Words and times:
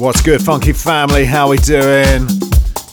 What's 0.00 0.22
good, 0.22 0.40
funky 0.40 0.72
family? 0.72 1.26
How 1.26 1.50
we 1.50 1.58
doing? 1.58 2.26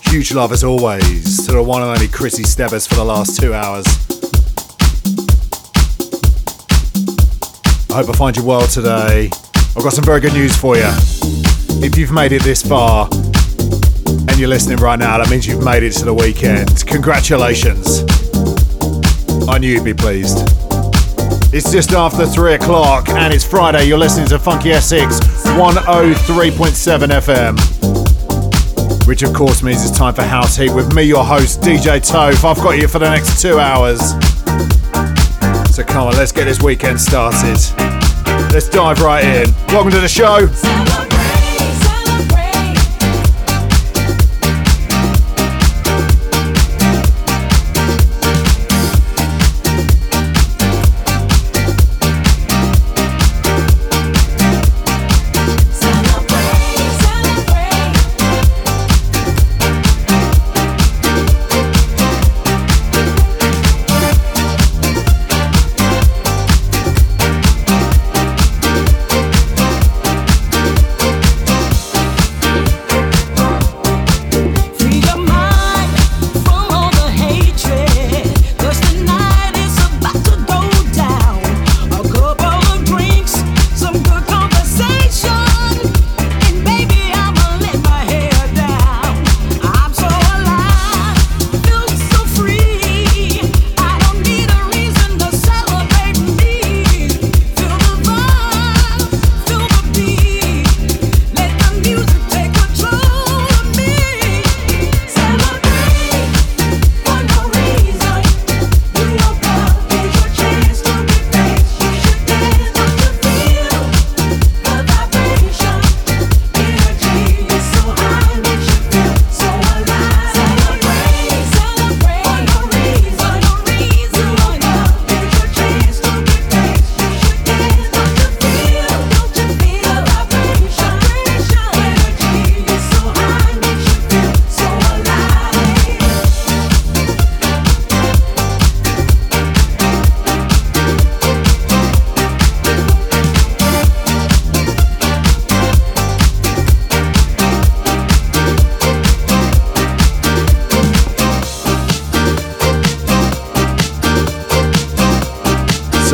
Huge 0.03 0.33
love 0.33 0.51
as 0.51 0.65
always 0.65 1.45
to 1.45 1.53
the 1.53 1.63
one 1.63 1.81
and 1.81 1.89
only 1.89 2.09
Chrissy 2.09 2.43
Stebbers 2.43 2.85
for 2.85 2.95
the 2.95 3.05
last 3.05 3.39
two 3.39 3.53
hours. 3.53 3.85
I 7.89 7.93
hope 7.93 8.13
I 8.13 8.17
find 8.17 8.35
you 8.35 8.43
well 8.43 8.67
today. 8.67 9.29
I've 9.55 9.83
got 9.83 9.93
some 9.93 10.03
very 10.03 10.19
good 10.19 10.33
news 10.33 10.57
for 10.57 10.75
you. 10.75 10.89
If 11.81 11.97
you've 11.97 12.11
made 12.11 12.33
it 12.33 12.43
this 12.43 12.61
far 12.61 13.07
and 13.09 14.37
you're 14.37 14.49
listening 14.49 14.79
right 14.79 14.99
now, 14.99 15.17
that 15.17 15.29
means 15.29 15.47
you've 15.47 15.63
made 15.63 15.83
it 15.83 15.93
to 15.93 16.03
the 16.03 16.13
weekend. 16.13 16.85
Congratulations. 16.87 18.03
I 19.47 19.59
knew 19.59 19.71
you'd 19.71 19.85
be 19.85 19.93
pleased. 19.93 20.66
It's 21.53 21.71
just 21.71 21.93
after 21.93 22.25
three 22.25 22.55
o'clock 22.55 23.07
and 23.07 23.33
it's 23.33 23.45
Friday. 23.45 23.85
You're 23.85 23.97
listening 23.97 24.27
to 24.27 24.37
Funky 24.37 24.71
Essex 24.71 25.21
103.7 25.55 27.07
FM. 27.07 27.57
Which 29.07 29.23
of 29.23 29.33
course 29.33 29.63
means 29.63 29.87
it's 29.87 29.97
time 29.97 30.13
for 30.13 30.23
House 30.23 30.57
Heat 30.57 30.73
with 30.73 30.93
me, 30.93 31.03
your 31.03 31.23
host, 31.23 31.61
DJ 31.61 32.01
Toph. 32.01 32.43
I've 32.43 32.57
got 32.57 32.71
you 32.71 32.89
for 32.89 32.99
the 32.99 33.09
next 33.09 33.41
two 33.41 33.59
hours. 33.59 34.09
So 35.73 35.85
come 35.85 36.07
on, 36.07 36.17
let's 36.17 36.33
get 36.33 36.43
this 36.43 36.61
weekend 36.61 36.99
started. 36.99 37.57
Let's 38.51 38.67
dive 38.67 38.99
right 38.99 39.23
in. 39.23 39.49
Welcome 39.67 39.91
to 39.91 40.01
the 40.01 40.09
show. 40.09 40.49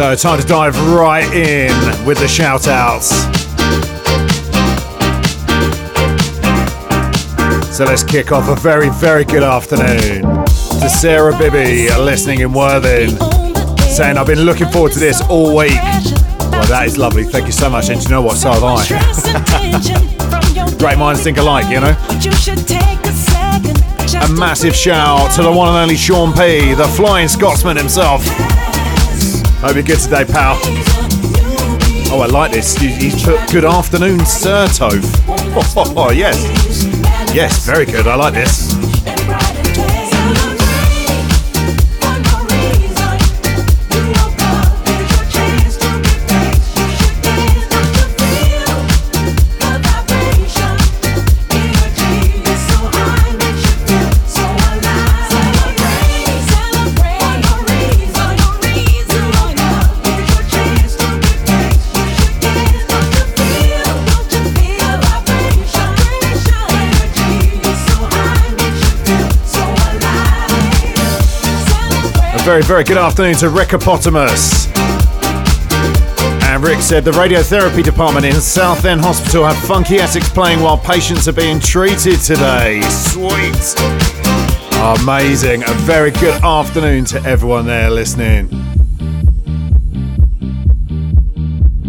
So, 0.04 0.16
time 0.16 0.42
to 0.42 0.46
dive 0.46 0.78
right 0.90 1.32
in 1.34 1.72
with 2.06 2.18
the 2.18 2.28
shout 2.28 2.68
outs. 2.68 3.08
So, 7.74 7.86
let's 7.86 8.04
kick 8.04 8.34
off 8.34 8.50
a 8.50 8.56
very, 8.60 8.90
very 8.90 9.24
good 9.24 9.44
afternoon 9.44 10.24
to 10.24 10.90
Sarah 10.90 11.32
Bibby 11.38 11.88
listening 11.96 12.42
in 12.42 12.52
Worthing, 12.52 13.12
saying, 13.96 14.18
I've 14.18 14.28
been 14.28 14.42
looking 14.42 14.68
forward 14.68 14.92
to 14.92 15.00
this 15.00 15.22
all 15.30 15.56
week. 15.56 15.72
Well, 15.72 16.68
that 16.68 16.84
is 16.86 16.98
lovely. 16.98 17.24
Thank 17.24 17.46
you 17.46 17.54
so 17.54 17.70
much. 17.70 17.88
And 17.88 18.04
you 18.04 18.10
know 18.10 18.22
what? 18.22 18.36
So 18.36 18.52
have 18.52 18.62
I. 18.62 18.84
Great 20.80 20.98
minds 20.98 21.24
think 21.24 21.38
alike, 21.38 21.70
you 21.72 21.80
know? 21.80 21.96
A 24.22 24.34
massive 24.38 24.76
shout 24.76 25.32
to 25.36 25.44
the 25.44 25.52
one 25.52 25.70
and 25.70 25.78
only 25.78 25.96
Sean 25.96 26.34
P, 26.34 26.74
the 26.74 26.90
flying 26.90 27.30
Scotsman 27.30 27.78
himself. 27.78 28.22
Hope 29.64 29.76
you're 29.76 29.84
good 29.84 30.00
today, 30.00 30.26
pal. 30.26 30.60
Oh, 32.12 32.20
I 32.22 32.26
like 32.28 32.52
this. 32.52 32.76
He's 32.76 33.24
put 33.24 33.40
good 33.50 33.64
afternoon, 33.64 34.26
Sir 34.26 34.68
Toph. 34.68 35.02
Oh, 35.96 36.12
yes. 36.12 36.84
Yes, 37.34 37.66
very 37.66 37.86
good. 37.86 38.06
I 38.06 38.16
like 38.16 38.34
this. 38.34 38.63
Very, 72.66 72.84
good 72.84 72.98
afternoon 72.98 73.36
to 73.36 73.48
Rickopotamus. 73.48 74.68
And 76.44 76.64
Rick 76.64 76.80
said 76.82 77.04
the 77.04 77.12
radiotherapy 77.12 77.84
department 77.84 78.26
in 78.26 78.34
Southend 78.36 79.02
Hospital 79.02 79.46
have 79.46 79.58
Funky 79.66 79.98
Essex 79.98 80.30
playing 80.30 80.62
while 80.62 80.78
patients 80.78 81.28
are 81.28 81.34
being 81.34 81.60
treated 81.60 82.20
today. 82.22 82.82
Sweet. 82.90 83.76
Amazing. 85.02 85.64
A 85.64 85.74
very 85.80 86.12
good 86.12 86.42
afternoon 86.44 87.06
to 87.06 87.22
everyone 87.24 87.66
there 87.66 87.90
listening. 87.90 88.48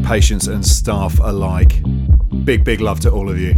Patients 0.05 0.49
and 0.49 0.65
staff 0.67 1.21
alike. 1.21 1.83
Big, 2.45 2.65
big 2.65 2.81
love 2.81 3.01
to 3.01 3.11
all 3.11 3.31
of 3.31 3.39
you. 3.39 3.55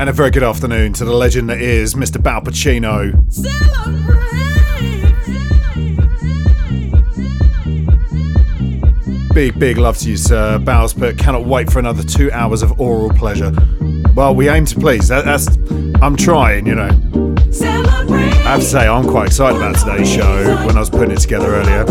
And 0.00 0.08
a 0.08 0.14
very 0.14 0.30
good 0.30 0.42
afternoon 0.42 0.94
to 0.94 1.04
the 1.04 1.12
legend 1.12 1.50
that 1.50 1.60
is 1.60 1.94
Mr. 1.94 2.22
Bal 2.22 2.40
Pacino. 2.40 3.12
Big, 9.34 9.58
big 9.58 9.76
love 9.76 9.98
to 9.98 10.08
you, 10.08 10.16
sir. 10.16 10.58
Bows, 10.58 10.94
but 10.94 11.18
cannot 11.18 11.44
wait 11.44 11.70
for 11.70 11.80
another 11.80 12.02
two 12.02 12.32
hours 12.32 12.62
of 12.62 12.80
oral 12.80 13.10
pleasure. 13.10 13.52
Well, 14.14 14.34
we 14.34 14.48
aim 14.48 14.64
to 14.64 14.80
please. 14.80 15.06
That, 15.08 15.26
that's. 15.26 15.48
I'm 16.00 16.16
trying, 16.16 16.66
you 16.66 16.76
know. 16.76 16.88
I 16.88 18.52
have 18.52 18.60
to 18.60 18.66
say, 18.66 18.88
I'm 18.88 19.06
quite 19.06 19.26
excited 19.26 19.58
about 19.58 19.76
today's 19.76 20.10
show 20.10 20.64
when 20.64 20.76
I 20.76 20.80
was 20.80 20.88
putting 20.88 21.10
it 21.10 21.20
together 21.20 21.56
earlier. 21.56 21.84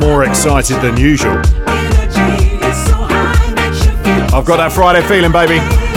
More 0.00 0.24
excited 0.24 0.82
than 0.82 0.98
usual. 0.98 1.42
I've 4.30 4.44
got 4.44 4.58
that 4.58 4.72
Friday 4.72 5.06
feeling, 5.08 5.32
baby. 5.32 5.87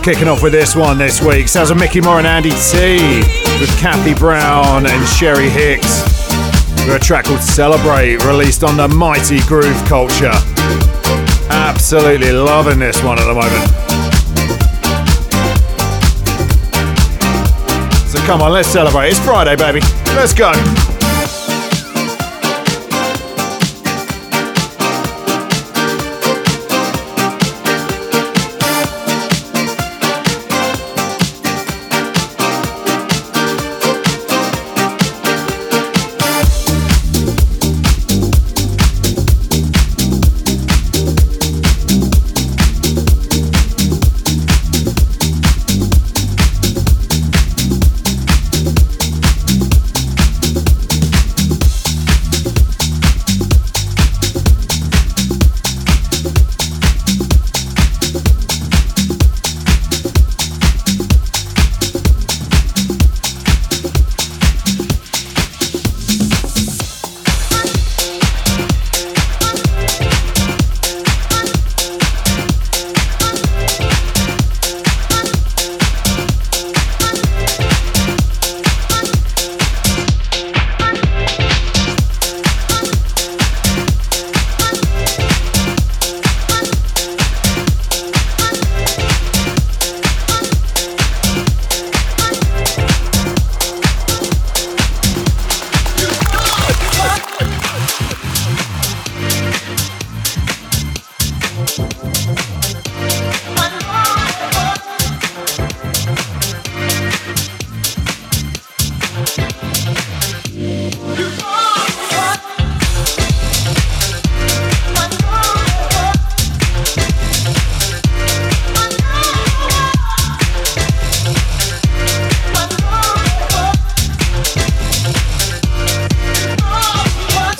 Uh, 0.00 0.04
kicking 0.04 0.28
off 0.28 0.42
with 0.42 0.52
this 0.52 0.74
one 0.74 0.98
this 0.98 1.22
week. 1.22 1.48
Sounds 1.48 1.70
of 1.70 1.78
Micky 1.78 2.00
More 2.00 2.18
and 2.18 2.26
Andy 2.26 2.50
Tee 2.50 3.20
with 3.60 3.70
Kathy 3.78 4.14
Brown 4.14 4.86
and 4.86 5.02
Sheree 5.04 5.48
Hicks. 5.48 6.02
With 6.86 6.96
a 6.96 6.98
track 6.98 7.26
called 7.26 7.40
Celebrate, 7.40 8.24
released 8.24 8.64
on 8.64 8.76
the 8.76 8.88
mighty 8.88 9.40
Groove 9.40 9.82
Culture. 9.86 10.32
Absolutely 11.50 12.32
loving 12.32 12.78
this 12.78 13.02
one 13.02 13.18
at 13.18 13.24
the 13.24 13.34
moment. 13.34 13.70
So 18.08 18.18
come 18.26 18.42
on, 18.42 18.52
let's 18.52 18.68
celebrate. 18.68 19.10
It's 19.10 19.18
Friday, 19.20 19.56
baby. 19.56 19.80
Let's 20.14 20.32
go. 20.32 20.52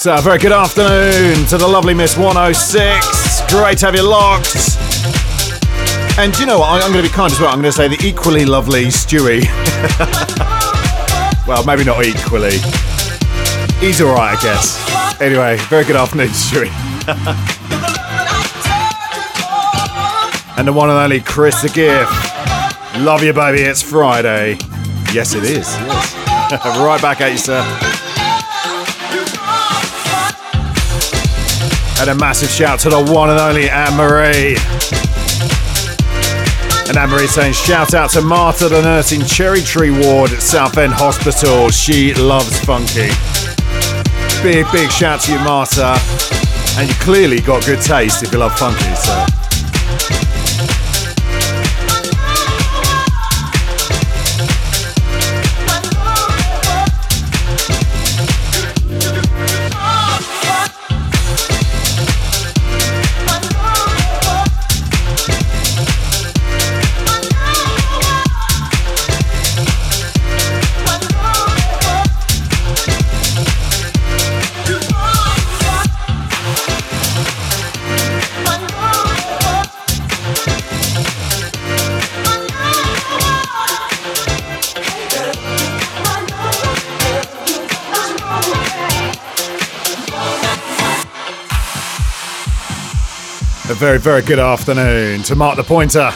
So, 0.01 0.15
uh, 0.15 0.21
very 0.23 0.39
good 0.39 0.51
afternoon 0.51 1.45
to 1.49 1.59
the 1.59 1.69
lovely 1.69 1.93
Miss 1.93 2.17
106. 2.17 3.53
Great 3.53 3.77
to 3.77 3.85
have 3.85 3.95
you 3.95 4.03
locked. 4.03 4.57
And 6.19 6.35
you 6.39 6.47
know 6.47 6.61
what? 6.61 6.83
I'm 6.83 6.91
going 6.91 7.05
to 7.05 7.11
be 7.11 7.15
kind 7.15 7.31
as 7.31 7.39
well. 7.39 7.51
I'm 7.51 7.61
going 7.61 7.71
to 7.71 7.77
say 7.77 7.87
the 7.87 8.03
equally 8.03 8.47
lovely 8.47 8.87
Stewie. 8.87 9.45
well, 11.47 11.67
maybe 11.67 11.85
not 11.85 12.03
equally. 12.03 12.53
He's 13.79 14.01
alright, 14.01 14.39
I 14.39 14.41
guess. 14.41 15.21
Anyway, 15.21 15.59
very 15.69 15.85
good 15.85 15.97
afternoon, 15.97 16.29
Stewie. 16.29 16.71
and 20.57 20.67
the 20.67 20.73
one 20.73 20.89
and 20.89 20.99
only 20.99 21.21
Chris 21.21 21.61
the 21.61 21.69
Gift. 21.69 22.11
Love 23.05 23.23
you, 23.23 23.35
baby. 23.35 23.61
It's 23.61 23.83
Friday. 23.83 24.57
Yes, 25.13 25.35
it 25.35 25.45
is. 25.45 25.69
Yes. 25.69 26.15
right 26.79 27.03
back 27.03 27.21
at 27.21 27.33
you, 27.33 27.37
sir. 27.37 27.90
And 32.01 32.09
a 32.09 32.15
massive 32.15 32.49
shout 32.49 32.79
to 32.81 32.89
the 32.89 33.05
one 33.13 33.29
and 33.29 33.39
only 33.39 33.69
Anne 33.69 33.95
Marie. 33.95 34.57
And 36.89 36.97
Anne 36.97 37.11
Marie 37.11 37.27
saying, 37.27 37.53
shout 37.53 37.93
out 37.93 38.09
to 38.13 38.23
Marta, 38.23 38.71
the 38.71 38.81
nurse 38.81 39.13
in 39.13 39.21
Cherry 39.27 39.61
Tree 39.61 39.91
Ward 39.91 40.33
at 40.33 40.41
Southend 40.41 40.95
Hospital. 40.95 41.69
She 41.69 42.15
loves 42.15 42.59
funky. 42.61 43.11
Big, 44.43 44.65
big 44.73 44.91
shout 44.91 45.21
to 45.21 45.33
you, 45.33 45.39
Marta. 45.41 45.99
And 46.79 46.89
you 46.89 46.95
clearly 46.95 47.43
got 47.43 47.67
good 47.67 47.83
taste 47.83 48.23
if 48.23 48.33
you 48.33 48.39
love 48.39 48.59
funky, 48.59 48.95
so. 48.95 49.40
Very, 93.81 93.99
very 93.99 94.21
good 94.21 94.39
afternoon 94.39 95.23
to 95.23 95.35
Mark 95.35 95.57
the 95.57 95.63
Pointer. 95.63 96.11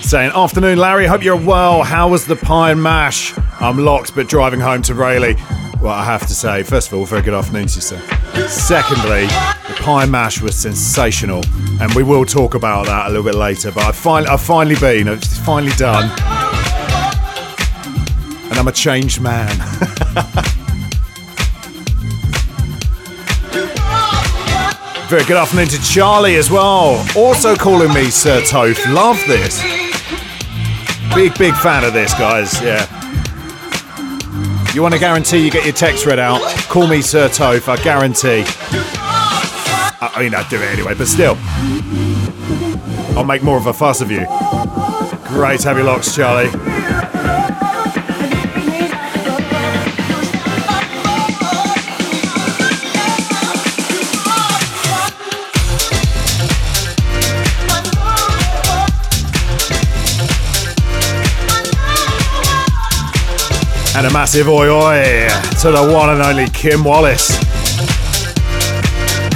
Saying, 0.00 0.32
Afternoon, 0.34 0.78
Larry. 0.78 1.04
Hope 1.06 1.22
you're 1.22 1.36
well. 1.36 1.82
How 1.82 2.08
was 2.08 2.24
the 2.24 2.36
pie 2.36 2.70
and 2.70 2.82
mash? 2.82 3.34
I'm 3.60 3.76
locked, 3.76 4.14
but 4.14 4.28
driving 4.28 4.60
home 4.60 4.80
to 4.82 4.94
Rayleigh. 4.94 5.34
Well, 5.82 5.92
I 5.92 6.04
have 6.04 6.22
to 6.22 6.34
say, 6.34 6.62
first 6.62 6.88
of 6.88 6.94
all, 6.94 7.04
very 7.04 7.20
good 7.20 7.34
afternoon 7.34 7.66
to 7.66 7.74
you, 7.74 7.80
sir. 7.82 8.00
Secondly, 8.48 9.26
the 9.26 9.76
pie 9.82 10.06
mash 10.06 10.40
was 10.40 10.56
sensational, 10.56 11.42
and 11.82 11.92
we 11.92 12.02
will 12.02 12.24
talk 12.24 12.54
about 12.54 12.86
that 12.86 13.08
a 13.08 13.08
little 13.10 13.24
bit 13.24 13.34
later. 13.34 13.70
But 13.72 13.84
I've, 13.84 13.96
fin- 13.96 14.26
I've 14.26 14.40
finally 14.40 14.76
been, 14.76 15.06
it's 15.06 15.36
finally 15.40 15.72
done, 15.76 16.04
and 18.48 18.58
I'm 18.58 18.68
a 18.68 18.72
changed 18.72 19.20
man. 19.20 19.50
Very 25.12 25.26
good 25.26 25.36
afternoon 25.36 25.68
to 25.68 25.82
Charlie 25.82 26.36
as 26.36 26.50
well. 26.50 27.04
Also 27.14 27.54
calling 27.54 27.92
me 27.92 28.10
Sir 28.10 28.40
Toph. 28.40 28.94
Love 28.94 29.22
this. 29.26 29.60
Big, 31.14 31.36
big 31.36 31.54
fan 31.56 31.84
of 31.84 31.92
this, 31.92 32.14
guys. 32.14 32.58
Yeah. 32.62 32.86
You 34.72 34.80
want 34.80 34.94
to 34.94 34.98
guarantee 34.98 35.44
you 35.44 35.50
get 35.50 35.64
your 35.66 35.74
text 35.74 36.06
read 36.06 36.18
out? 36.18 36.40
Call 36.70 36.86
me 36.86 37.02
Sir 37.02 37.28
Toph. 37.28 37.68
I 37.68 37.76
guarantee. 37.82 38.44
I 40.00 40.16
mean, 40.18 40.34
I'd 40.34 40.48
do 40.48 40.56
it 40.56 40.72
anyway, 40.72 40.94
but 40.94 41.06
still. 41.06 41.36
I'll 43.14 43.26
make 43.26 43.42
more 43.42 43.58
of 43.58 43.66
a 43.66 43.74
fuss 43.74 44.00
of 44.00 44.10
you. 44.10 44.24
Great 45.26 45.62
have 45.64 45.76
you 45.76 45.82
locks, 45.82 46.14
Charlie. 46.16 46.71
And 63.94 64.06
a 64.06 64.12
massive 64.12 64.48
oi 64.48 64.68
oi 64.68 65.28
to 65.60 65.70
the 65.70 65.92
one 65.92 66.10
and 66.10 66.22
only 66.22 66.48
Kim 66.48 66.82
Wallace. 66.82 67.38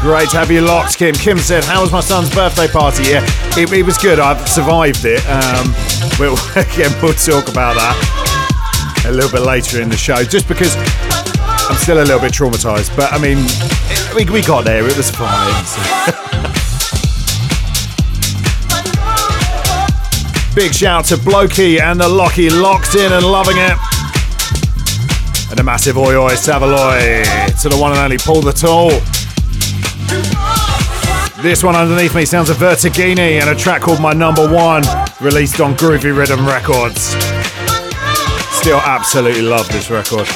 Great 0.01 0.31
to 0.31 0.39
have 0.39 0.51
you 0.51 0.61
locked, 0.61 0.97
Kim. 0.97 1.15
Kim 1.15 1.39
said, 1.39 1.65
How 1.65 1.83
was 1.83 1.93
my 1.93 2.01
son's 2.01 2.35
birthday 2.35 2.69
party? 2.69 3.05
Yeah, 3.05 3.25
it, 3.57 3.71
it 3.73 3.83
was 3.83 3.99
good. 3.99 4.19
I've 4.19 4.49
survived 4.49 5.05
it. 5.05 5.21
Um, 5.29 5.75
we'll, 6.19 6.39
again, 6.57 6.91
we'll 7.03 7.13
talk 7.13 7.49
about 7.49 7.77
that 7.77 9.05
a 9.07 9.13
little 9.13 9.31
bit 9.31 9.43
later 9.43 9.83
in 9.83 9.89
the 9.89 9.97
show, 9.97 10.25
just 10.25 10.49
because 10.49 10.75
I'm 11.69 11.77
still 11.77 11.99
a 11.99 12.07
little 12.07 12.21
bit 12.21 12.33
traumatized. 12.33 12.97
But 12.97 13.13
I 13.13 13.19
mean, 13.19 13.39
we, 14.15 14.25
we 14.33 14.43
got 14.43 14.65
there, 14.65 14.87
it 14.87 14.97
was 14.97 15.11
fine. 15.11 15.65
So. 15.67 16.23
Big 20.55 20.73
shout 20.73 21.05
to 21.07 21.17
Blokey 21.17 21.81
and 21.81 22.01
the 22.01 22.09
Locky 22.09 22.49
locked 22.49 22.95
in 22.95 23.13
and 23.13 23.27
loving 23.27 23.59
it. 23.59 23.77
And 25.57 25.63
a 25.63 25.65
massive 25.65 25.97
oi 25.97 26.15
oi 26.17 26.33
Savaloy 26.33 27.25
to 27.63 27.71
the 27.71 27.79
one 27.79 27.93
and 27.93 28.01
only 28.01 28.19
Paul 28.19 28.43
the 28.43 28.53
Tall. 28.53 28.91
This 31.43 31.65
one 31.65 31.75
underneath 31.75 32.15
me 32.15 32.27
sounds 32.27 32.51
a 32.51 32.53
Vertigini 32.53 33.41
and 33.41 33.49
a 33.49 33.55
track 33.55 33.81
called 33.81 33.99
My 33.99 34.13
Number 34.13 34.53
One, 34.53 34.83
released 35.19 35.63
on 35.63 35.75
Groovy 35.75 36.15
Rhythm 36.15 36.47
Records. 36.47 37.17
Still 38.55 38.81
absolutely 38.81 39.41
love 39.41 39.67
this 39.69 39.89
record. 39.89 40.29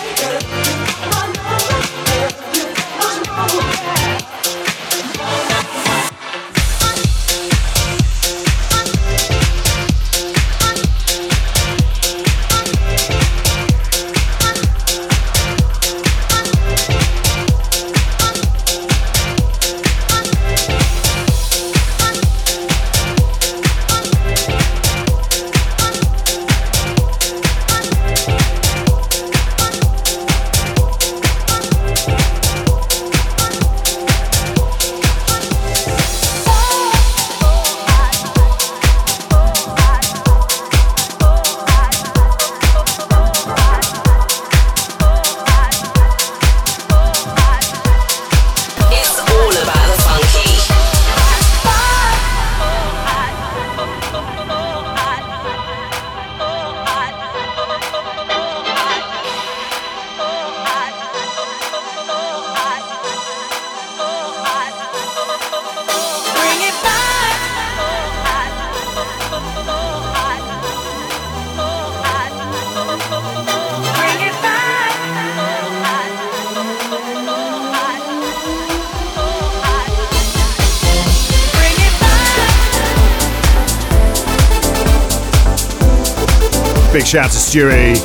Stewie, 87.51 87.99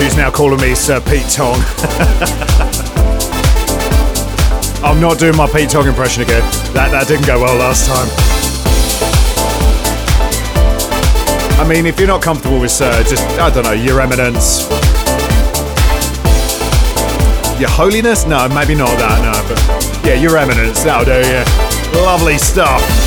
who's 0.00 0.16
now 0.16 0.30
calling 0.30 0.58
me 0.58 0.74
Sir 0.74 1.02
Pete 1.02 1.28
Tong. 1.28 1.52
I'm 4.82 4.98
not 5.02 5.18
doing 5.18 5.36
my 5.36 5.46
Pete 5.46 5.68
Tong 5.68 5.86
impression 5.86 6.22
again. 6.22 6.40
That, 6.72 6.92
that 6.92 7.06
didn't 7.06 7.26
go 7.26 7.38
well 7.38 7.56
last 7.56 7.86
time. 7.86 8.08
I 11.60 11.68
mean, 11.68 11.84
if 11.84 11.98
you're 11.98 12.08
not 12.08 12.22
comfortable 12.22 12.58
with 12.58 12.70
Sir, 12.70 12.90
just, 13.02 13.22
I 13.38 13.50
don't 13.50 13.64
know, 13.64 13.72
Your 13.72 14.00
Eminence. 14.00 14.62
Your 17.60 17.68
Holiness? 17.68 18.24
No, 18.24 18.48
maybe 18.48 18.74
not 18.74 18.96
that, 18.96 19.20
no, 19.20 19.34
but 19.46 20.06
yeah, 20.06 20.14
Your 20.14 20.38
Eminence, 20.38 20.82
that'll 20.82 21.04
do, 21.04 21.20
yeah. 21.28 21.44
Lovely 21.92 22.38
stuff. 22.38 23.05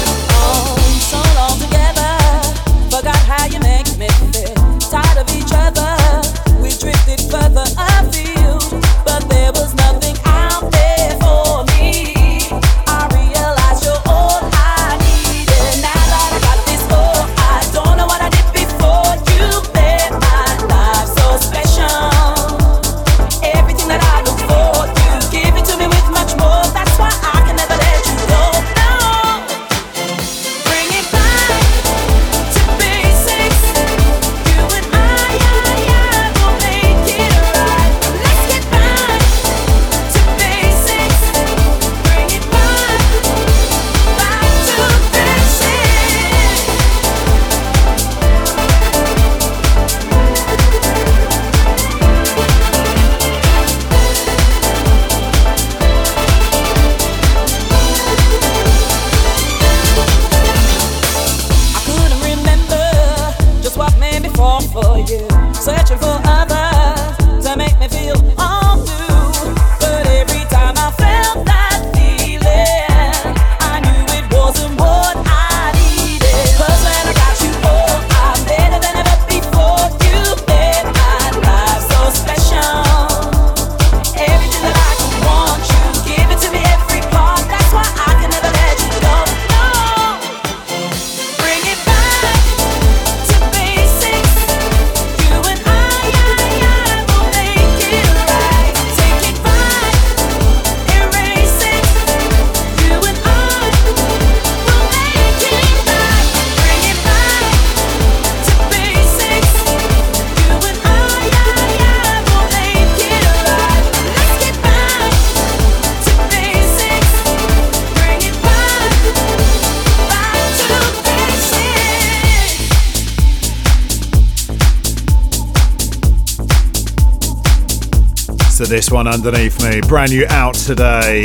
This 128.70 128.92
one 128.92 129.08
underneath 129.08 129.62
me. 129.64 129.82
Brand 129.82 130.12
new 130.12 130.28
out 130.30 130.54
today. 130.54 131.24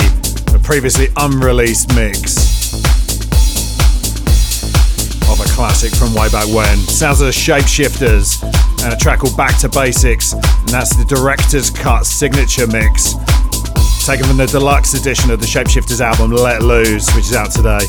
A 0.54 0.58
previously 0.58 1.08
unreleased 1.18 1.94
mix 1.94 2.72
of 5.28 5.38
a 5.40 5.44
classic 5.52 5.94
from 5.94 6.14
way 6.14 6.30
back 6.30 6.48
when. 6.48 6.78
Sounds 6.88 7.20
of 7.20 7.26
the 7.26 7.32
Shapeshifters 7.32 8.42
and 8.82 8.94
a 8.94 8.96
track 8.96 9.18
called 9.18 9.36
Back 9.36 9.58
to 9.58 9.68
Basics. 9.68 10.32
And 10.32 10.68
that's 10.70 10.96
the 10.96 11.04
director's 11.04 11.68
cut 11.68 12.06
signature 12.06 12.66
mix. 12.66 13.12
taken 14.06 14.24
from 14.26 14.38
the 14.38 14.46
deluxe 14.46 14.94
edition 14.94 15.30
of 15.30 15.38
the 15.38 15.46
Shapeshifters 15.46 16.00
album 16.00 16.30
Let 16.30 16.62
Loose, 16.62 17.14
which 17.14 17.26
is 17.26 17.34
out 17.34 17.50
today. 17.50 17.84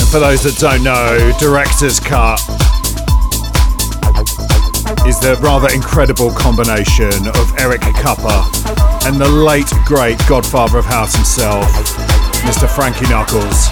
And 0.00 0.08
for 0.08 0.18
those 0.18 0.42
that 0.44 0.56
don't 0.58 0.82
know, 0.82 1.32
Director's 1.38 2.00
Cut 2.00 2.40
is 5.06 5.18
the 5.18 5.36
rather 5.42 5.68
incredible 5.74 6.30
combination 6.30 7.10
of 7.26 7.58
Eric 7.58 7.80
Kupper 7.80 8.42
and 9.04 9.20
the 9.20 9.28
late 9.28 9.70
great 9.84 10.16
godfather 10.28 10.78
of 10.78 10.84
house 10.84 11.16
himself, 11.16 11.66
Mr. 12.46 12.68
Frankie 12.68 13.08
Knuckles. 13.10 13.66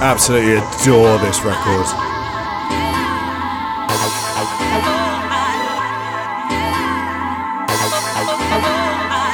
Absolutely 0.00 0.58
adore 0.58 1.18
this 1.18 1.42
record. 1.42 1.86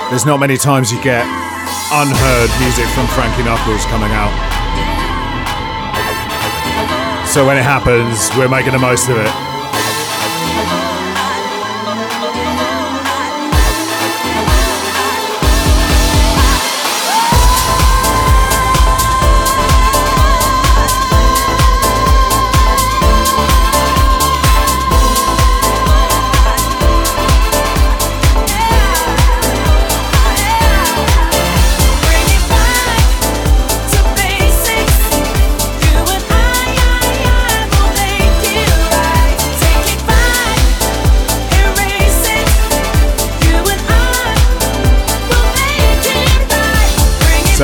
There's 0.08 0.24
not 0.24 0.40
many 0.40 0.56
times 0.56 0.90
you 0.90 1.02
get 1.02 1.26
unheard 1.92 2.50
music 2.60 2.86
from 2.94 3.06
Frankie 3.08 3.44
Knuckles 3.44 3.84
coming 3.86 4.10
out. 4.12 4.55
So 7.36 7.44
when 7.44 7.58
it 7.58 7.64
happens, 7.64 8.34
we're 8.38 8.48
making 8.48 8.72
the 8.72 8.78
most 8.78 9.10
of 9.10 9.18
it. 9.18 9.55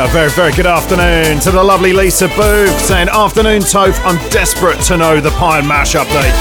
So, 0.03 0.09
very, 0.09 0.31
very 0.31 0.53
good 0.53 0.67
afternoon 0.67 1.39
to 1.43 1.53
the 1.53 1.63
lovely 1.63 1.93
Lisa 1.93 2.27
Booth 2.27 2.77
saying, 2.81 3.09
Afternoon, 3.09 3.61
Toph. 3.63 4.01
I'm 4.05 4.19
desperate 4.31 4.81
to 4.87 4.97
know 4.97 5.21
the 5.21 5.31
Pie 5.31 5.61
and 5.61 5.69
Mash 5.69 5.95
update. 5.95 6.35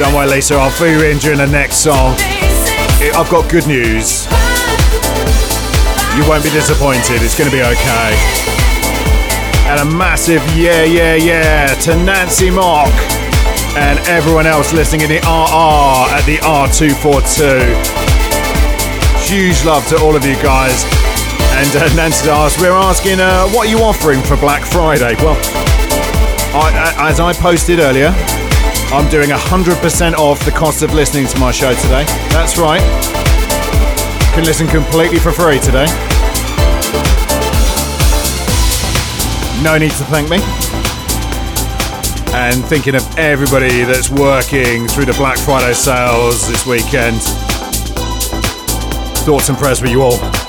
Don't 0.00 0.12
worry, 0.12 0.26
Lisa, 0.26 0.56
I'll 0.56 0.72
fill 0.72 0.90
you 0.98 1.06
in 1.06 1.18
during 1.18 1.38
the 1.38 1.46
next 1.46 1.76
song. 1.76 2.16
I've 2.18 3.30
got 3.30 3.48
good 3.48 3.68
news. 3.68 4.26
You 6.18 6.26
won't 6.28 6.42
be 6.42 6.50
disappointed, 6.50 7.22
it's 7.22 7.38
going 7.38 7.48
to 7.48 7.56
be 7.56 7.62
okay. 7.62 8.10
And 9.70 9.78
a 9.78 9.84
massive 9.84 10.42
yeah, 10.56 10.82
yeah, 10.82 11.14
yeah 11.14 11.68
to 11.86 11.94
Nancy 11.94 12.50
Mock 12.50 12.90
and 13.78 14.00
everyone 14.08 14.48
else 14.48 14.72
listening 14.72 15.02
in 15.02 15.10
the 15.10 15.18
RR 15.18 16.10
at 16.10 16.24
the 16.26 16.38
R242. 16.38 17.70
Huge 19.28 19.64
love 19.64 19.86
to 19.90 20.00
all 20.00 20.16
of 20.16 20.26
you 20.26 20.34
guys. 20.42 20.99
And 21.60 21.76
uh, 21.76 21.94
Nancy 21.94 22.30
asked, 22.30 22.58
we're 22.58 22.72
asking, 22.72 23.20
uh, 23.20 23.46
what 23.50 23.66
are 23.66 23.70
you 23.70 23.80
offering 23.80 24.22
for 24.22 24.34
Black 24.38 24.64
Friday? 24.64 25.14
Well, 25.16 25.36
I, 26.56 26.94
as 26.96 27.20
I 27.20 27.34
posted 27.34 27.80
earlier, 27.80 28.14
I'm 28.96 29.10
doing 29.10 29.28
100% 29.28 30.14
off 30.14 30.42
the 30.46 30.52
cost 30.52 30.82
of 30.82 30.94
listening 30.94 31.26
to 31.26 31.38
my 31.38 31.50
show 31.50 31.74
today. 31.74 32.04
That's 32.30 32.56
right. 32.56 32.80
You 32.80 34.32
can 34.32 34.44
listen 34.44 34.68
completely 34.68 35.18
for 35.18 35.32
free 35.32 35.58
today. 35.58 35.84
No 39.62 39.76
need 39.76 39.92
to 39.92 40.04
thank 40.08 40.30
me. 40.30 40.38
And 42.32 42.64
thinking 42.64 42.94
of 42.94 43.18
everybody 43.18 43.84
that's 43.84 44.08
working 44.08 44.88
through 44.88 45.04
the 45.04 45.14
Black 45.18 45.36
Friday 45.36 45.74
sales 45.74 46.48
this 46.48 46.64
weekend. 46.64 47.20
Thoughts 49.26 49.50
and 49.50 49.58
prayers 49.58 49.78
for 49.78 49.88
you 49.88 50.00
all. 50.00 50.39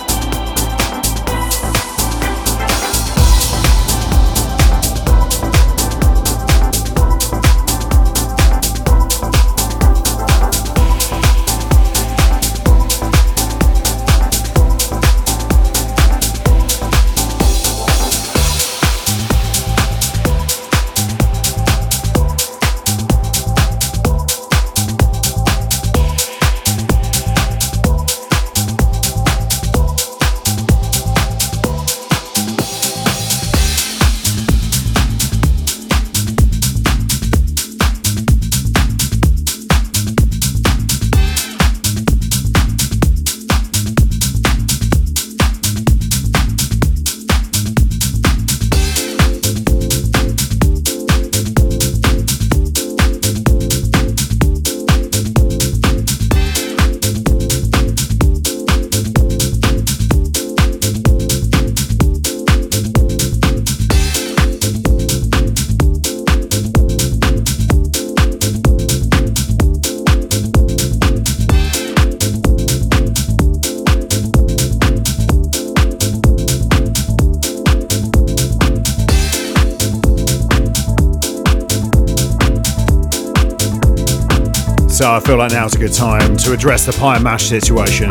Like 85.42 85.54
now's 85.54 85.74
a 85.74 85.80
good 85.80 85.92
time 85.92 86.38
to 86.38 86.54
address 86.54 86.86
the 86.86 86.92
pie 86.92 87.18
mash 87.18 87.50
situation. 87.50 88.08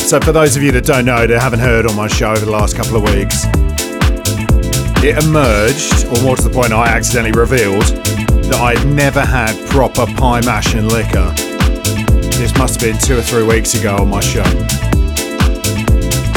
So 0.00 0.18
for 0.18 0.32
those 0.32 0.56
of 0.56 0.62
you 0.64 0.72
that 0.72 0.84
don't 0.84 1.04
know, 1.04 1.24
that 1.24 1.40
haven't 1.40 1.60
heard 1.60 1.86
on 1.86 1.94
my 1.94 2.08
show 2.08 2.32
over 2.32 2.44
the 2.44 2.50
last 2.50 2.74
couple 2.74 2.96
of 2.96 3.04
weeks, 3.14 3.44
it 5.04 5.22
emerged, 5.22 6.06
or 6.06 6.20
more 6.20 6.34
to 6.34 6.42
the 6.42 6.50
point, 6.52 6.72
I 6.72 6.88
accidentally 6.88 7.30
revealed 7.30 7.84
that 8.50 8.56
I'd 8.56 8.84
never 8.88 9.24
had 9.24 9.54
proper 9.68 10.04
pie 10.16 10.40
mash 10.40 10.74
and 10.74 10.90
liquor. 10.90 11.30
This 12.38 12.52
must 12.58 12.80
have 12.80 12.90
been 12.90 13.00
two 13.00 13.16
or 13.16 13.22
three 13.22 13.44
weeks 13.44 13.78
ago 13.78 13.94
on 13.94 14.08
my 14.08 14.18
show. 14.18 14.42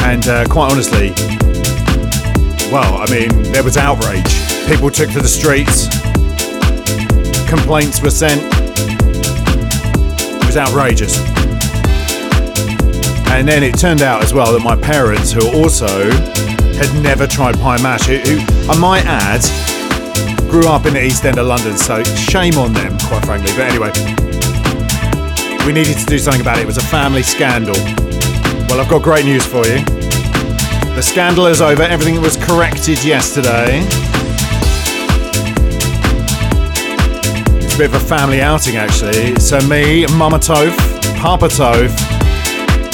And 0.05 0.27
uh, 0.27 0.45
quite 0.45 0.71
honestly, 0.71 1.15
well, 2.69 3.01
I 3.01 3.07
mean, 3.09 3.51
there 3.51 3.63
was 3.63 3.75
outrage. 3.75 4.31
People 4.67 4.91
took 4.91 5.09
to 5.13 5.19
the 5.19 5.27
streets, 5.27 5.89
complaints 7.49 8.03
were 8.03 8.11
sent, 8.11 8.60
was 10.51 10.57
outrageous. 10.57 11.17
And 13.31 13.47
then 13.47 13.63
it 13.63 13.77
turned 13.79 14.01
out 14.01 14.21
as 14.21 14.33
well 14.33 14.51
that 14.51 14.61
my 14.61 14.75
parents, 14.75 15.31
who 15.31 15.47
also 15.55 16.11
had 16.75 16.91
never 17.01 17.25
tried 17.25 17.55
pie 17.55 17.81
mash, 17.81 18.05
who, 18.05 18.17
who 18.17 18.39
I 18.69 18.77
might 18.77 19.05
add, 19.05 19.39
grew 20.49 20.67
up 20.67 20.85
in 20.85 20.95
the 20.95 21.05
East 21.05 21.23
End 21.23 21.37
of 21.37 21.47
London, 21.47 21.77
so 21.77 22.03
shame 22.03 22.57
on 22.57 22.73
them, 22.73 22.97
quite 22.99 23.23
frankly. 23.23 23.51
But 23.55 23.71
anyway, 23.71 23.91
we 25.65 25.71
needed 25.71 25.97
to 25.97 26.05
do 26.05 26.19
something 26.19 26.41
about 26.41 26.57
it. 26.57 26.63
It 26.63 26.67
was 26.67 26.77
a 26.77 26.83
family 26.83 27.23
scandal. 27.23 27.75
Well, 28.67 28.81
I've 28.81 28.89
got 28.89 29.03
great 29.03 29.23
news 29.23 29.45
for 29.45 29.65
you. 29.65 29.79
The 30.95 31.01
scandal 31.01 31.45
is 31.45 31.61
over. 31.61 31.83
Everything 31.83 32.19
was 32.19 32.35
corrected 32.35 33.01
yesterday. 33.05 33.87
Bit 37.77 37.95
of 37.95 38.03
a 38.03 38.05
family 38.05 38.41
outing 38.41 38.75
actually. 38.75 39.39
So 39.39 39.59
me, 39.67 40.05
Mama 40.15 40.37
Toph, 40.37 40.77
Papa 41.17 41.47
Toph, 41.47 41.89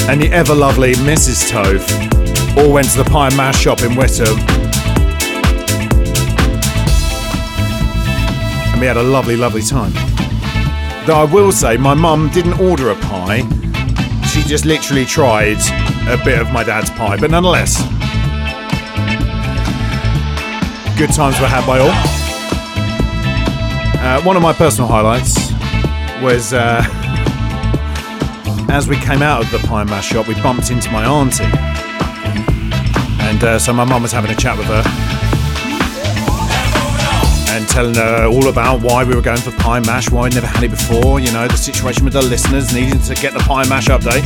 and 0.07 0.21
the 0.21 0.29
ever 0.31 0.55
lovely 0.55 0.93
Mrs. 0.93 1.51
Toph 1.51 2.57
all 2.57 2.71
went 2.71 2.89
to 2.91 3.03
the 3.03 3.09
pie 3.09 3.27
and 3.27 3.35
mash 3.35 3.59
shop 3.59 3.81
in 3.81 3.95
Witham. 3.95 4.37
And 8.71 8.79
we 8.79 8.87
had 8.87 8.95
a 8.95 9.03
lovely, 9.03 9.35
lovely 9.35 9.61
time. 9.61 9.91
Though 11.05 11.17
I 11.17 11.29
will 11.29 11.51
say, 11.51 11.75
my 11.75 11.93
mum 11.93 12.29
didn't 12.29 12.57
order 12.59 12.91
a 12.91 12.95
pie. 12.95 13.41
She 14.27 14.41
just 14.43 14.63
literally 14.63 15.05
tried 15.05 15.57
a 16.07 16.23
bit 16.23 16.39
of 16.39 16.51
my 16.53 16.63
dad's 16.63 16.91
pie, 16.91 17.17
but 17.17 17.29
nonetheless, 17.29 17.81
good 20.97 21.13
times 21.13 21.37
were 21.41 21.47
had 21.47 21.65
by 21.67 21.79
all. 21.79 22.06
Uh, 24.07 24.21
one 24.21 24.37
of 24.37 24.41
my 24.41 24.53
personal 24.53 24.87
highlights 24.87 25.35
was 26.23 26.53
uh, 26.53 26.81
as 28.69 28.87
we 28.87 28.95
came 28.95 29.21
out 29.21 29.43
of 29.43 29.51
the 29.51 29.59
pie 29.67 29.83
mash 29.83 30.07
shop, 30.07 30.29
we 30.29 30.33
bumped 30.35 30.71
into 30.71 30.89
my 30.91 31.03
auntie. 31.03 31.43
And 33.27 33.43
uh, 33.43 33.59
so 33.59 33.73
my 33.73 33.83
mum 33.83 34.01
was 34.03 34.13
having 34.13 34.31
a 34.31 34.35
chat 34.35 34.57
with 34.57 34.67
her 34.67 34.81
and 37.53 37.67
telling 37.67 37.95
her 37.95 38.27
all 38.27 38.47
about 38.47 38.79
why 38.79 39.03
we 39.03 39.13
were 39.13 39.21
going 39.21 39.41
for 39.41 39.51
pie 39.51 39.81
mash, 39.81 40.09
why 40.09 40.27
I'd 40.27 40.35
never 40.35 40.47
had 40.47 40.63
it 40.63 40.71
before, 40.71 41.19
you 41.19 41.33
know, 41.33 41.45
the 41.45 41.57
situation 41.57 42.05
with 42.05 42.13
the 42.13 42.21
listeners 42.21 42.73
needing 42.73 43.01
to 43.01 43.13
get 43.13 43.33
the 43.33 43.39
pie 43.39 43.67
mash 43.67 43.87
update. 43.87 44.23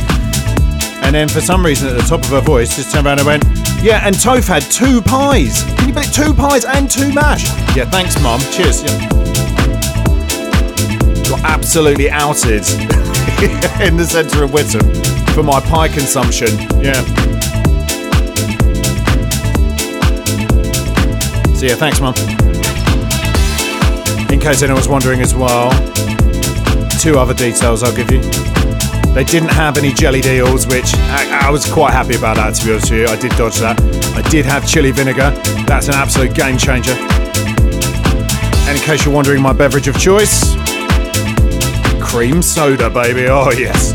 And 1.02 1.12
then 1.12 1.28
for 1.28 1.40
some 1.40 1.66
reason 1.66 1.88
at 1.88 1.96
the 1.96 2.06
top 2.06 2.20
of 2.20 2.28
her 2.28 2.40
voice, 2.40 2.76
just 2.76 2.92
turned 2.94 3.08
around 3.08 3.18
and 3.18 3.26
went, 3.26 3.42
Yeah, 3.82 4.06
and 4.06 4.14
Toph 4.14 4.46
had 4.46 4.62
two 4.62 5.02
pies. 5.02 5.64
Can 5.76 5.88
you 5.88 5.94
believe 5.94 6.12
two 6.12 6.32
pies 6.32 6.64
and 6.64 6.88
two 6.88 7.12
mash? 7.12 7.46
Yeah, 7.76 7.90
thanks, 7.90 8.22
Mum. 8.22 8.38
Cheers. 8.52 8.84
Yeah. 8.84 9.31
Got 11.42 11.50
absolutely 11.50 12.10
outed 12.10 12.62
in 13.80 13.96
the 13.96 14.06
centre 14.08 14.44
of 14.44 14.52
Witham 14.52 14.82
for 15.34 15.42
my 15.42 15.60
pie 15.60 15.88
consumption. 15.88 16.48
Yeah. 16.80 17.02
So 21.54 21.66
yeah, 21.66 21.76
thanks, 21.76 22.00
Mum 22.00 22.14
in 24.32 24.40
case 24.40 24.62
anyone's 24.62 24.88
wondering 24.88 25.20
as 25.20 25.34
well, 25.34 25.70
two 26.98 27.18
other 27.18 27.34
details 27.34 27.82
I'll 27.82 27.94
give 27.94 28.10
you. 28.10 28.22
They 29.12 29.24
didn't 29.24 29.50
have 29.50 29.76
any 29.76 29.92
jellied 29.92 30.24
eels, 30.24 30.66
which 30.66 30.94
I, 30.94 31.48
I, 31.48 31.50
was 31.50 31.70
quite 31.70 31.92
happy 31.92 32.14
about 32.16 32.36
that, 32.36 32.54
to 32.54 32.64
be 32.64 32.72
honest 32.72 32.90
with 32.90 33.00
you. 33.00 33.06
I 33.08 33.16
did 33.16 33.32
dodge 33.32 33.58
that. 33.58 33.78
I 34.16 34.22
did 34.30 34.46
have 34.46 34.66
chili 34.66 34.90
vinegar. 34.90 35.32
That's 35.66 35.88
an 35.88 35.94
absolute 35.94 36.34
game 36.34 36.56
changer. 36.56 36.96
And 38.66 38.78
in 38.78 38.82
case 38.82 39.04
you're 39.04 39.14
wondering, 39.14 39.42
my 39.42 39.52
beverage 39.52 39.86
of 39.86 39.98
choice 39.98 40.51
cream 42.12 42.42
soda, 42.42 42.90
baby. 42.90 43.26
Oh, 43.30 43.50
yes. 43.52 43.94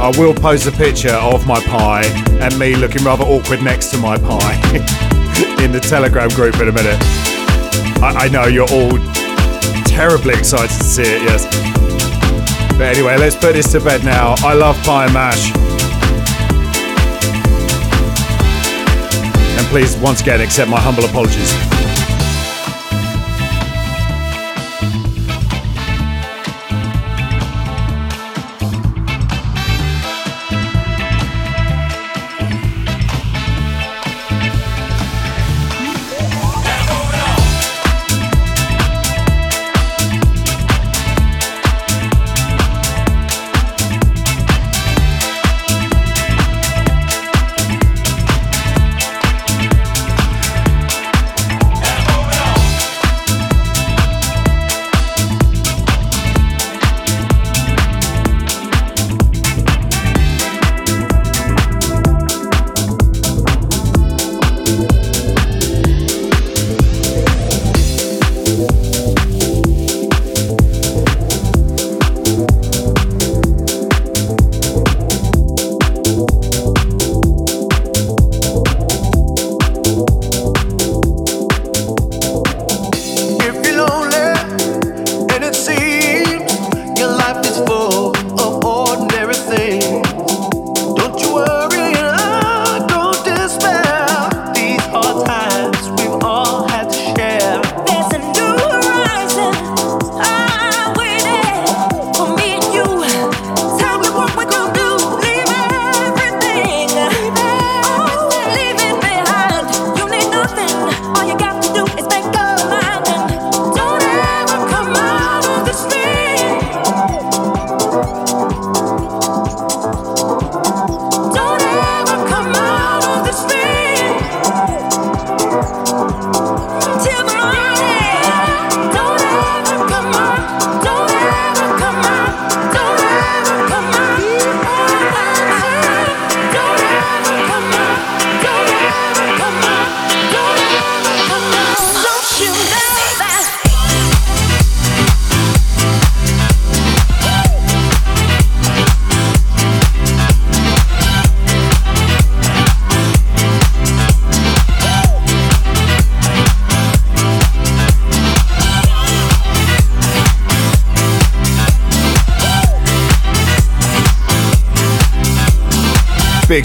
I 0.00 0.12
will 0.16 0.32
post 0.32 0.68
a 0.68 0.70
picture 0.70 1.10
of 1.10 1.48
my 1.48 1.58
pie 1.62 2.04
and 2.40 2.56
me 2.60 2.76
looking 2.76 3.02
rather 3.02 3.24
awkward 3.24 3.60
next 3.60 3.90
to 3.90 3.98
my 3.98 4.16
pie 4.18 4.54
in 5.64 5.72
the 5.72 5.80
Telegram 5.80 6.28
group 6.28 6.54
in 6.60 6.68
a 6.68 6.72
minute. 6.72 6.96
I, 8.00 8.26
I 8.26 8.28
know 8.28 8.46
you're 8.46 8.70
all 8.70 8.92
terribly 9.84 10.34
excited 10.34 10.68
to 10.68 10.84
see 10.84 11.02
it, 11.02 11.22
yes. 11.22 11.44
But 12.78 12.96
anyway, 12.96 13.16
let's 13.16 13.34
put 13.34 13.54
this 13.54 13.72
to 13.72 13.80
bed 13.80 14.04
now. 14.04 14.36
I 14.38 14.54
love 14.54 14.80
pie 14.84 15.06
and 15.06 15.12
mash. 15.12 15.50
And 19.58 19.66
please, 19.66 19.96
once 19.96 20.20
again, 20.20 20.40
accept 20.40 20.70
my 20.70 20.78
humble 20.78 21.04
apologies. 21.04 21.71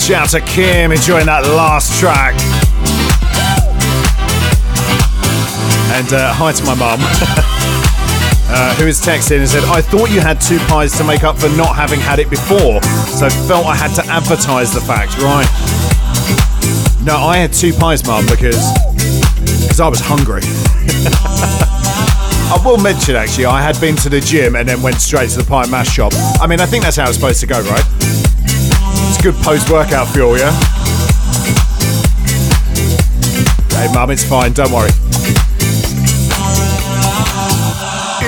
Shout 0.08 0.30
to 0.30 0.40
Kim 0.40 0.94
enjoying 0.94 1.26
that 1.26 1.44
last 1.44 2.00
track. 2.00 2.32
And 5.92 6.08
uh, 6.14 6.32
hi 6.32 6.54
to 6.54 6.64
my 6.64 6.76
mum, 6.80 6.96
uh, 8.48 8.74
who 8.80 8.88
is 8.88 9.02
texting 9.02 9.40
and 9.40 9.50
said, 9.50 9.66
I 9.66 9.82
thought 9.82 10.10
you 10.10 10.22
had 10.22 10.40
two 10.40 10.60
pies 10.72 10.96
to 10.96 11.04
make 11.04 11.26
up 11.26 11.36
for 11.36 11.50
not 11.60 11.76
having 11.76 12.00
had 12.00 12.20
it 12.20 12.30
before, 12.30 12.82
so 13.20 13.28
felt 13.52 13.66
I 13.66 13.76
had 13.76 13.92
to 14.00 14.06
advertise 14.08 14.72
the 14.72 14.80
fact. 14.80 15.20
Right. 15.20 15.44
No, 17.04 17.18
I 17.28 17.36
had 17.36 17.52
two 17.52 17.74
pies, 17.74 18.08
mum, 18.08 18.24
because 18.32 18.64
because 19.60 19.82
I 19.82 19.90
was 19.90 20.00
hungry. 20.00 20.40
I 22.48 22.56
will 22.64 22.78
mention 22.78 23.18
actually, 23.18 23.48
I 23.48 23.62
had 23.62 23.78
been 23.82 23.98
to 23.98 24.10
the 24.10 24.22
gym 24.22 24.56
and 24.56 24.70
then 24.70 24.82
went 24.82 25.02
straight 25.02 25.32
to 25.32 25.40
the 25.40 25.44
pie 25.44 25.68
mash 25.68 25.90
shop. 25.90 26.14
I 26.40 26.48
mean, 26.48 26.62
I 26.62 26.66
think 26.66 26.86
that's 26.86 26.96
how 26.96 27.10
it's 27.10 27.20
supposed 27.20 27.42
to 27.42 27.48
go, 27.48 27.60
right? 27.60 28.27
It's 29.18 29.24
good 29.24 29.44
post 29.44 29.72
workout 29.72 30.08
fuel, 30.10 30.38
yeah? 30.38 30.52
Hey, 33.72 33.92
mum, 33.92 34.12
it's 34.12 34.24
fine, 34.24 34.54
don't 34.54 34.72
worry. 34.72 34.92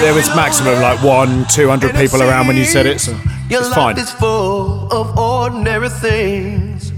There 0.01 0.15
was 0.15 0.27
maximum 0.35 0.81
like 0.81 1.03
one, 1.03 1.45
two 1.47 1.69
hundred 1.69 1.93
people 1.93 2.23
around 2.23 2.47
when 2.47 2.57
you 2.57 2.65
said 2.65 2.87
it, 2.87 2.99
so 2.99 3.15
it's 3.51 3.69
fine. 3.75 3.99
Is 3.99 4.11
full 4.11 4.91
of 4.91 5.15
ordinary 5.15 5.89
things. 5.89 6.91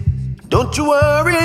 Don't 0.48 0.78
you 0.78 0.88
worry, 0.88 1.36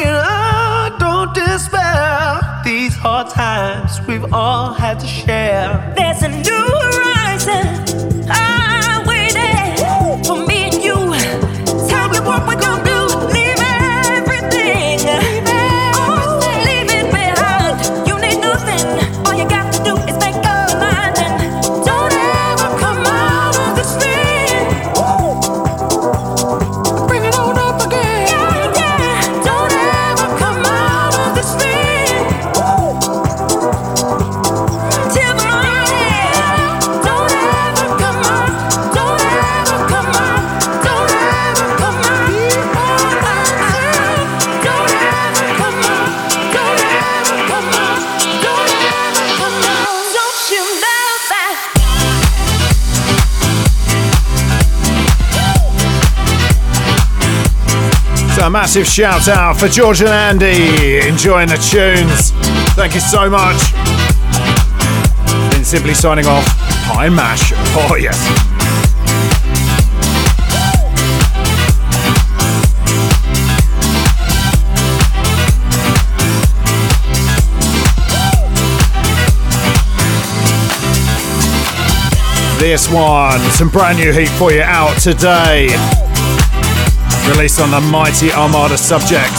massive 58.60 58.86
shout 58.86 59.28
out 59.28 59.60
for 59.60 59.68
George 59.68 60.00
and 60.00 60.08
Andy 60.08 61.06
enjoying 61.06 61.46
the 61.46 61.58
tunes. 61.58 62.30
Thank 62.74 62.94
you 62.94 63.00
so 63.00 63.28
much. 63.28 63.60
Then 65.52 65.62
simply 65.62 65.92
signing 65.92 66.24
off, 66.24 66.46
Pine 66.86 67.14
Mash. 67.14 67.52
Oh, 67.76 67.96
yes. 67.96 68.16
This 82.58 82.90
one, 82.90 83.38
some 83.50 83.68
brand 83.68 83.98
new 83.98 84.14
heat 84.14 84.30
for 84.30 84.50
you 84.50 84.62
out 84.62 84.98
today 84.98 86.05
released 87.28 87.60
on 87.60 87.70
the 87.70 87.80
mighty 87.80 88.30
Armada 88.32 88.74
Subjekt. 88.74 89.36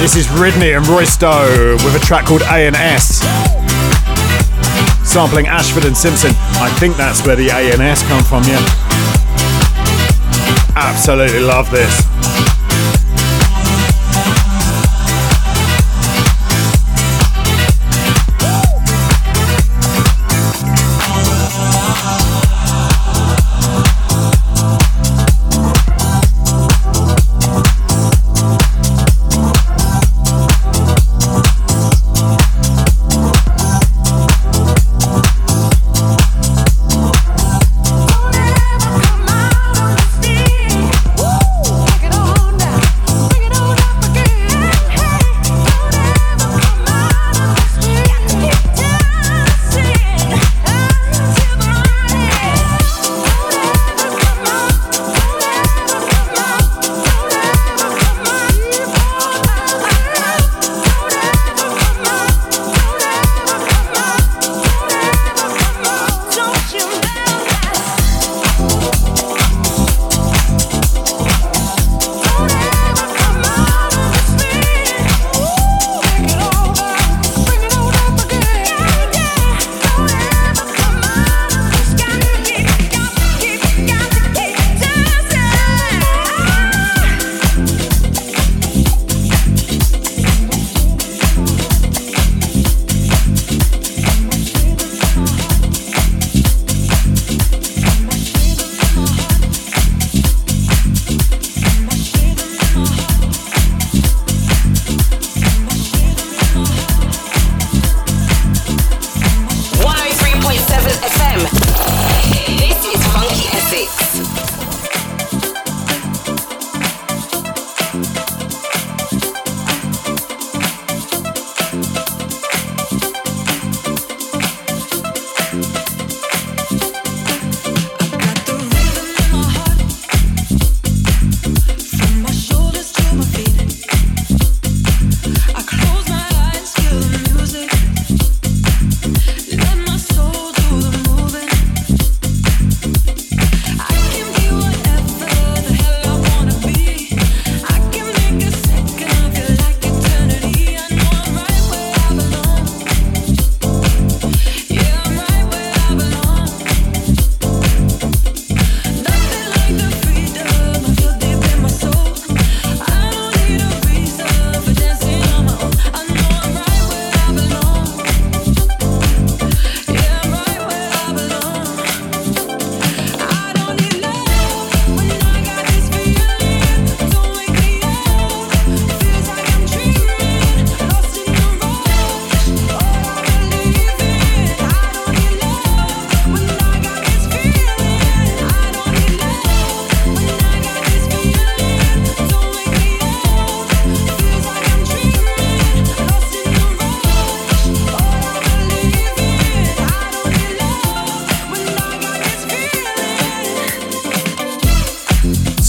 This 0.00 0.16
is 0.16 0.26
Ridney 0.28 0.76
and 0.76 0.84
Roisto 0.86 1.74
with 1.84 1.94
a 1.94 2.04
track 2.04 2.26
called 2.26 2.42
A&S. 2.42 3.20
Sampling 5.06 5.46
Ashford 5.46 5.84
and 5.84 5.96
Simpson. 5.96 6.30
I 6.60 6.70
think 6.78 6.96
that's 6.96 7.24
where 7.26 7.36
the 7.36 7.48
A&S 7.48 8.02
come 8.08 8.22
from, 8.24 8.44
yeah. 8.44 8.60
Absolutely 10.76 11.40
love 11.40 11.70
this. 11.70 12.09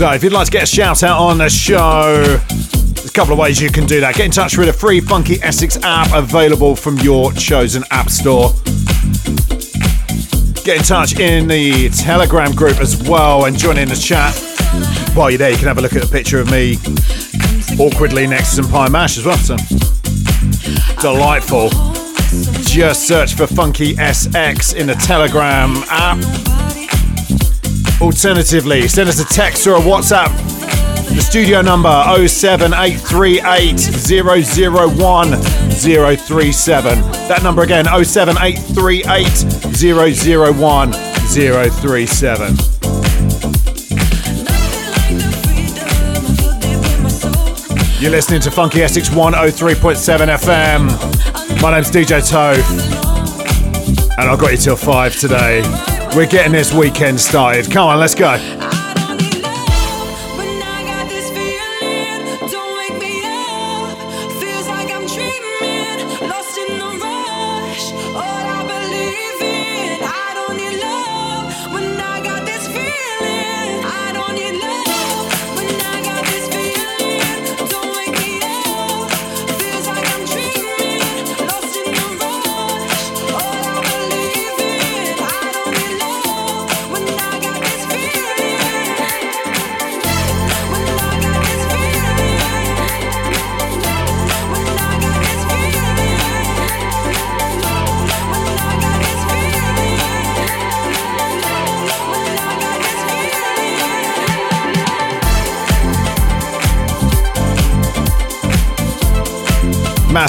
So 0.02 0.10
if 0.14 0.24
you'd 0.24 0.34
like 0.34 0.48
to 0.48 0.52
get 0.52 0.64
a 0.64 0.66
shout 0.66 1.04
out 1.04 1.20
on 1.20 1.38
the 1.38 1.48
show, 1.48 2.16
there's 2.16 3.06
a 3.06 3.14
couple 3.14 3.34
of 3.34 3.38
ways 3.38 3.62
you 3.62 3.70
can 3.70 3.86
do 3.86 4.00
that. 4.00 4.16
Get 4.16 4.26
in 4.26 4.32
touch 4.32 4.58
with 4.58 4.68
a 4.68 4.74
free 4.74 5.00
Funky 5.00 5.36
Essex 5.44 5.78
app 5.84 6.10
available 6.12 6.76
from 6.76 6.98
your 6.98 7.32
chosen 7.34 7.84
app 7.92 8.10
store. 8.10 8.50
Get 10.64 10.78
in 10.78 10.84
touch 10.84 11.20
in 11.20 11.48
the 11.48 11.90
Telegram 11.90 12.52
group 12.54 12.80
as 12.80 13.08
well 13.08 13.46
and 13.46 13.56
join 13.56 13.78
in 13.78 13.90
the 13.90 13.96
chat. 13.96 14.34
While 15.16 15.30
you're 15.30 15.38
there, 15.38 15.52
you 15.52 15.58
can 15.58 15.68
have 15.68 15.78
a 15.78 15.82
look 15.82 15.96
at 15.96 16.04
a 16.04 16.08
picture 16.08 16.40
of 16.40 16.50
me 16.50 16.78
awkwardly 17.80 18.26
next 18.26 18.56
to 18.56 18.64
some 18.64 18.72
pie 18.72 18.90
mash 18.90 19.20
as 19.20 19.26
well. 19.28 19.38
So 19.38 19.56
delightful. 21.00 21.70
Just 22.64 23.08
search 23.08 23.36
for 23.36 23.46
Funky 23.46 23.94
SX 23.94 24.76
in 24.76 24.88
the 24.88 24.96
Telegram 24.96 25.76
app. 25.90 26.51
Alternatively, 28.02 28.88
send 28.88 29.08
us 29.10 29.20
a 29.20 29.26
text 29.26 29.68
or 29.68 29.76
a 29.76 29.80
WhatsApp. 29.80 30.36
The 31.14 31.22
studio 31.22 31.62
number 31.62 32.04
07838 32.28 33.80
037. 36.20 37.02
That 37.28 37.44
number 37.44 37.62
again 37.62 37.86
07838 37.86 39.28
001 40.58 40.94
037. 40.94 42.56
You're 48.02 48.10
listening 48.10 48.42
to 48.42 48.50
Funky 48.50 48.82
Essex 48.82 49.10
103.7 49.10 50.38
FM. 50.40 51.62
My 51.62 51.72
name's 51.72 51.92
DJ 51.92 52.22
Toph, 52.28 52.68
and 54.18 54.28
I've 54.28 54.40
got 54.40 54.52
you 54.54 54.58
till 54.58 54.76
5 54.76 55.16
today. 55.18 55.91
We're 56.14 56.28
getting 56.28 56.52
this 56.52 56.74
weekend 56.74 57.22
started. 57.22 57.72
Come 57.72 57.88
on, 57.88 57.98
let's 57.98 58.16
go. 58.16 58.61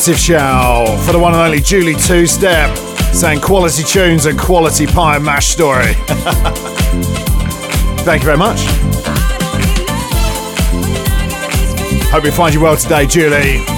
Massive 0.02 0.18
shout 0.18 0.98
for 1.04 1.12
the 1.12 1.18
one 1.20 1.32
and 1.32 1.40
only 1.40 1.60
Julie 1.60 1.94
Two 1.94 2.26
Step, 2.26 2.76
saying 3.14 3.40
quality 3.40 3.84
tunes 3.84 4.26
and 4.26 4.36
quality 4.36 4.84
pie 4.84 5.14
and 5.14 5.24
mash 5.24 5.46
story. 5.46 5.92
Thank 8.02 8.22
you 8.22 8.26
very 8.26 8.36
much. 8.36 8.58
Hope 12.10 12.24
you 12.24 12.32
find 12.32 12.52
you 12.52 12.60
well 12.60 12.76
today, 12.76 13.06
Julie. 13.06 13.71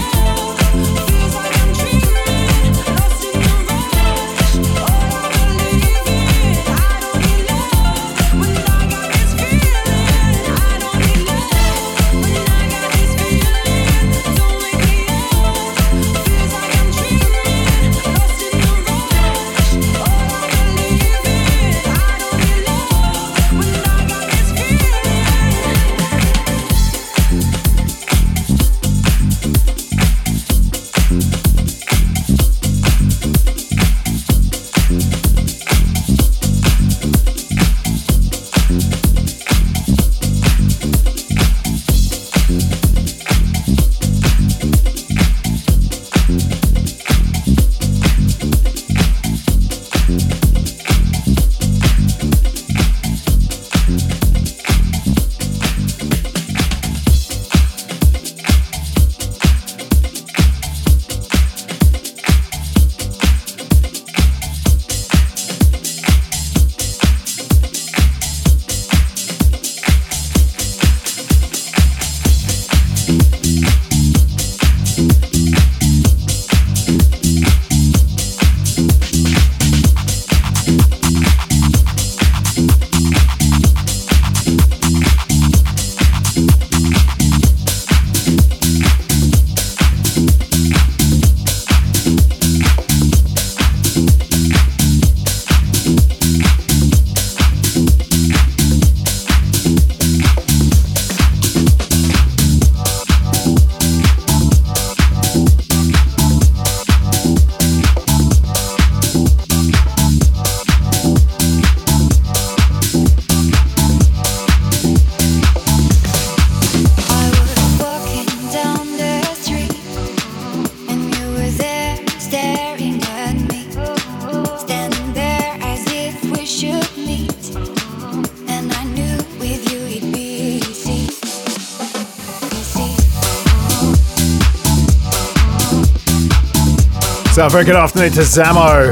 So, 137.44 137.50
very 137.50 137.66
good 137.66 137.76
afternoon 137.76 138.10
to 138.12 138.20
Zamo. 138.20 138.90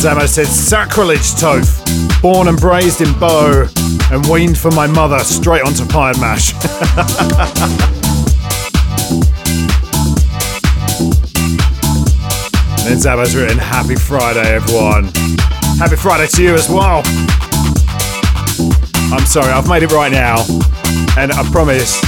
Zamo 0.00 0.26
said, 0.26 0.48
Sacrilege 0.48 1.34
Toph, 1.38 2.20
born 2.20 2.48
and 2.48 2.60
raised 2.60 3.00
in 3.00 3.16
Bow 3.20 3.68
and 4.10 4.26
weaned 4.26 4.58
from 4.58 4.74
my 4.74 4.88
mother 4.88 5.20
straight 5.20 5.62
onto 5.62 5.86
pie 5.86 6.10
and 6.10 6.20
mash. 6.20 6.52
and 6.54 6.60
then 12.88 12.98
Zamo's 12.98 13.36
written, 13.36 13.58
Happy 13.58 13.94
Friday, 13.94 14.52
everyone. 14.52 15.04
Happy 15.78 15.94
Friday 15.94 16.26
to 16.26 16.42
you 16.42 16.54
as 16.54 16.68
well. 16.68 17.02
I'm 19.14 19.26
sorry, 19.26 19.52
I've 19.52 19.68
made 19.68 19.84
it 19.84 19.92
right 19.92 20.10
now. 20.10 20.44
And 21.16 21.30
I 21.30 21.48
promise 21.52 22.00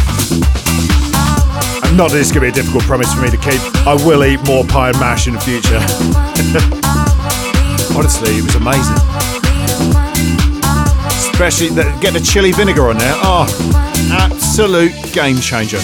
not 1.96 2.10
that 2.10 2.20
it's 2.20 2.30
going 2.30 2.44
to 2.44 2.52
be 2.52 2.58
a 2.60 2.62
difficult 2.62 2.84
promise 2.84 3.12
for 3.14 3.22
me 3.22 3.30
to 3.30 3.38
keep. 3.38 3.60
I 3.86 3.94
will 4.04 4.22
eat 4.24 4.44
more 4.46 4.64
pie 4.64 4.90
and 4.90 5.00
mash 5.00 5.26
in 5.26 5.34
the 5.34 5.40
future. 5.40 5.80
Honestly, 7.96 8.36
it 8.36 8.44
was 8.44 8.54
amazing. 8.54 8.96
Especially 11.32 11.68
the, 11.68 11.84
getting 12.02 12.20
a 12.20 12.24
chili 12.24 12.52
vinegar 12.52 12.90
on 12.90 12.98
there. 12.98 13.14
Oh, 13.16 13.46
absolute 14.12 14.92
game 15.14 15.38
changer. 15.38 15.78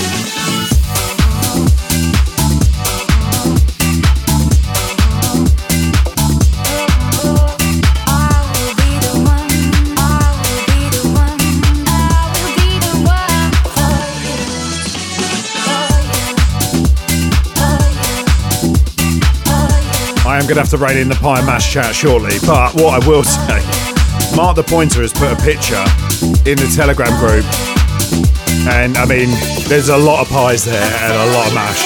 Going 20.47 20.57
to 20.57 20.62
have 20.62 20.70
to 20.70 20.76
rein 20.76 20.97
in 20.97 21.09
the 21.09 21.14
pie 21.14 21.38
and 21.38 21.47
mash 21.47 21.72
chat 21.72 21.95
shortly. 21.95 22.34
But 22.47 22.74
what 22.74 23.03
I 23.03 23.09
will 23.09 23.24
say, 23.36 23.61
Mark 24.36 24.57
the 24.57 24.62
Pointer 24.62 25.03
has 25.03 25.12
put 25.12 25.30
a 25.32 25.36
picture 25.36 25.84
in 26.49 26.59
the 26.59 26.72
Telegram 26.74 27.14
group. 27.18 27.45
And 28.66 28.97
I 28.97 29.05
mean, 29.07 29.30
there's 29.68 29.88
a 29.88 29.97
lot 29.97 30.20
of 30.20 30.28
pies 30.28 30.64
there 30.64 30.74
and 30.74 31.12
a 31.12 31.32
lot 31.32 31.49
of 31.49 31.55
mash. 31.55 31.82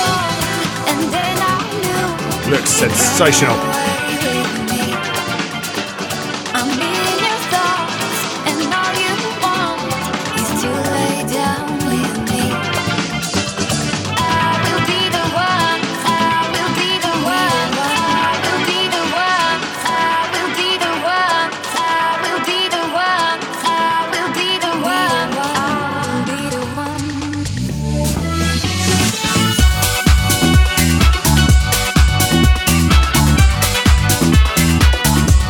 Looks 2.51 2.71
sensational. 2.71 3.76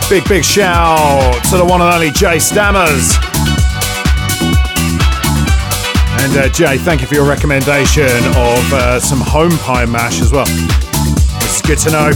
Big, 0.08 0.28
big 0.28 0.44
shout 0.44 1.42
to 1.46 1.56
the 1.56 1.64
one 1.64 1.80
and 1.80 1.92
only 1.92 2.12
Jay 2.12 2.38
Stammers. 2.38 3.16
And 6.22 6.36
uh, 6.38 6.48
Jay, 6.48 6.78
thank 6.78 7.00
you 7.00 7.08
for 7.08 7.14
your 7.14 7.28
recommendation 7.28 8.06
of 8.06 8.72
uh, 8.72 9.00
some 9.00 9.20
home 9.20 9.58
pie 9.58 9.84
mash 9.84 10.20
as 10.20 10.30
well. 10.30 10.46
It's 11.42 11.60
good 11.60 11.78
to 11.78 11.90
know. 11.90 12.12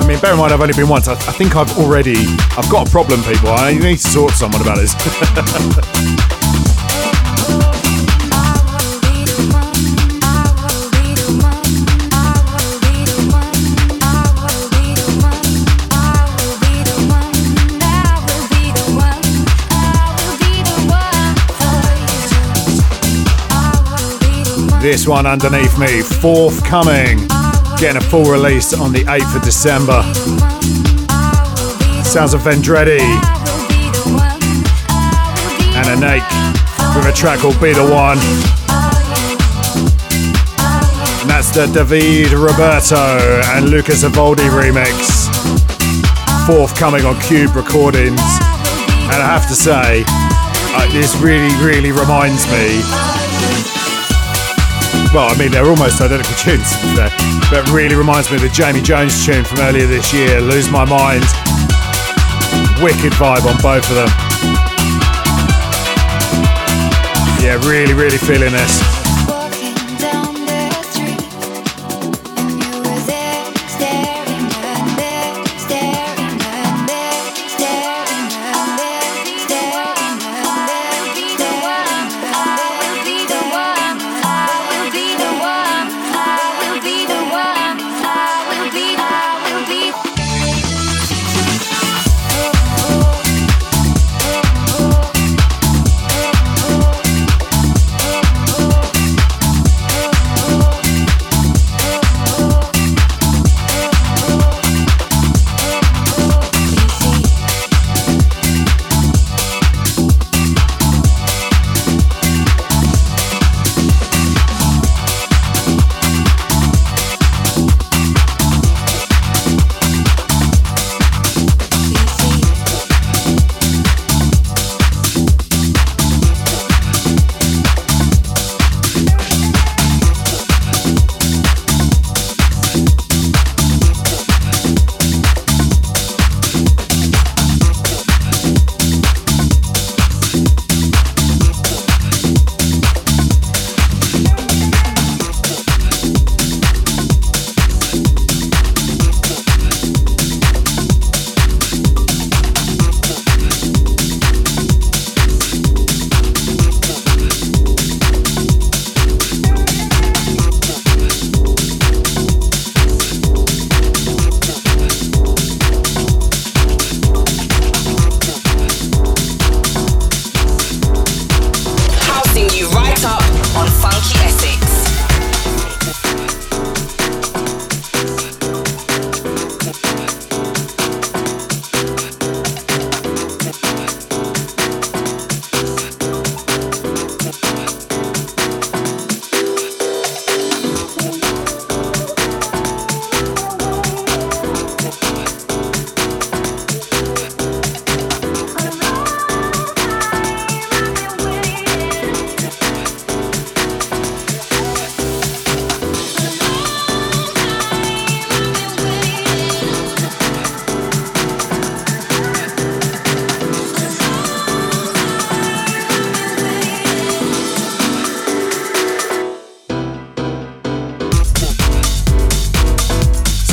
I 0.00 0.06
mean, 0.08 0.18
bear 0.20 0.32
in 0.32 0.38
mind, 0.38 0.54
I've 0.54 0.62
only 0.62 0.72
been 0.72 0.88
once. 0.88 1.08
I, 1.08 1.12
I 1.12 1.32
think 1.32 1.54
I've 1.54 1.76
already, 1.76 2.16
I've 2.56 2.70
got 2.70 2.88
a 2.88 2.90
problem, 2.90 3.22
people. 3.22 3.50
I 3.50 3.74
need 3.74 3.98
to 3.98 4.12
talk 4.14 4.30
to 4.30 4.36
someone 4.36 4.62
about 4.62 4.78
this. 4.78 4.94
This 24.86 25.08
one 25.08 25.26
underneath 25.26 25.76
me, 25.80 26.00
forthcoming, 26.00 27.26
getting 27.76 27.96
a 27.96 28.00
full 28.00 28.30
release 28.30 28.72
on 28.72 28.92
the 28.92 29.00
8th 29.00 29.34
of 29.34 29.42
December. 29.42 30.00
Sounds 32.04 32.34
of 32.34 32.42
Vendredi 32.42 33.02
and 35.74 35.86
Anaik 35.90 36.22
with 36.94 37.04
a 37.04 37.12
track 37.16 37.40
called 37.40 37.60
Be 37.60 37.72
the 37.72 37.82
One. 37.82 38.18
And 41.20 41.30
that's 41.30 41.50
the 41.50 41.66
David 41.66 42.28
Ruberto 42.28 43.42
and 43.56 43.68
Luca 43.68 43.90
Savoldi 43.90 44.48
remix. 44.50 45.26
Forthcoming 46.46 47.04
on 47.04 47.20
Cube 47.22 47.56
Recordings. 47.56 48.22
And 49.10 49.20
I 49.20 49.26
have 49.26 49.48
to 49.48 49.56
say, 49.56 50.04
uh, 50.06 50.92
this 50.92 51.16
really, 51.16 51.52
really 51.56 51.90
reminds 51.90 52.46
me 52.52 53.15
well, 55.12 55.28
I 55.28 55.36
mean, 55.38 55.50
they're 55.50 55.66
almost 55.66 56.00
identical 56.00 56.34
tunes, 56.34 56.72
but 57.50 57.68
really 57.70 57.94
reminds 57.94 58.30
me 58.30 58.36
of 58.36 58.42
the 58.42 58.48
Jamie 58.48 58.82
Jones 58.82 59.24
tune 59.24 59.44
from 59.44 59.60
earlier 59.60 59.86
this 59.86 60.12
year, 60.12 60.40
Lose 60.40 60.70
My 60.70 60.84
Mind. 60.84 61.24
Wicked 62.82 63.12
vibe 63.14 63.44
on 63.44 63.60
both 63.62 63.88
of 63.90 63.96
them. 63.96 64.08
Yeah, 67.42 67.60
really, 67.68 67.94
really 67.94 68.18
feeling 68.18 68.52
this. 68.52 68.95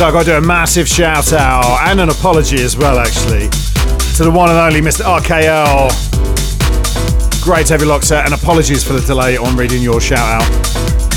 So 0.03 0.07
I've 0.07 0.13
got 0.13 0.25
to 0.25 0.31
do 0.31 0.35
a 0.35 0.41
massive 0.41 0.85
shout 0.85 1.31
out 1.31 1.87
and 1.87 2.01
an 2.01 2.09
apology 2.09 2.61
as 2.61 2.75
well, 2.75 2.99
actually, 2.99 3.47
to 4.17 4.25
the 4.25 4.31
one 4.35 4.49
and 4.49 4.59
only 4.59 4.81
Mr. 4.81 5.05
RKL. 5.05 5.89
Great 7.41 7.69
heavy 7.69 7.85
lock 7.85 8.03
set, 8.03 8.25
and 8.25 8.33
apologies 8.33 8.83
for 8.83 8.91
the 8.91 8.99
delay 8.99 9.37
on 9.37 9.55
reading 9.55 9.81
your 9.81 10.01
shout 10.01 10.41
out. 10.41 10.49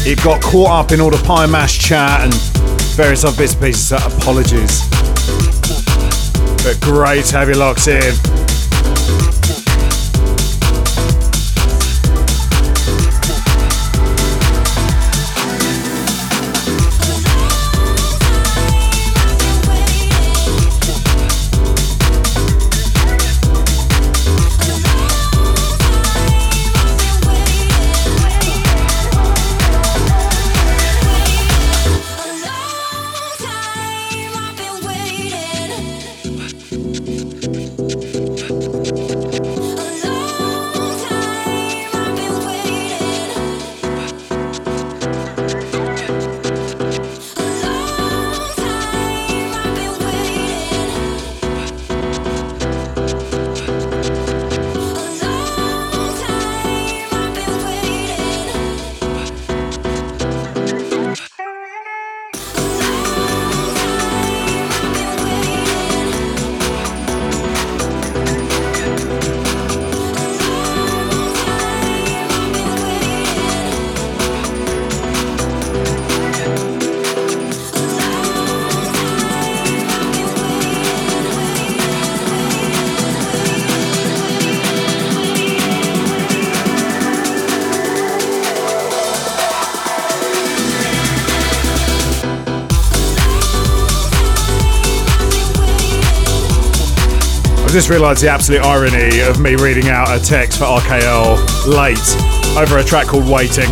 It 0.06 0.22
got 0.22 0.40
caught 0.40 0.70
up 0.70 0.92
in 0.92 1.00
all 1.00 1.10
the 1.10 1.20
pie 1.26 1.46
mash 1.46 1.80
chat 1.80 2.20
and 2.20 2.32
various 2.94 3.24
other 3.24 3.36
bits 3.36 3.54
and 3.54 3.62
pieces, 3.62 3.88
so 3.88 3.96
apologies. 3.96 4.88
But 6.62 6.80
great 6.80 7.32
you 7.32 7.54
locked 7.54 7.88
in. 7.88 8.35
Just 97.76 97.90
realised 97.90 98.22
the 98.22 98.28
absolute 98.30 98.62
irony 98.64 99.20
of 99.20 99.38
me 99.38 99.54
reading 99.54 99.90
out 99.90 100.08
a 100.08 100.18
text 100.18 100.60
for 100.60 100.64
RKL 100.64 101.36
late 101.66 102.16
over 102.56 102.78
a 102.78 102.82
track 102.82 103.06
called 103.06 103.28
Waiting. 103.28 103.68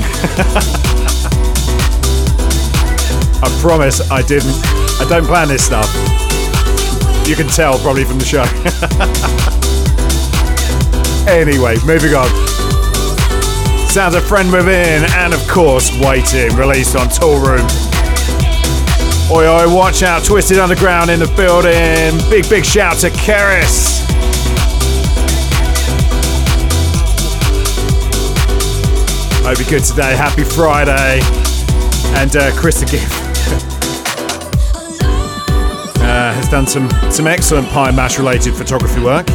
I 3.40 3.58
promise 3.62 4.10
I 4.10 4.20
didn't. 4.20 4.52
I 5.00 5.06
don't 5.08 5.24
plan 5.24 5.48
this 5.48 5.64
stuff. 5.64 5.88
You 7.26 7.34
can 7.34 7.46
tell 7.48 7.78
probably 7.78 8.04
from 8.04 8.18
the 8.18 8.26
show. 8.26 8.44
anyway, 11.32 11.76
moving 11.86 12.12
on. 12.12 12.28
Sounds 13.88 14.16
a 14.16 14.20
friend 14.20 14.52
within, 14.52 15.04
and 15.14 15.32
of 15.32 15.48
course, 15.48 15.90
Waiting, 15.98 16.54
released 16.56 16.94
on 16.94 17.06
Toolroom. 17.06 17.64
Oi, 19.30 19.48
oi, 19.48 19.74
watch 19.74 20.02
out, 20.02 20.22
Twisted 20.24 20.58
Underground 20.58 21.10
in 21.10 21.20
the 21.20 21.32
building. 21.38 22.20
Big, 22.28 22.46
big 22.50 22.66
shout 22.66 22.98
to 22.98 23.08
Keris. 23.08 23.93
Hope 29.44 29.58
you're 29.58 29.68
good 29.68 29.84
today. 29.84 30.16
Happy 30.16 30.42
Friday. 30.42 31.20
And 32.16 32.34
uh, 32.34 32.50
Chris 32.56 32.80
again 32.80 33.04
uh, 36.00 36.32
has 36.32 36.48
done 36.48 36.66
some, 36.66 36.88
some 37.10 37.26
excellent 37.26 37.68
Pie 37.68 37.90
Mash 37.90 38.16
related 38.18 38.54
photography 38.54 39.02
work. 39.02 39.26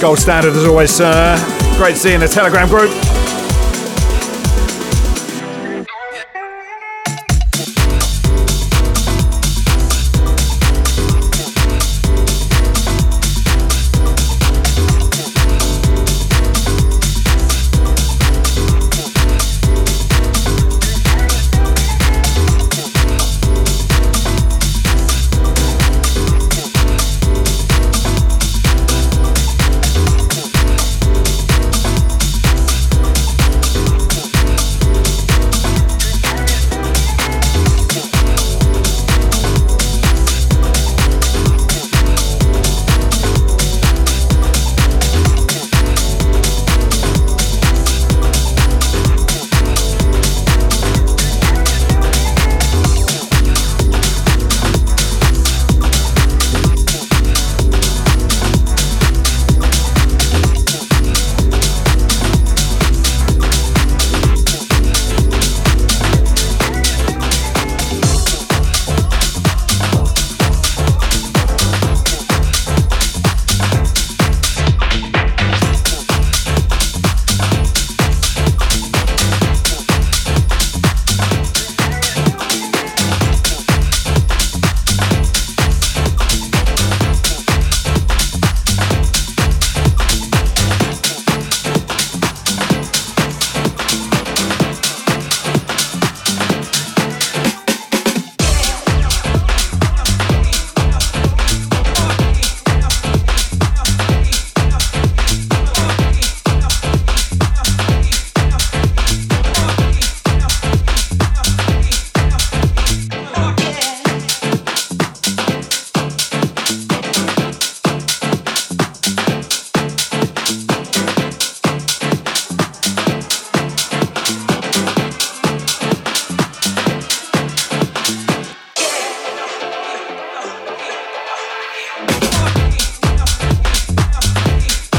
Gold 0.00 0.20
standard 0.20 0.52
as 0.52 0.64
always, 0.64 0.92
sir. 0.92 1.36
Great 1.76 1.94
to 1.94 1.98
see 1.98 2.10
you 2.10 2.14
in 2.14 2.20
the 2.20 2.28
Telegram 2.28 2.68
group. 2.68 2.90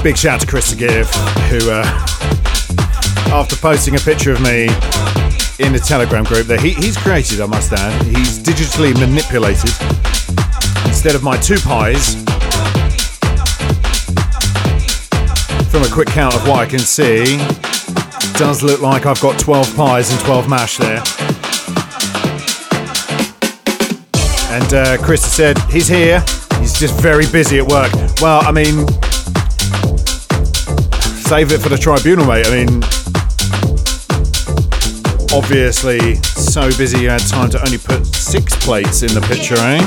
Big 0.04 0.18
shout 0.18 0.34
out 0.34 0.42
to 0.42 0.48
Chris 0.48 0.74
Give, 0.74 1.10
who, 1.48 1.72
uh, 1.72 1.86
after 3.32 3.56
posting 3.56 3.96
a 3.96 4.00
picture 4.00 4.34
of 4.34 4.42
me 4.42 4.64
in 5.60 5.72
the 5.72 5.82
Telegram 5.82 6.26
group 6.26 6.46
that 6.48 6.60
he, 6.60 6.74
he's 6.74 6.98
created, 6.98 7.40
I 7.40 7.46
must 7.46 7.72
add, 7.72 8.04
he's 8.04 8.38
digitally 8.38 8.94
manipulated. 9.00 9.72
Instead 10.86 11.16
of 11.16 11.24
my 11.24 11.38
two 11.38 11.56
pies, 11.56 12.16
from 15.72 15.84
a 15.84 15.90
quick 15.90 16.10
count 16.10 16.36
of 16.36 16.46
what 16.50 16.60
I 16.60 16.66
can 16.66 16.80
see, 16.80 17.38
Does 18.38 18.62
look 18.62 18.82
like 18.82 19.06
I've 19.06 19.22
got 19.22 19.40
12 19.40 19.74
pies 19.74 20.12
and 20.12 20.20
12 20.20 20.50
mash 20.50 20.78
there. 20.80 21.02
And 24.52 24.74
uh, 24.74 24.98
Chris 25.02 25.24
said 25.24 25.58
he's 25.72 25.88
here. 25.88 26.20
He's 26.60 26.78
just 26.78 27.00
very 27.00 27.26
busy 27.32 27.60
at 27.60 27.68
work. 27.68 27.94
Well, 28.22 28.42
I 28.44 28.52
mean, 28.52 28.86
save 31.24 31.52
it 31.54 31.60
for 31.60 31.70
the 31.70 31.78
tribunal, 31.78 32.26
mate. 32.26 32.46
I 32.48 32.52
mean, 32.52 32.84
obviously, 35.32 36.16
so 36.24 36.68
busy 36.78 37.00
you 37.02 37.10
had 37.10 37.26
time 37.28 37.50
to 37.52 37.60
only 37.66 37.78
put 37.78 38.06
six 38.06 38.56
plates 38.64 39.04
in 39.04 39.14
the 39.14 39.22
picture, 39.22 39.56
eh? 39.56 39.80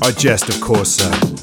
I 0.06 0.10
jest, 0.12 0.48
of 0.48 0.60
course, 0.60 0.96
sir. 0.96 1.33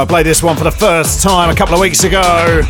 I 0.00 0.06
played 0.06 0.24
this 0.24 0.42
one 0.42 0.56
for 0.56 0.64
the 0.64 0.70
first 0.70 1.22
time 1.22 1.50
a 1.50 1.54
couple 1.54 1.74
of 1.74 1.80
weeks 1.82 2.04
ago. 2.04 2.62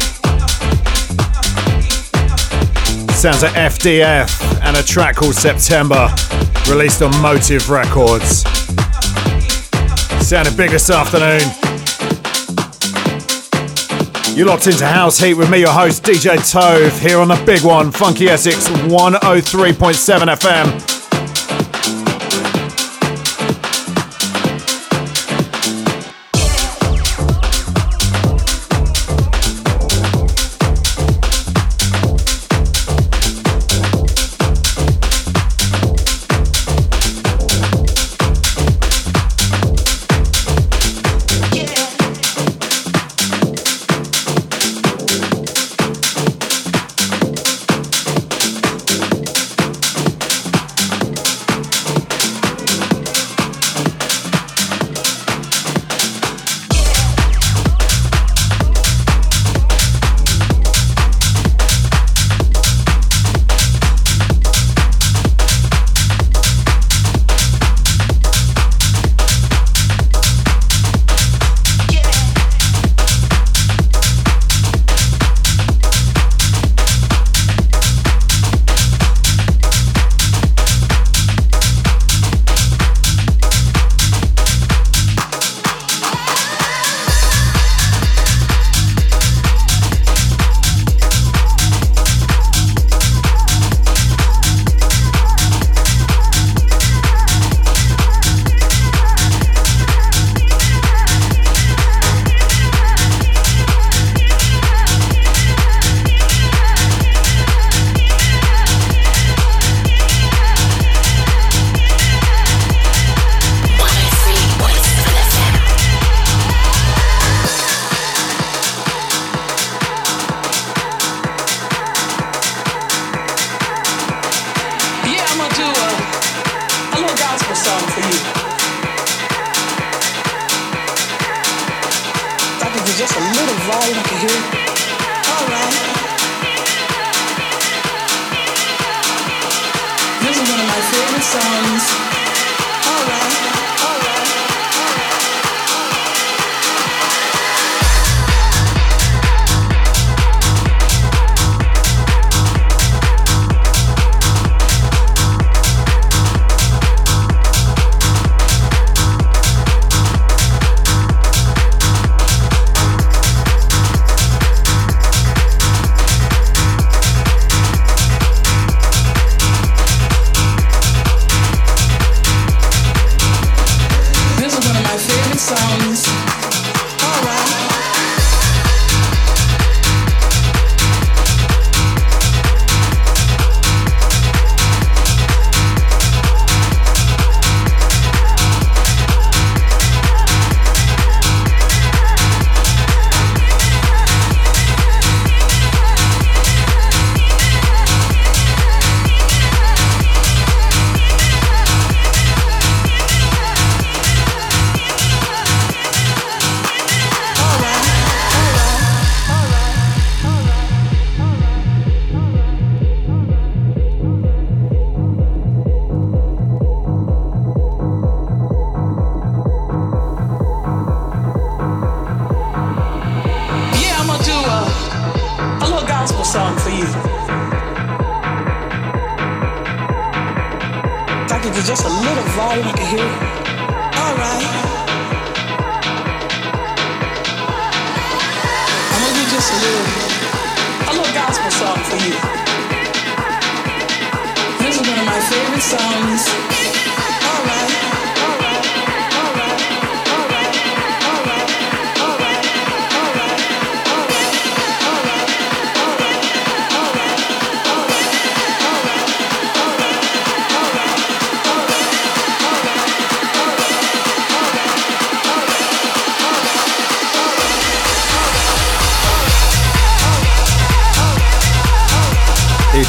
Sounds 3.12 3.44
like 3.44 3.52
FDF 3.52 4.60
and 4.64 4.76
a 4.76 4.82
track 4.82 5.14
called 5.14 5.36
September, 5.36 6.12
released 6.68 7.02
on 7.02 7.12
Motive 7.22 7.70
Records. 7.70 8.42
Sounded 10.26 10.56
big 10.56 10.70
this 10.70 10.90
afternoon. 10.90 11.42
You 14.36 14.44
locked 14.44 14.66
into 14.66 14.84
House 14.84 15.20
Heat 15.20 15.34
with 15.34 15.48
me, 15.50 15.60
your 15.60 15.70
host 15.70 16.02
DJ 16.02 16.34
Toph, 16.38 16.98
here 16.98 17.20
on 17.20 17.28
the 17.28 17.40
big 17.46 17.62
one, 17.62 17.92
Funky 17.92 18.28
Essex 18.28 18.66
103.7 18.66 20.34
FM. 20.34 20.89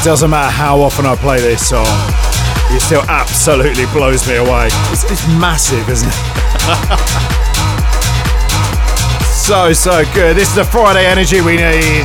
It 0.02 0.06
doesn't 0.06 0.30
matter 0.30 0.50
how 0.50 0.80
often 0.80 1.06
I 1.06 1.14
play 1.14 1.38
this 1.38 1.68
song, 1.68 1.86
it 2.74 2.80
still 2.80 3.02
absolutely 3.02 3.86
blows 3.94 4.26
me 4.26 4.34
away. 4.34 4.66
It's, 4.90 5.08
it's 5.08 5.24
massive, 5.38 5.88
isn't 5.88 6.08
it? 6.08 6.14
so, 9.30 9.72
so 9.72 10.02
good. 10.12 10.34
This 10.34 10.48
is 10.48 10.56
the 10.56 10.64
Friday 10.64 11.06
energy 11.06 11.40
we 11.40 11.54
need. 11.54 12.02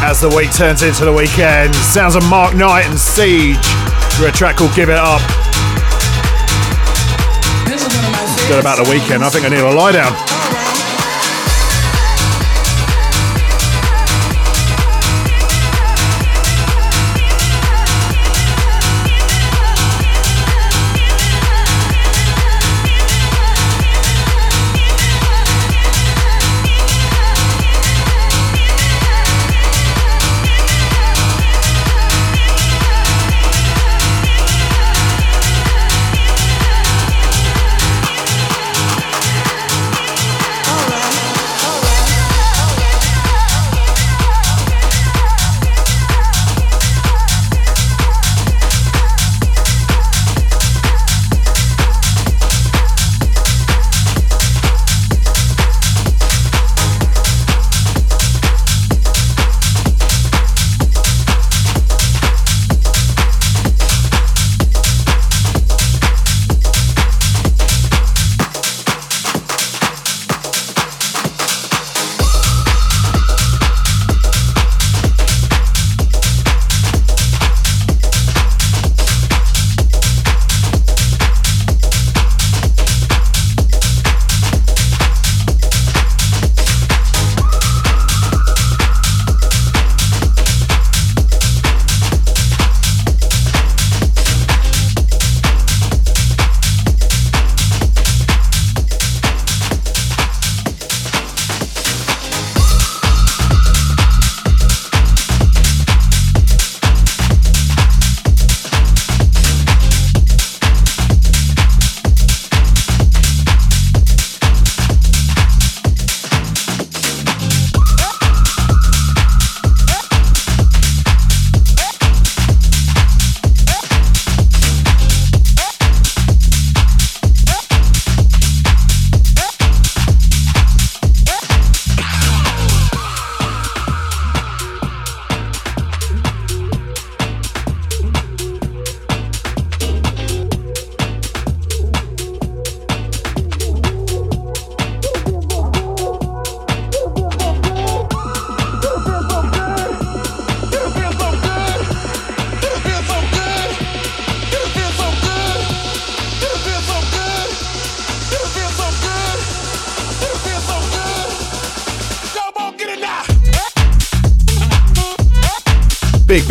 As 0.00 0.22
the 0.22 0.32
week 0.34 0.50
turns 0.54 0.82
into 0.82 1.04
the 1.04 1.12
weekend, 1.12 1.74
sounds 1.74 2.16
of 2.16 2.24
Mark 2.30 2.56
Knight 2.56 2.86
and 2.86 2.98
Siege 2.98 3.60
through 4.16 4.28
a 4.28 4.32
track 4.32 4.56
called 4.56 4.74
Give 4.74 4.88
It 4.88 4.96
Up. 4.96 5.20
Good 8.48 8.60
about 8.60 8.82
the 8.82 8.88
weekend. 8.88 9.22
I 9.22 9.28
think 9.28 9.44
I 9.44 9.50
need 9.50 9.60
a 9.60 9.70
lie 9.70 9.92
down. 9.92 10.31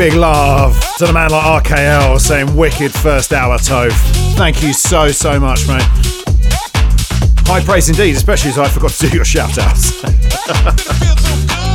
Big 0.09 0.13
love 0.15 0.73
to 0.97 1.05
the 1.05 1.13
man 1.13 1.29
like 1.29 1.63
RKL 1.63 2.19
saying 2.19 2.55
wicked 2.55 2.91
first 2.91 3.31
hour, 3.33 3.59
Toph. 3.59 3.91
Thank 4.35 4.63
you 4.63 4.73
so, 4.73 5.09
so 5.09 5.39
much, 5.39 5.67
mate. 5.67 5.83
High 7.45 7.63
praise 7.63 7.87
indeed, 7.87 8.15
especially 8.15 8.49
as 8.49 8.57
I 8.57 8.67
forgot 8.67 8.89
to 8.93 9.07
do 9.07 9.15
your 9.15 9.25
shout 9.25 9.59
outs. 9.59 9.91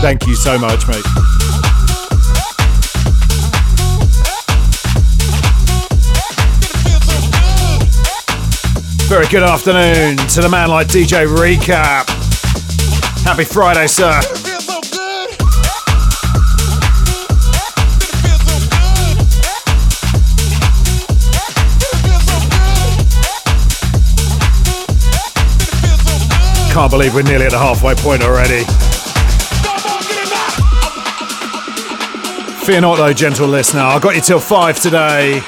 Thank 0.03 0.27
you 0.27 0.35
so 0.35 0.59
much, 0.59 0.89
mate. 0.89 1.05
Very 9.07 9.29
good 9.29 9.45
afternoon 9.45 10.17
to 10.17 10.41
the 10.41 10.49
man 10.51 10.71
like 10.71 10.89
DJ 10.89 11.29
Recap. 11.29 12.09
Happy 13.23 13.45
Friday, 13.45 13.87
sir. 13.87 14.21
Can't 26.77 26.91
believe 26.91 27.15
we're 27.15 27.23
nearly 27.23 27.47
at 27.47 27.53
the 27.53 27.59
halfway 27.59 27.95
point 27.95 28.23
already. 28.23 28.63
Fear 32.67 32.83
not, 32.83 32.97
though, 32.99 33.15
gentle 33.15 33.49
listener. 33.49 33.81
I 33.81 33.99
got 33.99 34.15
you 34.15 34.21
till 34.21 34.39
five 34.39 34.79
today. 34.79 35.41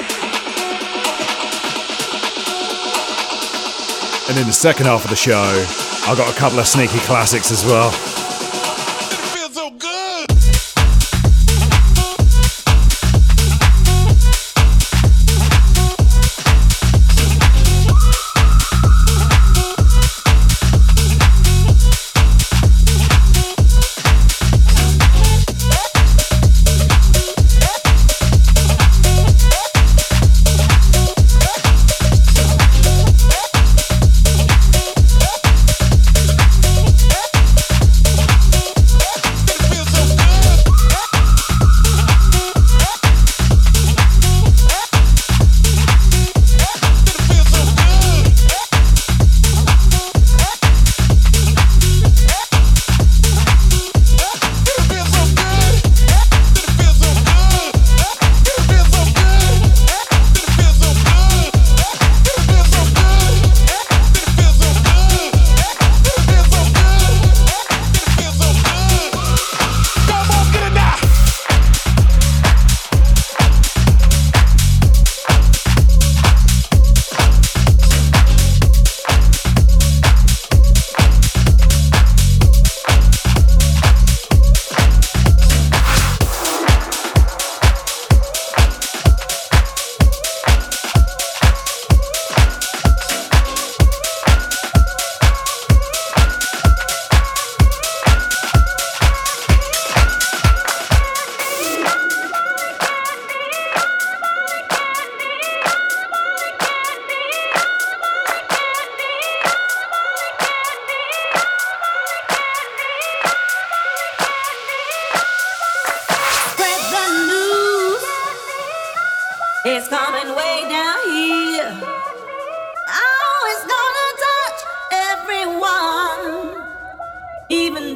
And 4.27 4.39
in 4.39 4.47
the 4.47 4.53
second 4.53 4.87
half 4.87 5.03
of 5.03 5.11
the 5.11 5.15
show, 5.15 5.35
I 5.35 6.15
got 6.17 6.35
a 6.35 6.35
couple 6.35 6.57
of 6.57 6.65
sneaky 6.65 6.97
classics 7.01 7.51
as 7.51 7.63
well. 7.63 8.08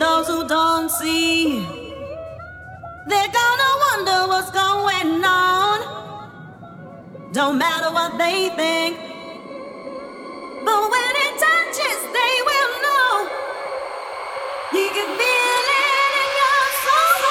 Those 0.03 0.27
who 0.27 0.45
don't 0.45 0.91
see, 0.91 1.65
they're 3.09 3.33
gonna 3.41 3.71
wonder 3.85 4.17
what's 4.31 4.51
going 4.51 5.23
on. 5.23 5.77
Don't 7.31 7.57
matter 7.57 7.89
what 7.97 8.11
they 8.17 8.49
think, 8.59 8.97
but 10.67 10.81
when 10.93 11.13
it 11.25 11.33
touches, 11.47 11.99
they 12.17 12.35
will 12.49 12.73
know. 12.85 13.11
You 14.77 14.87
can 14.95 15.09
feel 15.19 15.65
it 15.79 16.11
in 16.21 16.29
your 16.41 16.63
soul. 16.83 17.23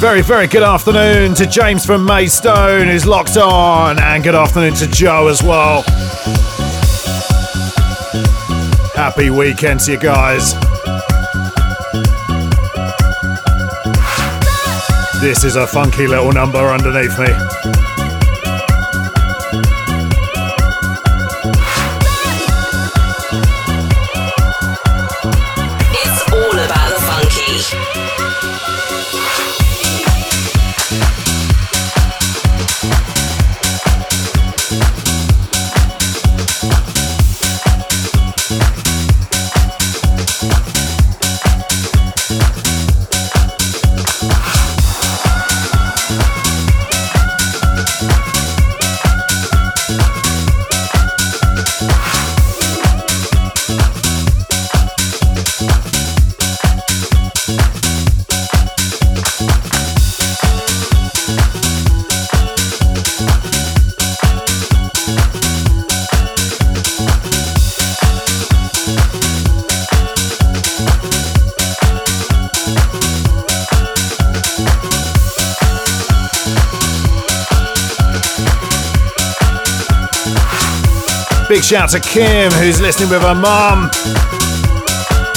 Very, 0.00 0.22
very 0.22 0.46
good 0.46 0.62
afternoon 0.62 1.34
to 1.34 1.44
James 1.44 1.84
from 1.84 2.06
Maystone 2.06 2.86
who's 2.86 3.06
locked 3.06 3.36
on, 3.36 3.98
and 3.98 4.24
good 4.24 4.34
afternoon 4.34 4.72
to 4.76 4.86
Joe 4.86 5.28
as 5.28 5.42
well. 5.42 5.82
Happy 8.94 9.28
weekend 9.28 9.80
to 9.80 9.92
you 9.92 9.98
guys. 9.98 10.54
This 15.20 15.44
is 15.44 15.56
a 15.56 15.66
funky 15.66 16.06
little 16.06 16.32
number 16.32 16.60
underneath 16.60 17.18
me. 17.18 17.79
Shout 81.70 81.90
to 81.90 82.00
Kim, 82.00 82.50
who's 82.54 82.80
listening 82.80 83.08
with 83.10 83.22
her 83.22 83.32
mum. 83.32 83.88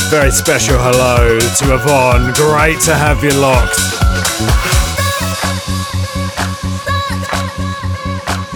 Very 0.09 0.31
special 0.31 0.79
hello 0.79 1.37
to 1.37 1.75
Yvonne. 1.75 2.33
Great 2.33 2.79
to 2.79 2.95
have 2.95 3.23
you 3.23 3.29
locked. 3.39 3.77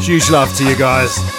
Huge 0.04 0.32
love 0.32 0.52
to 0.58 0.68
you 0.68 0.76
guys. 0.76 1.37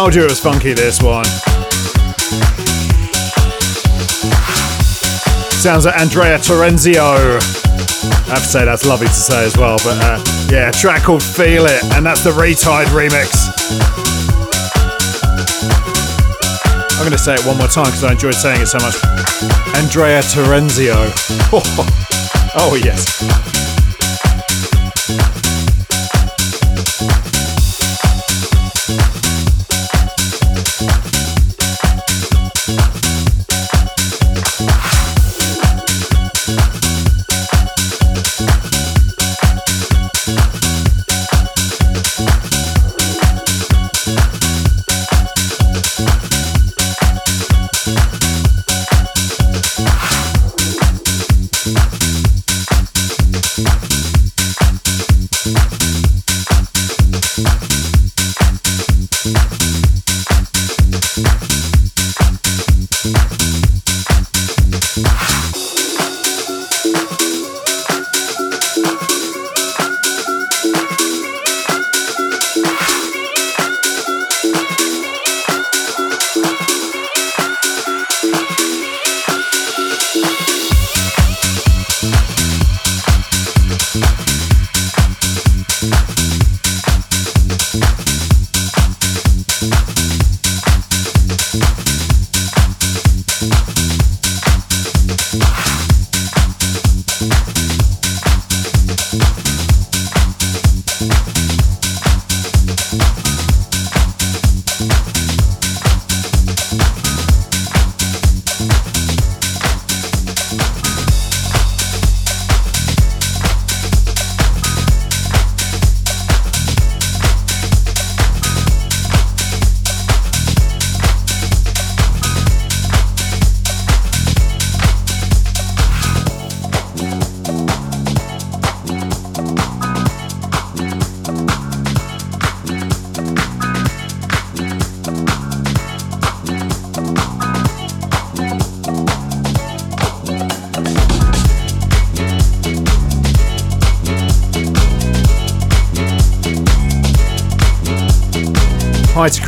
Told 0.00 0.14
you 0.14 0.22
it 0.22 0.30
was 0.30 0.40
funky, 0.40 0.72
this 0.72 1.02
one. 1.02 1.26
Sounds 5.60 5.84
like 5.84 6.00
Andrea 6.00 6.38
Terenzio. 6.38 7.36
I 7.36 8.30
have 8.30 8.38
to 8.38 8.48
say 8.48 8.64
that's 8.64 8.86
lovely 8.86 9.08
to 9.08 9.12
say 9.12 9.44
as 9.44 9.58
well, 9.58 9.76
but 9.84 9.98
uh, 10.00 10.24
yeah, 10.50 10.70
track 10.70 11.02
called 11.02 11.22
Feel 11.22 11.66
It, 11.66 11.84
and 11.92 12.06
that's 12.06 12.24
the 12.24 12.32
Re-Tide 12.32 12.86
remix. 12.86 13.50
I'm 16.92 17.00
going 17.00 17.12
to 17.12 17.18
say 17.18 17.34
it 17.34 17.44
one 17.44 17.58
more 17.58 17.68
time 17.68 17.84
because 17.84 18.04
I 18.04 18.12
enjoyed 18.12 18.34
saying 18.36 18.62
it 18.62 18.68
so 18.68 18.78
much. 18.78 18.96
Andrea 19.76 20.22
Terenzio. 20.22 20.96
oh, 22.56 22.80
yes. 22.82 23.39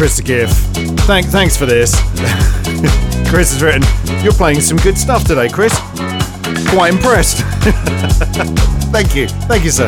Chris 0.03 0.17
the 0.17 0.23
Gift. 0.25 0.55
Thank, 1.07 1.27
thanks 1.27 1.57
for 1.57 1.65
this. 1.65 1.95
Chris 3.31 3.53
has 3.53 3.63
written, 3.63 3.85
You're 4.25 4.33
playing 4.33 4.61
some 4.61 4.77
good 4.79 4.99
stuff 4.99 5.23
today, 5.23 5.49
Chris. 5.49 5.73
Quite 6.71 6.95
impressed. 6.95 7.37
Thank 8.91 9.15
you. 9.15 9.29
Thank 9.47 9.63
you, 9.63 9.71
sir. 9.71 9.87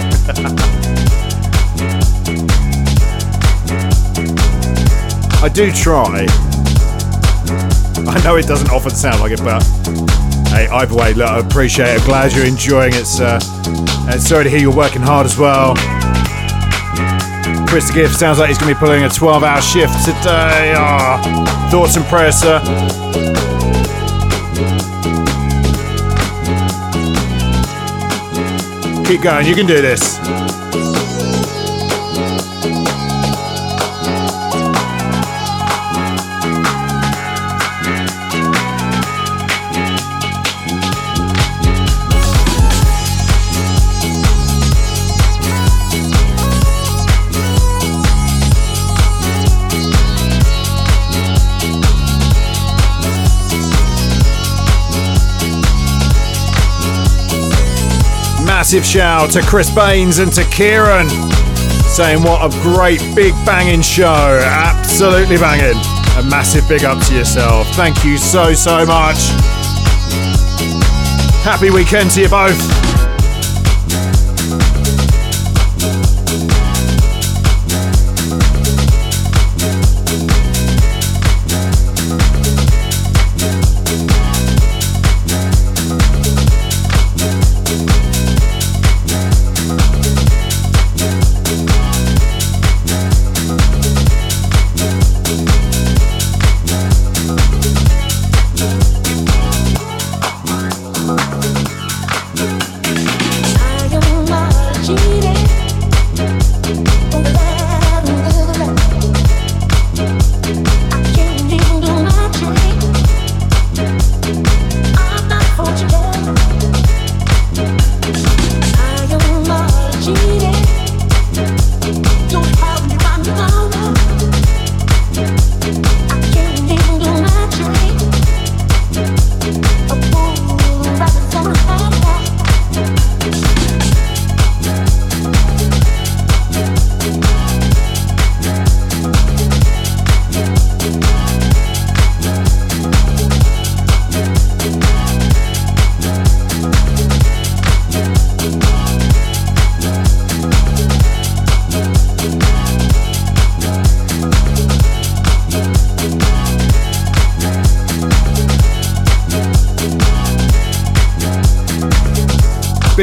I 5.42 5.50
do 5.52 5.72
try. 5.72 6.26
I 8.06 8.22
know 8.22 8.36
it 8.36 8.46
doesn't 8.46 8.70
often 8.70 8.92
sound 8.92 9.18
like 9.18 9.32
it, 9.32 9.40
but 9.40 9.64
hey, 10.50 10.68
either 10.68 10.94
way, 10.94 11.12
look, 11.14 11.28
I 11.28 11.40
appreciate 11.40 11.88
it. 11.88 12.04
Glad 12.04 12.32
you're 12.34 12.46
enjoying 12.46 12.94
it, 12.94 13.06
sir. 13.06 13.40
And 14.08 14.22
sorry 14.22 14.44
to 14.44 14.50
hear 14.50 14.60
you're 14.60 14.76
working 14.76 15.02
hard 15.02 15.26
as 15.26 15.36
well. 15.36 15.74
Chris 17.74 17.90
Gift 17.90 18.14
sounds 18.14 18.38
like 18.38 18.50
he's 18.50 18.56
going 18.56 18.72
to 18.72 18.74
be 18.76 18.78
pulling 18.78 19.02
a 19.02 19.08
12 19.08 19.42
hour 19.42 19.60
shift 19.60 20.04
today. 20.04 20.74
Ah, 20.76 21.68
thoughts 21.72 21.96
and 21.96 22.04
prayers, 22.04 22.36
sir. 22.36 22.60
Keep 29.04 29.22
going, 29.22 29.44
you 29.44 29.56
can 29.56 29.66
do 29.66 29.82
this. 29.82 30.53
Massive 58.74 58.92
shout 58.92 59.30
to 59.30 59.40
Chris 59.40 59.72
Baines 59.72 60.18
and 60.18 60.32
to 60.32 60.42
Kieran 60.46 61.08
saying 61.94 62.24
what 62.24 62.42
a 62.42 62.50
great 62.60 62.98
big 63.14 63.32
banging 63.46 63.82
show. 63.82 64.40
Absolutely 64.42 65.36
banging. 65.36 65.80
A 66.18 66.28
massive 66.28 66.68
big 66.68 66.82
up 66.82 67.00
to 67.06 67.14
yourself. 67.14 67.68
Thank 67.76 68.04
you 68.04 68.18
so, 68.18 68.52
so 68.52 68.84
much. 68.84 69.28
Happy 71.44 71.70
weekend 71.70 72.10
to 72.12 72.22
you 72.22 72.28
both. 72.28 72.93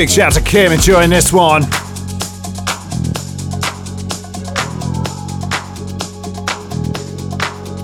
Big 0.02 0.10
shout 0.10 0.34
to 0.34 0.42
Kim 0.42 0.72
enjoying 0.72 1.12
this 1.12 1.32
one. 1.32 1.62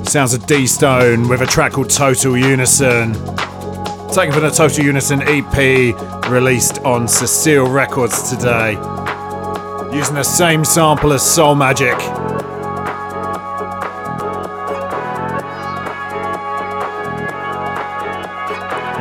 Sounds 0.03 0.33
of 0.33 0.43
D 0.47 0.65
Stone 0.65 1.29
with 1.29 1.41
a 1.41 1.45
track 1.45 1.73
called 1.73 1.91
Total 1.91 2.35
Unison. 2.35 3.13
Taken 4.09 4.33
from 4.33 4.41
the 4.41 4.49
Total 4.51 4.83
Unison 4.83 5.21
EP 5.27 6.27
released 6.27 6.79
on 6.79 7.07
Cecile 7.07 7.69
Records 7.69 8.31
today. 8.31 8.71
Using 9.95 10.15
the 10.15 10.23
same 10.23 10.65
sample 10.65 11.13
as 11.13 11.21
Soul 11.21 11.53
Magic. 11.53 11.99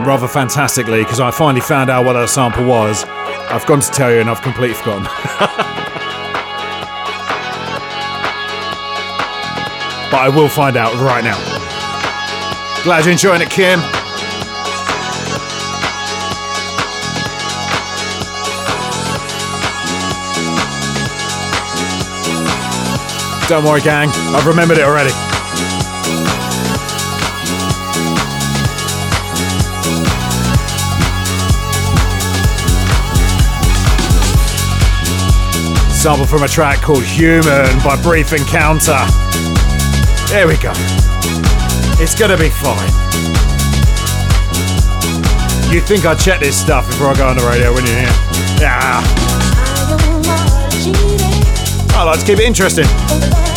Rather 0.07 0.29
fantastically 0.29 1.03
because 1.03 1.19
I 1.19 1.33
finally 1.33 1.61
found 1.61 1.91
out 1.91 2.05
what 2.05 2.13
that 2.13 2.29
sample 2.29 2.65
was. 2.65 3.05
I've 3.05 3.67
gone 3.67 3.81
to 3.81 3.91
tell 3.91 4.13
you 4.13 4.21
and 4.21 4.31
I've 4.31 4.41
completely 4.41 4.75
forgotten. 4.75 5.03
but 10.11 10.21
I 10.21 10.29
will 10.33 10.49
find 10.49 10.77
out 10.77 10.95
right 10.95 11.25
now. 11.25 11.37
Glad 12.85 13.05
you're 13.05 13.13
enjoying 13.13 13.43
it, 13.43 13.51
Kim. 13.51 13.81
Don't 23.49 23.65
worry, 23.65 23.81
gang. 23.81 24.09
I've 24.35 24.47
remembered 24.47 24.79
it 24.79 24.85
already. 24.85 25.26
Sample 36.07 36.25
from 36.25 36.45
a 36.45 36.49
track 36.49 36.81
called 36.81 37.03
Human 37.03 37.67
by 37.83 38.01
Brief 38.01 38.33
Encounter. 38.33 38.97
There 40.29 40.47
we 40.47 40.57
go. 40.59 40.71
It's 42.01 42.15
gonna 42.15 42.37
be 42.37 42.49
fine. 42.49 42.89
You'd 45.69 45.83
think 45.83 46.07
I'd 46.07 46.21
check 46.21 46.39
this 46.39 46.57
stuff 46.57 46.87
before 46.87 47.09
I 47.09 47.15
go 47.15 47.27
on 47.27 47.37
the 47.37 47.45
radio, 47.45 47.73
wouldn't 47.73 47.91
you? 47.91 48.07
Yeah. 48.63 49.03
I 51.99 52.05
like 52.05 52.21
to 52.21 52.25
keep 52.25 52.39
it 52.39 52.45
interesting. 52.45 53.56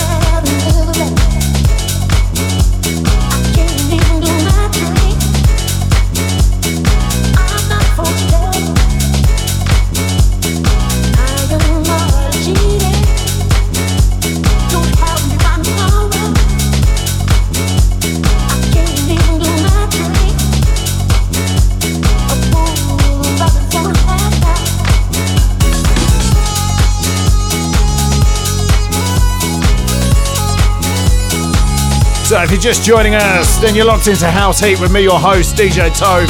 If 32.42 32.52
you're 32.52 32.62
just 32.62 32.84
joining 32.84 33.16
us, 33.16 33.58
then 33.58 33.76
you're 33.76 33.86
locked 33.86 34.08
into 34.08 34.26
House 34.32 34.62
Heat 34.62 34.80
with 34.80 34.94
me, 34.94 35.04
your 35.04 35.20
host, 35.20 35.58
DJ 35.58 35.90
Toph, 35.90 36.30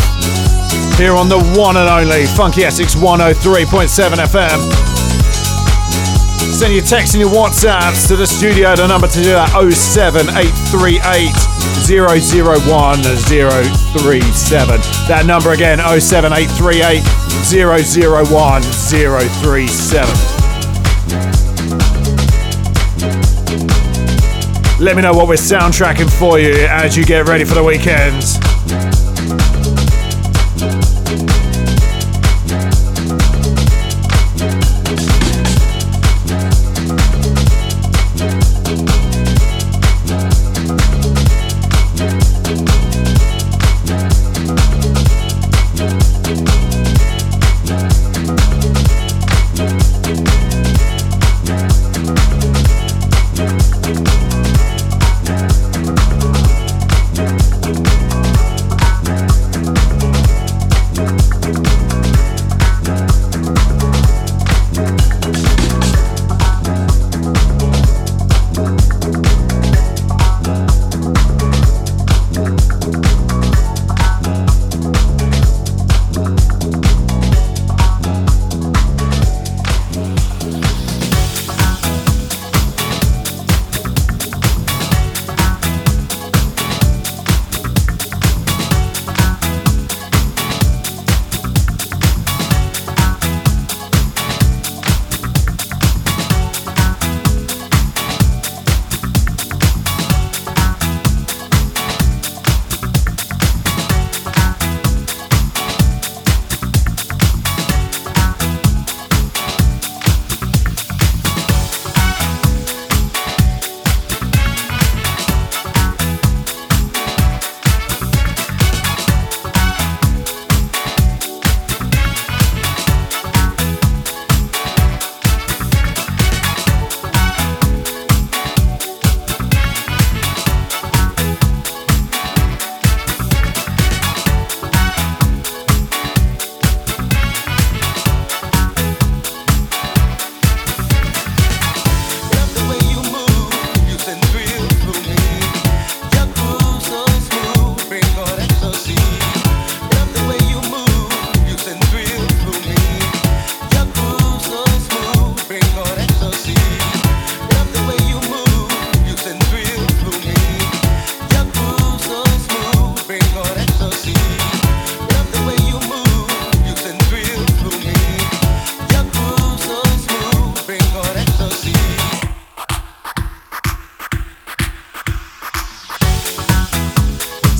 here 0.97 1.13
on 1.13 1.29
the 1.29 1.37
one 1.55 1.77
and 1.77 1.87
only 1.87 2.25
Funky 2.25 2.63
Essex 2.63 2.95
103.7 2.95 4.17
FM. 4.17 4.59
Send 6.51 6.73
your 6.73 6.83
texts 6.83 7.13
and 7.13 7.21
your 7.21 7.29
WhatsApps 7.29 8.07
to 8.07 8.15
the 8.15 8.25
studio. 8.25 8.75
The 8.75 8.87
number 8.87 9.07
to 9.07 9.21
do 9.21 9.29
that 9.33 9.49
07838 9.53 11.31
001 11.85 13.03
037. 13.03 14.81
That 15.07 15.25
number 15.27 15.51
again 15.51 15.77
07838 15.77 17.03
001 17.45 18.63
037. 18.63 20.38
Let 24.79 24.95
me 24.95 25.01
know 25.01 25.11
what 25.11 25.27
we're 25.27 25.33
soundtracking 25.33 26.09
for 26.09 26.39
you 26.39 26.53
as 26.69 26.95
you 26.95 27.03
get 27.03 27.27
ready 27.27 27.43
for 27.43 27.53
the 27.53 27.63
weekends. 27.63 28.38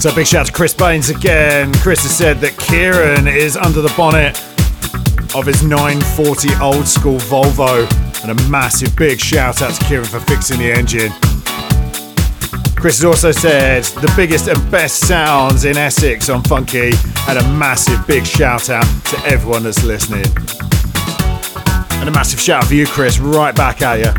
So 0.10 0.16
big 0.16 0.26
shout 0.26 0.48
to 0.48 0.52
Chris 0.52 0.74
Baines 0.74 1.12
again. 1.12 1.72
Chris 1.72 2.02
has 2.02 2.18
said 2.18 2.38
that 2.40 2.58
Kieran 2.58 3.28
is 3.28 3.56
under 3.56 3.80
the 3.80 3.94
bonnet 3.96 4.40
of 5.36 5.46
his 5.46 5.62
940 5.62 6.50
old 6.60 6.88
school 6.88 7.20
Volvo. 7.20 7.86
And 8.24 8.32
a 8.32 8.50
massive 8.50 8.96
big 8.96 9.20
shout 9.20 9.62
out 9.62 9.72
to 9.76 9.86
Kieran 9.86 10.06
for 10.06 10.20
fixing 10.22 10.58
the 10.58 10.72
engine. 10.72 11.12
Chris 12.76 12.98
has 12.98 13.06
also 13.06 13.32
said 13.32 13.84
the 14.02 14.12
biggest 14.16 14.48
and 14.48 14.72
best 14.72 15.06
sounds 15.06 15.66
in 15.66 15.78
Essex 15.78 16.28
on 16.28 16.42
Funky. 16.42 16.90
And 17.28 17.38
a 17.38 17.48
massive 17.54 18.08
big 18.08 18.26
shout 18.26 18.72
out 18.72 18.88
to 19.06 19.18
everyone 19.28 19.62
that's 19.62 19.84
listening. 19.84 20.26
And 22.00 22.10
a 22.10 22.12
massive 22.12 22.40
shout 22.40 22.64
out 22.64 22.70
for 22.70 22.74
you, 22.74 22.88
Chris, 22.88 23.20
right 23.20 23.56
back 23.56 23.84
at 23.84 24.00
you. 24.00 24.19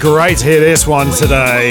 Great 0.00 0.38
to 0.38 0.44
hear 0.44 0.60
this 0.60 0.86
one 0.86 1.10
today. 1.10 1.70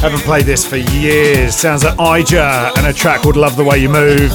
Haven't 0.00 0.20
played 0.20 0.44
this 0.44 0.66
for 0.66 0.76
years. 0.76 1.54
Sounds 1.54 1.84
like 1.84 1.98
I-Jah 1.98 2.72
and 2.76 2.86
a 2.86 2.92
track 2.92 3.22
called 3.22 3.36
Love 3.36 3.56
the 3.56 3.64
Way 3.64 3.78
You 3.78 3.88
Move. 3.88 4.30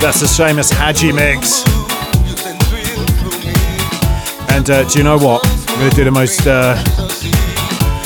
That's 0.00 0.20
the 0.20 0.26
Seamus 0.26 0.72
Haji 0.72 1.12
mix. 1.12 1.62
And 4.50 4.68
uh, 4.68 4.84
do 4.88 4.98
you 4.98 5.04
know 5.04 5.16
what? 5.16 5.42
I'm 5.70 5.78
going 5.78 5.90
to 5.90 5.96
do 5.96 6.04
the 6.04 6.10
most 6.10 6.46
uh, 6.46 6.74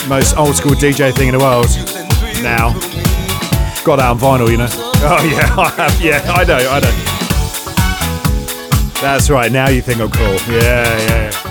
most 0.08 0.36
old 0.36 0.56
school 0.56 0.72
DJ 0.72 1.14
thing 1.14 1.28
in 1.28 1.34
the 1.34 1.40
world 1.40 1.68
now. 2.42 2.72
Got 3.84 3.96
that 3.96 4.10
on 4.10 4.18
vinyl, 4.18 4.50
you 4.50 4.58
know. 4.58 4.68
Oh 5.00 5.22
yeah, 5.24 5.54
I 5.56 5.70
have. 5.70 6.00
Yeah, 6.00 6.20
I 6.26 6.44
know, 6.44 6.58
I 6.58 6.80
know. 6.80 6.92
That's 9.00 9.30
right. 9.30 9.50
Now 9.52 9.68
you 9.68 9.80
think 9.80 10.00
I'm 10.00 10.10
cool. 10.10 10.38
Yeah, 10.52 10.98
yeah. 10.98 11.30
yeah. 11.30 11.47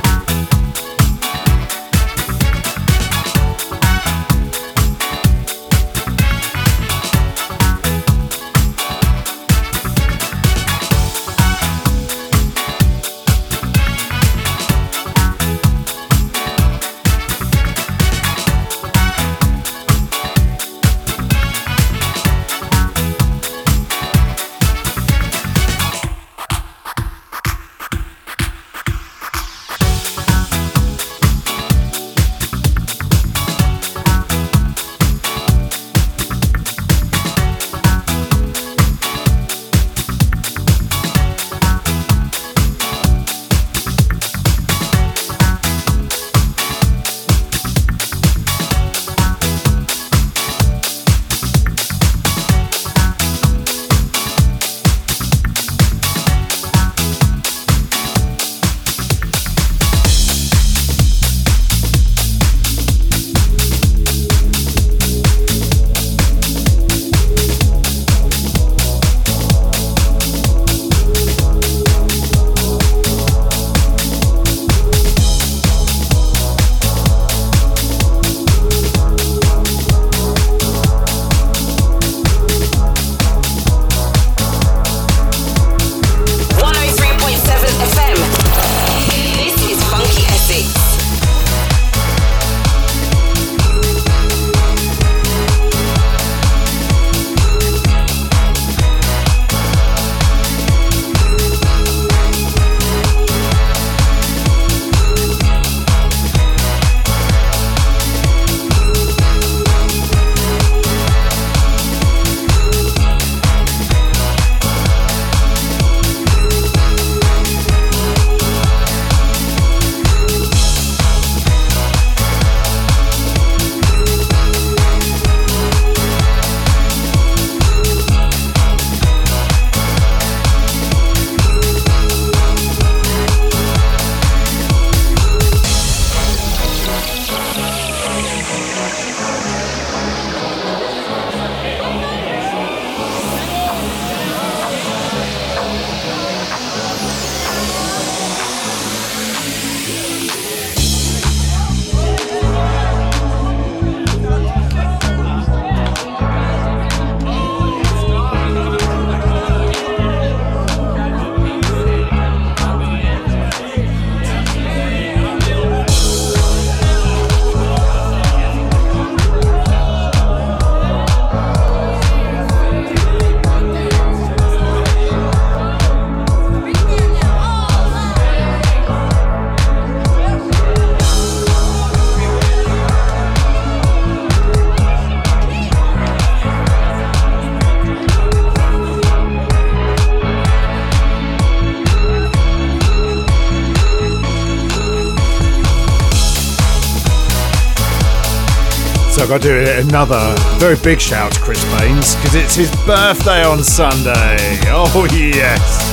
I've 199.27 199.41
got 199.41 199.41
to 199.41 199.65
do 199.65 199.89
another 199.89 200.35
very 200.57 200.77
big 200.77 201.01
shout 201.01 201.33
to 201.33 201.41
Chris 201.41 201.61
Baines 201.77 202.15
because 202.15 202.33
it's 202.33 202.55
his 202.55 202.71
birthday 202.85 203.43
on 203.43 203.61
Sunday. 203.61 204.37
Oh, 204.67 205.05
yes. 205.11 205.83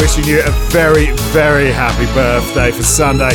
Wishing 0.00 0.22
you 0.30 0.44
a 0.46 0.50
very, 0.70 1.10
very 1.32 1.72
happy 1.72 2.06
birthday 2.14 2.70
for 2.70 2.84
Sunday. 2.84 3.34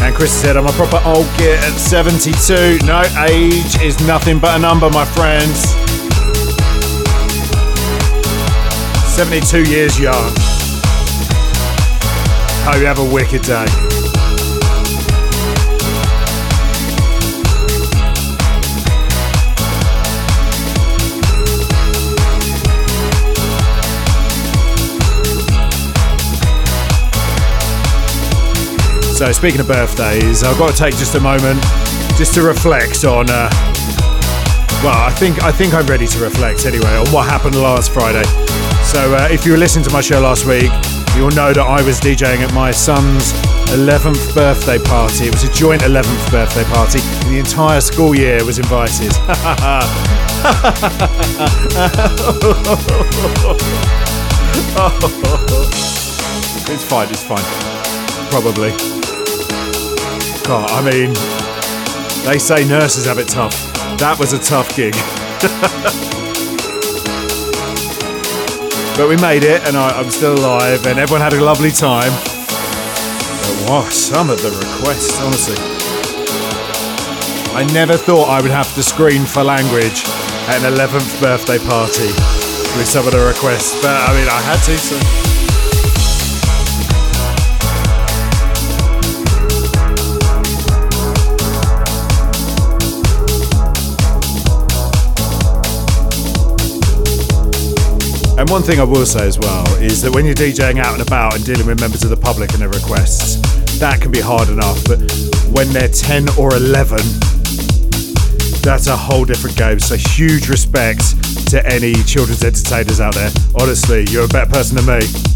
And 0.00 0.16
Chris 0.16 0.32
said, 0.32 0.56
I'm 0.56 0.66
a 0.66 0.72
proper 0.72 1.02
old 1.04 1.26
git 1.36 1.62
at 1.62 1.76
72. 1.76 2.78
No, 2.86 3.02
age 3.28 3.78
is 3.82 4.00
nothing 4.06 4.38
but 4.38 4.56
a 4.56 4.58
number, 4.58 4.88
my 4.88 5.04
friends. 5.04 5.68
72 9.14 9.70
years 9.70 10.00
young. 10.00 10.57
Hope 12.70 12.80
you 12.80 12.86
have 12.86 12.98
a 12.98 13.14
wicked 13.14 13.40
day. 13.40 13.64
So, 29.14 29.32
speaking 29.32 29.60
of 29.60 29.66
birthdays, 29.66 30.44
I've 30.44 30.58
got 30.58 30.70
to 30.70 30.76
take 30.76 30.94
just 30.96 31.14
a 31.14 31.20
moment 31.20 31.62
just 32.18 32.34
to 32.34 32.42
reflect 32.42 33.02
on. 33.06 33.30
Uh, 33.30 33.48
well, 34.84 34.92
I 34.92 35.14
think 35.16 35.42
I 35.42 35.52
think 35.52 35.72
I'm 35.72 35.86
ready 35.86 36.06
to 36.06 36.18
reflect 36.18 36.66
anyway 36.66 36.96
on 36.98 37.08
what 37.14 37.26
happened 37.26 37.56
last 37.56 37.94
Friday. 37.94 38.24
So, 38.84 39.14
uh, 39.14 39.26
if 39.30 39.46
you 39.46 39.52
were 39.52 39.58
listening 39.58 39.86
to 39.86 39.90
my 39.90 40.02
show 40.02 40.20
last 40.20 40.44
week, 40.44 40.70
you'll 41.18 41.30
know 41.30 41.52
that 41.52 41.66
I 41.66 41.82
was 41.82 41.98
DJing 41.98 42.46
at 42.46 42.54
my 42.54 42.70
son's 42.70 43.32
11th 43.74 44.32
birthday 44.36 44.78
party. 44.78 45.26
It 45.26 45.32
was 45.34 45.42
a 45.42 45.52
joint 45.52 45.82
11th 45.82 46.30
birthday 46.30 46.62
party. 46.62 47.00
And 47.02 47.34
the 47.34 47.40
entire 47.40 47.80
school 47.80 48.14
year 48.14 48.44
was 48.44 48.58
invited. 48.58 49.12
It's 56.70 56.84
fine, 56.84 57.08
it's 57.08 57.24
fine. 57.24 57.42
Probably. 58.30 58.70
God, 60.46 60.70
I 60.70 60.82
mean, 60.82 61.14
they 62.24 62.38
say 62.38 62.64
nurses 62.68 63.06
have 63.06 63.18
it 63.18 63.26
tough. 63.26 63.54
That 63.98 64.16
was 64.20 64.34
a 64.34 64.38
tough 64.38 64.76
gig. 64.76 64.94
but 68.98 69.08
we 69.08 69.16
made 69.18 69.44
it, 69.44 69.62
and 69.68 69.76
I, 69.76 70.00
am 70.00 70.10
still 70.10 70.34
alive, 70.34 70.84
and 70.84 70.98
everyone 70.98 71.20
had 71.20 71.32
a 71.32 71.40
lovely 71.40 71.70
time. 71.70 72.10
But 72.10 73.70
wow, 73.70 73.88
some 73.90 74.28
of 74.28 74.42
the 74.42 74.50
requests, 74.50 75.20
honestly. 75.20 75.54
I 77.54 77.62
never 77.72 77.96
thought 77.96 78.28
I 78.28 78.42
would 78.42 78.50
have 78.50 78.74
to 78.74 78.82
screen 78.82 79.24
for 79.24 79.44
language 79.44 80.02
at 80.50 80.64
an 80.64 80.74
11th 80.74 81.20
birthday 81.20 81.58
party 81.58 82.10
with 82.76 82.88
some 82.88 83.06
of 83.06 83.12
the 83.12 83.24
requests, 83.24 83.80
but 83.80 83.94
I 83.94 84.12
mean, 84.18 84.28
I 84.28 84.40
had 84.42 84.60
to, 84.64 84.76
so. 84.76 85.27
And 98.38 98.48
one 98.50 98.62
thing 98.62 98.78
I 98.78 98.84
will 98.84 99.04
say 99.04 99.26
as 99.26 99.36
well 99.36 99.66
is 99.82 100.00
that 100.02 100.14
when 100.14 100.24
you're 100.24 100.32
DJing 100.32 100.78
out 100.78 100.92
and 100.92 101.02
about 101.02 101.34
and 101.34 101.44
dealing 101.44 101.66
with 101.66 101.80
members 101.80 102.04
of 102.04 102.10
the 102.10 102.16
public 102.16 102.52
and 102.52 102.60
their 102.60 102.68
requests, 102.68 103.34
that 103.80 104.00
can 104.00 104.12
be 104.12 104.20
hard 104.20 104.48
enough. 104.48 104.78
But 104.86 105.00
when 105.50 105.68
they're 105.72 105.88
10 105.88 106.28
or 106.38 106.54
11, 106.54 106.98
that's 108.62 108.86
a 108.86 108.96
whole 108.96 109.24
different 109.24 109.56
game. 109.56 109.80
So 109.80 109.96
huge 109.96 110.48
respect 110.48 111.02
to 111.50 111.66
any 111.66 111.94
children's 112.04 112.44
entertainers 112.44 113.00
out 113.00 113.14
there. 113.14 113.30
Honestly, 113.60 114.06
you're 114.08 114.26
a 114.26 114.28
better 114.28 114.50
person 114.50 114.76
than 114.76 114.86
me. 114.86 115.27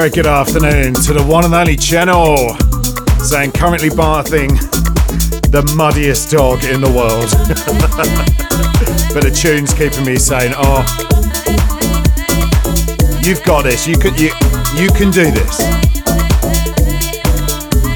Very, 0.00 0.10
good 0.10 0.26
afternoon 0.26 0.92
to 0.92 1.14
the 1.14 1.24
one 1.26 1.46
and 1.46 1.54
only 1.54 1.74
channel, 1.74 2.54
saying 3.24 3.50
currently 3.52 3.88
bathing 3.88 4.52
the 5.48 5.62
muddiest 5.74 6.30
dog 6.30 6.62
in 6.64 6.82
the 6.82 6.92
world. 6.92 7.32
but 9.14 9.24
the 9.24 9.30
tune's 9.32 9.72
keeping 9.72 10.04
me 10.04 10.16
saying, 10.16 10.52
oh, 10.54 10.84
you've 13.24 13.42
got 13.44 13.62
this, 13.62 13.88
you 13.88 13.96
can, 13.96 14.14
you, 14.16 14.28
you 14.76 14.92
can 14.92 15.10
do 15.10 15.30
this. 15.32 15.60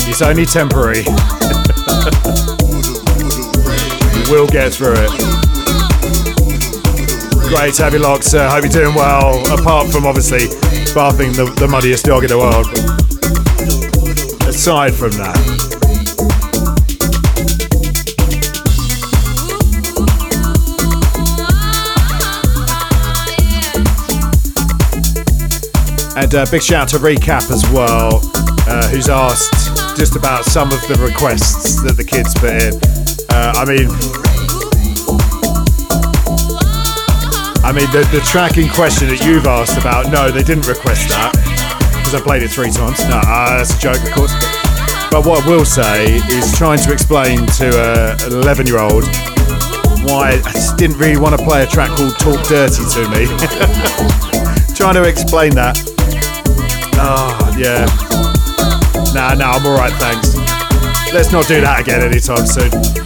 It's 0.08 0.22
only 0.22 0.46
temporary. 0.46 1.04
we'll 4.32 4.48
get 4.48 4.72
through 4.72 4.96
it. 4.96 5.12
Great 7.52 7.74
to 7.74 7.84
have 7.84 7.92
you 7.92 7.98
locked, 7.98 8.24
sir. 8.24 8.48
Hope 8.48 8.64
you're 8.64 8.72
doing 8.72 8.94
well. 8.94 9.44
Apart 9.52 9.92
from 9.92 10.06
obviously 10.06 10.48
bathing 10.94 11.32
the, 11.32 11.44
the 11.58 11.68
muddiest 11.68 12.04
dog 12.04 12.24
in 12.24 12.30
the 12.30 12.38
world. 12.38 12.66
Aside 14.48 14.94
from 14.94 15.10
that, 15.12 15.36
And 26.16 26.34
a 26.34 26.42
uh, 26.42 26.50
big 26.50 26.62
shout 26.62 26.82
out 26.82 26.88
to 26.90 26.98
Recap 26.98 27.50
as 27.50 27.64
well, 27.70 28.20
uh, 28.68 28.88
who's 28.88 29.08
asked 29.08 29.96
just 29.96 30.16
about 30.16 30.44
some 30.44 30.70
of 30.70 30.80
the 30.86 30.96
requests 30.96 31.82
that 31.82 31.96
the 31.96 32.04
kids 32.04 32.34
put 32.34 32.50
in. 32.50 32.74
Uh, 33.30 33.54
I 33.56 33.64
mean, 33.64 34.19
I 37.70 37.72
mean, 37.72 37.86
the, 37.92 38.02
the 38.10 38.18
track 38.26 38.58
in 38.58 38.68
question 38.68 39.06
that 39.14 39.22
you've 39.22 39.46
asked 39.46 39.78
about, 39.78 40.10
no, 40.10 40.26
they 40.26 40.42
didn't 40.42 40.66
request 40.66 41.06
that 41.06 41.30
because 41.94 42.18
I 42.18 42.20
played 42.20 42.42
it 42.42 42.50
three 42.50 42.74
times. 42.74 42.98
No, 43.06 43.22
uh, 43.22 43.62
that's 43.62 43.70
a 43.70 43.78
joke, 43.78 44.02
of 44.02 44.10
course. 44.10 44.34
But 45.06 45.22
what 45.22 45.46
I 45.46 45.46
will 45.46 45.62
say 45.62 46.18
is 46.34 46.50
trying 46.58 46.82
to 46.82 46.90
explain 46.90 47.46
to 47.62 47.70
an 48.26 48.42
11 48.42 48.66
year 48.66 48.82
old 48.82 49.06
why 50.02 50.34
I 50.34 50.50
just 50.50 50.82
didn't 50.82 50.98
really 50.98 51.14
want 51.14 51.38
to 51.38 51.42
play 51.46 51.62
a 51.62 51.66
track 51.70 51.94
called 51.94 52.18
Talk 52.18 52.42
Dirty 52.50 52.82
to 52.82 53.06
me. 53.06 53.30
trying 54.74 54.98
to 54.98 55.06
explain 55.06 55.54
that. 55.54 55.78
Oh, 56.98 57.38
yeah. 57.54 57.86
Nah, 59.14 59.38
nah, 59.38 59.54
I'm 59.54 59.62
alright, 59.62 59.94
thanks. 60.02 60.34
Let's 61.14 61.30
not 61.30 61.46
do 61.46 61.60
that 61.62 61.78
again 61.78 62.02
anytime 62.02 62.50
soon. 62.50 62.99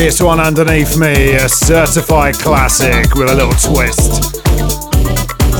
This 0.00 0.22
one 0.22 0.40
underneath 0.40 0.96
me, 0.96 1.34
a 1.34 1.46
certified 1.46 2.34
classic 2.38 3.14
with 3.16 3.28
a 3.28 3.34
little 3.34 3.52
twist. 3.52 4.34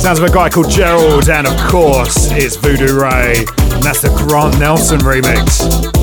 Sounds 0.01 0.19
of 0.19 0.25
a 0.25 0.33
guy 0.33 0.49
called 0.49 0.71
Gerald, 0.71 1.29
and 1.29 1.47
of 1.47 1.55
course, 1.69 2.31
it's 2.33 2.57
Voodoo 2.57 2.99
Ray, 2.99 3.35
and 3.37 3.83
that's 3.83 4.01
the 4.01 4.09
Grant 4.17 4.59
Nelson 4.59 5.01
remix. 5.01 6.00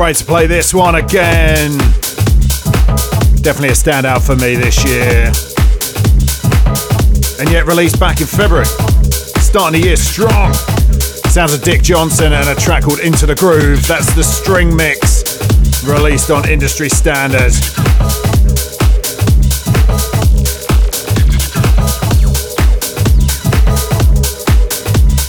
Great 0.00 0.16
to 0.16 0.24
play 0.24 0.46
this 0.46 0.72
one 0.72 0.94
again. 0.94 1.76
Definitely 3.42 3.68
a 3.68 3.72
standout 3.72 4.24
for 4.24 4.34
me 4.34 4.54
this 4.54 4.82
year. 4.82 5.26
And 7.38 7.50
yet 7.52 7.66
released 7.66 8.00
back 8.00 8.22
in 8.22 8.26
February. 8.26 8.64
Starting 8.64 9.78
the 9.78 9.86
year 9.86 9.96
strong. 9.96 10.54
Sounds 11.28 11.52
of 11.52 11.62
Dick 11.62 11.82
Johnson 11.82 12.32
and 12.32 12.48
a 12.48 12.54
track 12.54 12.84
called 12.84 13.00
Into 13.00 13.26
the 13.26 13.34
Groove. 13.34 13.86
That's 13.86 14.10
the 14.14 14.24
string 14.24 14.74
mix 14.74 15.22
released 15.84 16.30
on 16.30 16.48
Industry 16.48 16.88
Standard. 16.88 17.52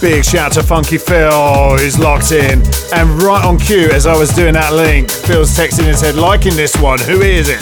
Big 0.01 0.25
shout 0.25 0.51
to 0.53 0.63
Funky 0.63 0.97
Phil, 0.97 1.77
who's 1.77 1.99
locked 1.99 2.31
in. 2.31 2.63
And 2.91 3.21
right 3.21 3.45
on 3.45 3.59
cue, 3.59 3.87
as 3.91 4.07
I 4.07 4.17
was 4.17 4.31
doing 4.31 4.55
that 4.55 4.73
link, 4.73 5.11
Phil's 5.11 5.51
texting 5.55 5.87
and 5.87 5.95
said, 5.95 6.15
liking 6.15 6.55
this 6.55 6.75
one. 6.77 6.99
Who 7.01 7.21
is 7.21 7.49
it? 7.49 7.61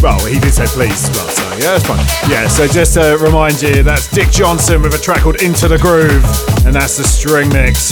Well, 0.00 0.24
he 0.26 0.38
did 0.38 0.54
say 0.54 0.66
please 0.66 1.08
as 1.08 1.16
well, 1.16 1.28
so 1.28 1.42
yeah, 1.58 1.76
that's 1.76 1.84
fine. 1.84 2.30
Yeah, 2.30 2.46
so 2.46 2.68
just 2.68 2.94
to 2.94 3.18
remind 3.20 3.60
you, 3.60 3.82
that's 3.82 4.08
Dick 4.08 4.30
Johnson 4.30 4.80
with 4.80 4.94
a 4.94 4.98
track 4.98 5.22
called 5.22 5.42
Into 5.42 5.66
the 5.66 5.78
Groove, 5.78 6.24
and 6.64 6.72
that's 6.72 6.96
the 6.96 7.04
string 7.04 7.48
mix. 7.48 7.90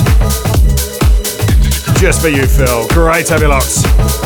Just 2.01 2.23
for 2.23 2.29
you, 2.29 2.47
Phil. 2.47 2.87
Great 2.89 3.27
to 3.27 3.33
have 3.33 3.43
you 3.43 3.49
locked. 3.49 4.24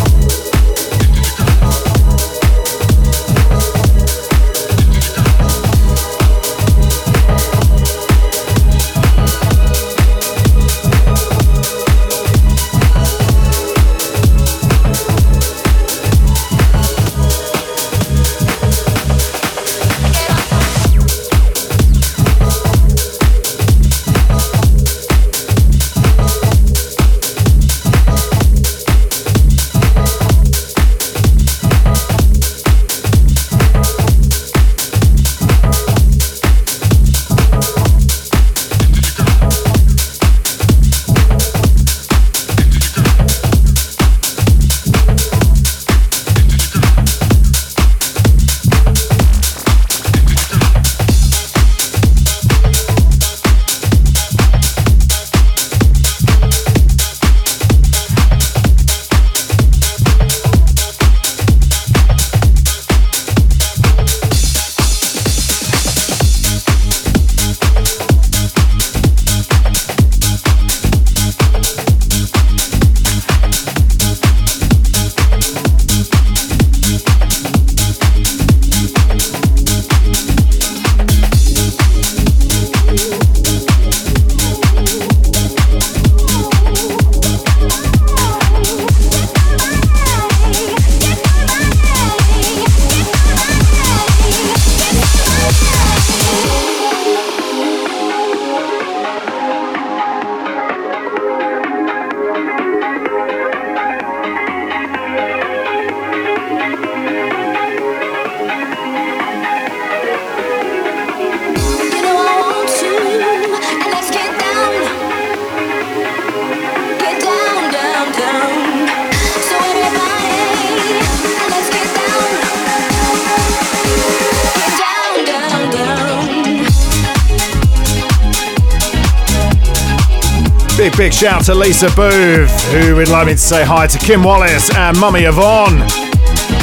Shout 131.19 131.45
to 131.45 131.53
Lisa 131.53 131.91
Booth, 131.97 132.63
who 132.71 132.95
would 132.95 133.09
like 133.09 133.27
me 133.27 133.33
to 133.33 133.39
say 133.39 133.65
hi 133.65 133.89
to 133.89 133.99
Kim 133.99 134.23
Wallace 134.23 134.73
and 134.77 134.97
Mummy 135.01 135.23
Yvonne. 135.23 135.81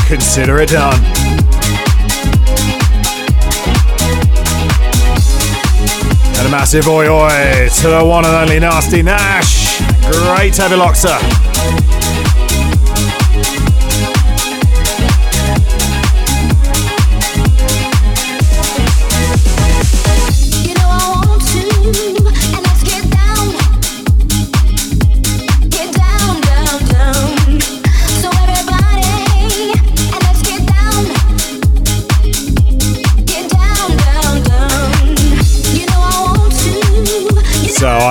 Consider 0.07 0.59
it 0.59 0.69
done. 0.69 0.97
And 6.37 6.47
a 6.47 6.49
massive 6.49 6.87
oi 6.87 7.09
oi 7.09 7.67
to 7.81 7.87
the 7.89 8.01
one 8.05 8.23
and 8.23 8.33
only 8.33 8.59
Nasty 8.61 9.03
Nash. 9.03 9.81
Great 10.09 10.53
to 10.53 10.61
have 10.61 11.44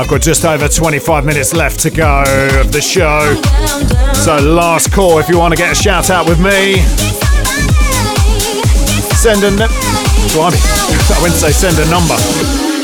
I've 0.05 0.11
got 0.11 0.21
just 0.21 0.45
over 0.45 0.69
25 0.69 1.25
minutes 1.25 1.55
left 1.55 1.81
to 1.81 1.91
go 1.91 2.23
of 2.61 2.73
the 2.73 2.83
show. 2.83 3.41
So, 4.13 4.37
last 4.37 4.93
call 4.93 5.19
if 5.19 5.31
you 5.31 5.39
want 5.39 5.53
to 5.53 5.57
get 5.57 5.73
a 5.73 5.75
shout 5.75 6.11
out 6.11 6.29
with 6.29 6.39
me. 6.39 6.83
Send 9.17 9.43
a. 9.45 9.51
No- 9.57 9.65
I 10.37 10.51
to 10.51 11.31
say 11.31 11.53
send 11.53 11.79
a 11.79 11.89
number. 11.91 12.17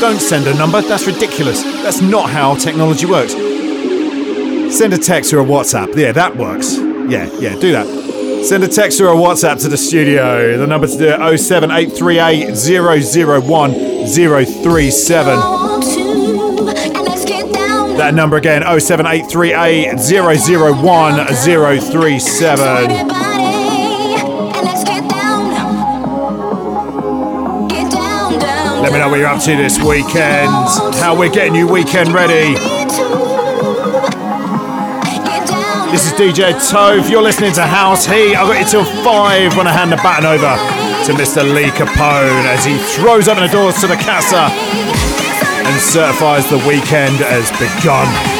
Don't 0.01 0.19
send 0.19 0.47
a 0.47 0.55
number, 0.55 0.81
that's 0.81 1.05
ridiculous. 1.05 1.61
That's 1.61 2.01
not 2.01 2.31
how 2.31 2.55
technology 2.55 3.05
works. 3.05 3.33
Send 4.75 4.91
a 4.93 4.97
text 4.97 5.31
or 5.31 5.41
a 5.41 5.45
WhatsApp. 5.45 5.95
Yeah, 5.95 6.13
that 6.13 6.35
works. 6.35 6.79
Yeah, 6.79 7.29
yeah, 7.39 7.55
do 7.59 7.71
that. 7.71 7.85
Send 8.47 8.63
a 8.63 8.67
text 8.67 8.99
or 8.99 9.09
a 9.09 9.15
WhatsApp 9.15 9.61
to 9.61 9.69
the 9.69 9.77
studio. 9.77 10.57
The 10.57 10.65
number 10.65 10.87
to 10.87 10.97
do 10.97 11.09
it 11.09 11.19
07838 11.37 13.45
001 13.45 13.73
037. 14.07 15.60
That 18.01 18.15
number 18.15 18.37
again 18.37 18.63
07838 18.63 19.93
001 19.93 21.27
037. 21.27 22.87
Let 28.81 28.91
me 28.91 28.97
know 28.97 29.07
what 29.07 29.19
you're 29.19 29.27
up 29.27 29.39
to 29.43 29.55
this 29.55 29.77
weekend, 29.77 30.49
how 30.97 31.15
we're 31.15 31.29
getting 31.29 31.53
you 31.53 31.67
weekend 31.67 32.11
ready. 32.11 32.55
This 35.91 36.07
is 36.07 36.13
DJ 36.13 36.53
Toph. 36.71 37.07
You're 37.07 37.21
listening 37.21 37.53
to 37.53 37.61
House 37.61 38.07
Heat. 38.07 38.35
I've 38.35 38.47
got 38.47 38.59
you 38.59 38.65
till 38.65 38.85
five 39.03 39.55
when 39.55 39.67
I 39.67 39.73
hand 39.73 39.91
the 39.91 39.97
baton 39.97 40.25
over 40.25 40.57
to 41.05 41.13
Mr. 41.13 41.43
Lee 41.53 41.69
Capone 41.69 42.45
as 42.47 42.65
he 42.65 42.79
throws 42.95 43.27
open 43.27 43.43
the 43.43 43.49
doors 43.49 43.79
to 43.81 43.85
the 43.85 43.97
casa 43.97 44.49
and 45.65 45.79
certifies 45.79 46.49
the 46.49 46.57
weekend 46.67 47.15
has 47.17 47.51
begun. 47.51 48.30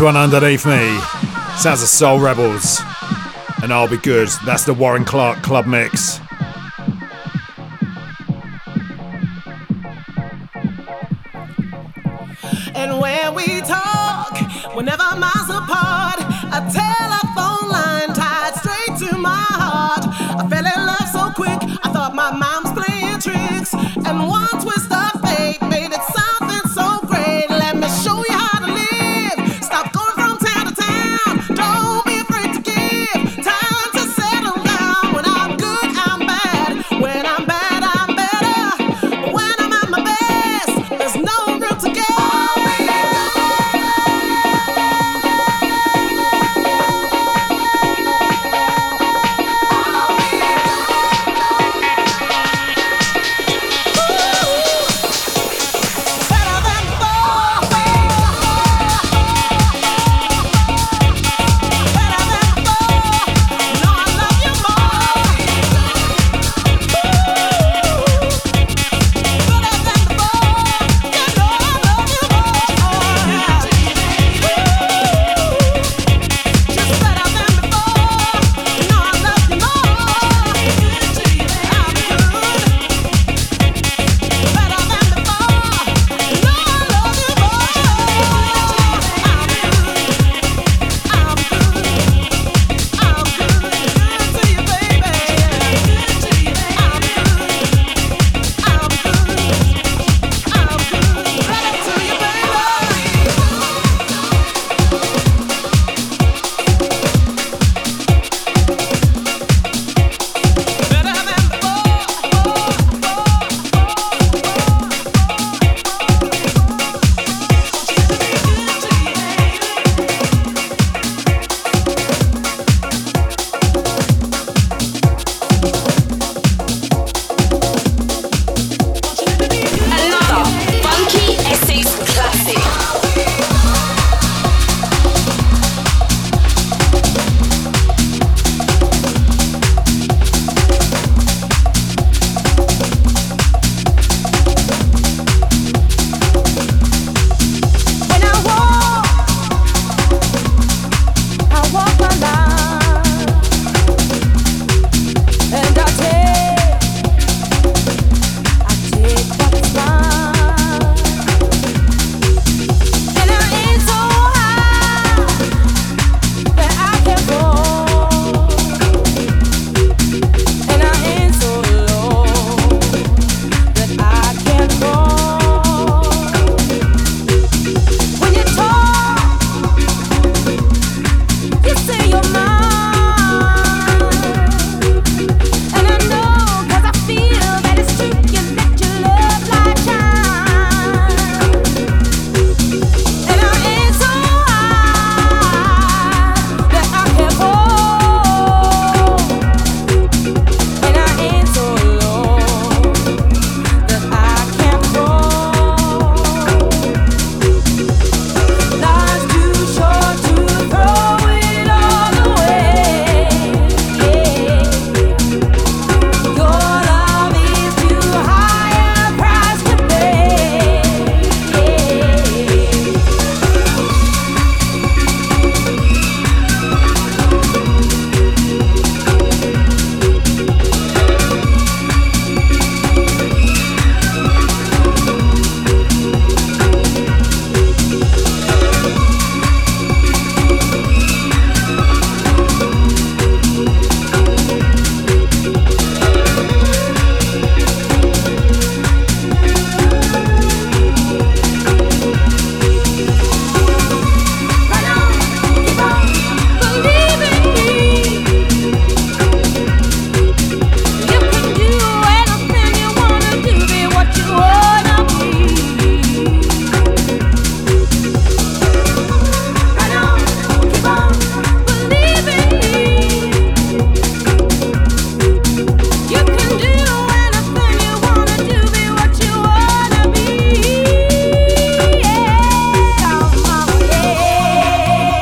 One 0.00 0.16
underneath 0.16 0.64
me 0.64 0.98
sounds 1.58 1.82
of 1.82 1.88
Soul 1.88 2.20
Rebels, 2.20 2.80
and 3.62 3.70
I'll 3.70 3.86
be 3.86 3.98
good. 3.98 4.28
That's 4.46 4.64
the 4.64 4.72
Warren 4.72 5.04
Clarke 5.04 5.42
Club 5.42 5.66
Mix. 5.66 6.19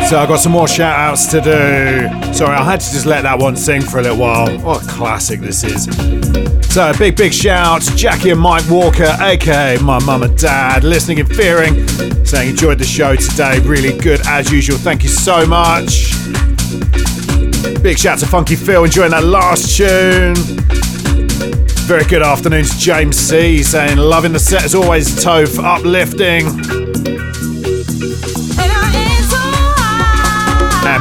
So 0.09 0.19
I've 0.19 0.27
got 0.27 0.41
some 0.41 0.53
more 0.53 0.67
shout 0.67 0.99
outs 0.99 1.27
to 1.33 1.41
do. 1.43 2.33
Sorry, 2.33 2.57
I 2.57 2.65
had 2.65 2.81
to 2.81 2.93
just 2.93 3.05
let 3.05 3.25
that 3.25 3.39
one 3.39 3.57
sing 3.57 3.83
for 3.83 3.99
a 3.99 4.03
little 4.03 4.17
while. 4.17 4.49
What 4.61 4.83
a 4.83 4.89
classic 4.89 5.39
this 5.39 5.63
is. 5.63 5.85
So, 6.73 6.95
big, 6.97 7.15
big 7.15 7.35
shout 7.35 7.83
to 7.83 7.95
Jackie 7.95 8.31
and 8.31 8.41
Mike 8.41 8.67
Walker, 8.71 9.15
aka 9.21 9.77
my 9.83 10.03
mum 10.07 10.23
and 10.23 10.35
dad, 10.39 10.83
listening 10.83 11.21
and 11.21 11.29
fearing, 11.29 11.87
saying 12.25 12.49
enjoyed 12.49 12.79
the 12.79 12.87
show 12.87 13.17
today. 13.17 13.59
Really 13.59 13.99
good 13.99 14.27
as 14.27 14.51
usual. 14.51 14.79
Thank 14.79 15.03
you 15.03 15.11
so 15.11 15.45
much. 15.47 16.15
Big 17.83 17.99
shout 17.99 18.19
to 18.21 18.27
Funky 18.27 18.57
Phil, 18.57 18.85
enjoying 18.85 19.11
that 19.11 19.25
last 19.25 19.77
tune. 19.77 20.37
Very 21.87 22.05
good 22.05 22.23
afternoon 22.23 22.65
to 22.65 22.79
James 22.79 23.19
C, 23.19 23.63
saying 23.63 23.99
loving 23.99 24.33
the 24.33 24.41
set 24.41 24.65
as 24.65 24.75
always, 24.75 25.23
Toph, 25.23 25.63
uplifting. 25.63 26.78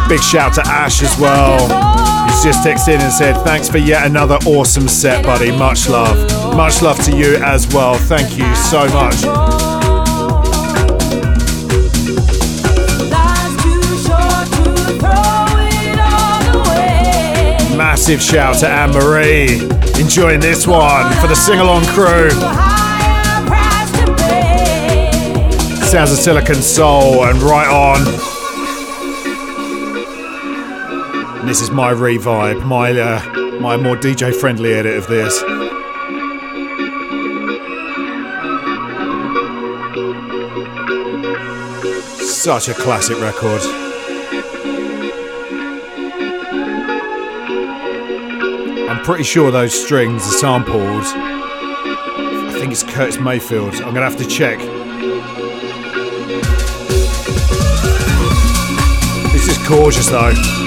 Big 0.09 0.21
shout 0.21 0.53
to 0.53 0.61
Ash 0.65 1.03
as 1.03 1.19
well. 1.19 1.59
He's 2.27 2.41
just 2.41 2.65
texted 2.65 2.95
in 2.95 3.01
and 3.01 3.11
said, 3.11 3.35
Thanks 3.43 3.67
for 3.67 3.77
yet 3.77 4.05
another 4.05 4.35
awesome 4.45 4.87
set, 4.87 5.21
buddy. 5.21 5.51
Much 5.51 5.89
love. 5.89 6.15
Much 6.55 6.81
love 6.81 6.97
to 7.03 7.17
you 7.17 7.35
as 7.43 7.67
well. 7.73 7.95
Thank 7.95 8.37
you 8.37 8.55
so 8.55 8.87
much. 8.87 9.21
Massive 17.75 18.21
shout 18.21 18.59
to 18.59 18.67
Anne 18.69 18.91
Marie. 18.91 19.59
Enjoying 19.99 20.39
this 20.39 20.65
one 20.65 21.11
for 21.15 21.27
the 21.27 21.35
sing 21.35 21.59
along 21.59 21.83
crew. 21.87 22.29
Sounds 25.85 26.11
of 26.13 26.17
Silicone 26.17 26.61
Soul 26.61 27.25
and 27.25 27.41
right 27.41 27.67
on. 27.67 28.36
And 31.47 31.53
this 31.53 31.61
is 31.61 31.71
my 31.71 31.93
revibe, 31.93 32.65
my 32.65 32.91
uh, 32.91 33.59
my 33.61 33.77
more 33.77 33.95
DJ 33.95 34.35
friendly 34.35 34.73
edit 34.73 34.97
of 34.97 35.07
this. 35.07 35.39
Such 42.29 42.67
a 42.67 42.73
classic 42.73 43.17
record. 43.21 43.61
I'm 48.89 49.01
pretty 49.05 49.23
sure 49.23 49.49
those 49.49 49.73
strings 49.73 50.23
are 50.27 50.37
sampled. 50.39 51.05
I 51.05 52.57
think 52.59 52.73
it's 52.73 52.83
Curtis 52.83 53.21
Mayfield. 53.21 53.73
I'm 53.75 53.93
gonna 53.93 54.01
have 54.01 54.17
to 54.17 54.27
check. 54.27 54.59
This 59.31 59.47
is 59.47 59.57
gorgeous 59.69 60.09
though. 60.09 60.66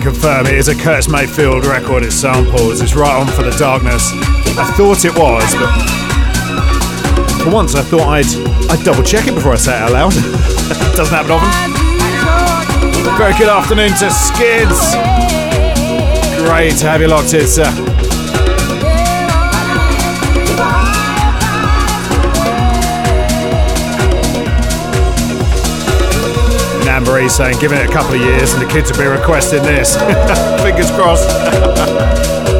Confirm 0.00 0.46
it 0.46 0.54
is 0.54 0.68
a 0.68 0.74
Curtis 0.74 1.08
Mayfield 1.08 1.66
record. 1.66 2.04
It 2.04 2.12
samples. 2.12 2.80
It's 2.80 2.94
right 2.94 3.20
on 3.20 3.26
for 3.26 3.42
the 3.42 3.50
darkness. 3.58 4.10
I 4.56 4.72
thought 4.76 5.04
it 5.04 5.12
was, 5.18 5.52
but 5.54 7.42
for 7.44 7.50
once 7.50 7.74
I 7.74 7.82
thought 7.82 8.08
I'd 8.08 8.24
I'd 8.70 8.84
double 8.84 9.02
check 9.02 9.26
it 9.26 9.34
before 9.34 9.52
I 9.52 9.56
say 9.56 9.74
it 9.74 9.82
out 9.82 9.92
loud. 9.92 10.12
Doesn't 10.96 11.14
happen 11.14 11.32
often. 11.32 11.72
Very 13.18 13.34
good 13.36 13.48
afternoon 13.48 13.90
to 13.98 14.10
Skids. 14.10 14.94
Great 16.46 16.78
to 16.78 16.86
have 16.88 17.00
you 17.00 17.08
locked 17.08 17.34
in, 17.34 17.46
sir. 17.46 17.91
Amber 27.22 27.30
saying, 27.30 27.60
giving 27.60 27.78
it 27.78 27.88
a 27.88 27.92
couple 27.92 28.14
of 28.14 28.20
years 28.20 28.52
and 28.52 28.60
the 28.60 28.66
kids 28.66 28.90
will 28.90 28.98
be 28.98 29.06
requesting 29.06 29.62
this. 29.62 29.96
Fingers 30.62 30.90
crossed. 30.90 31.28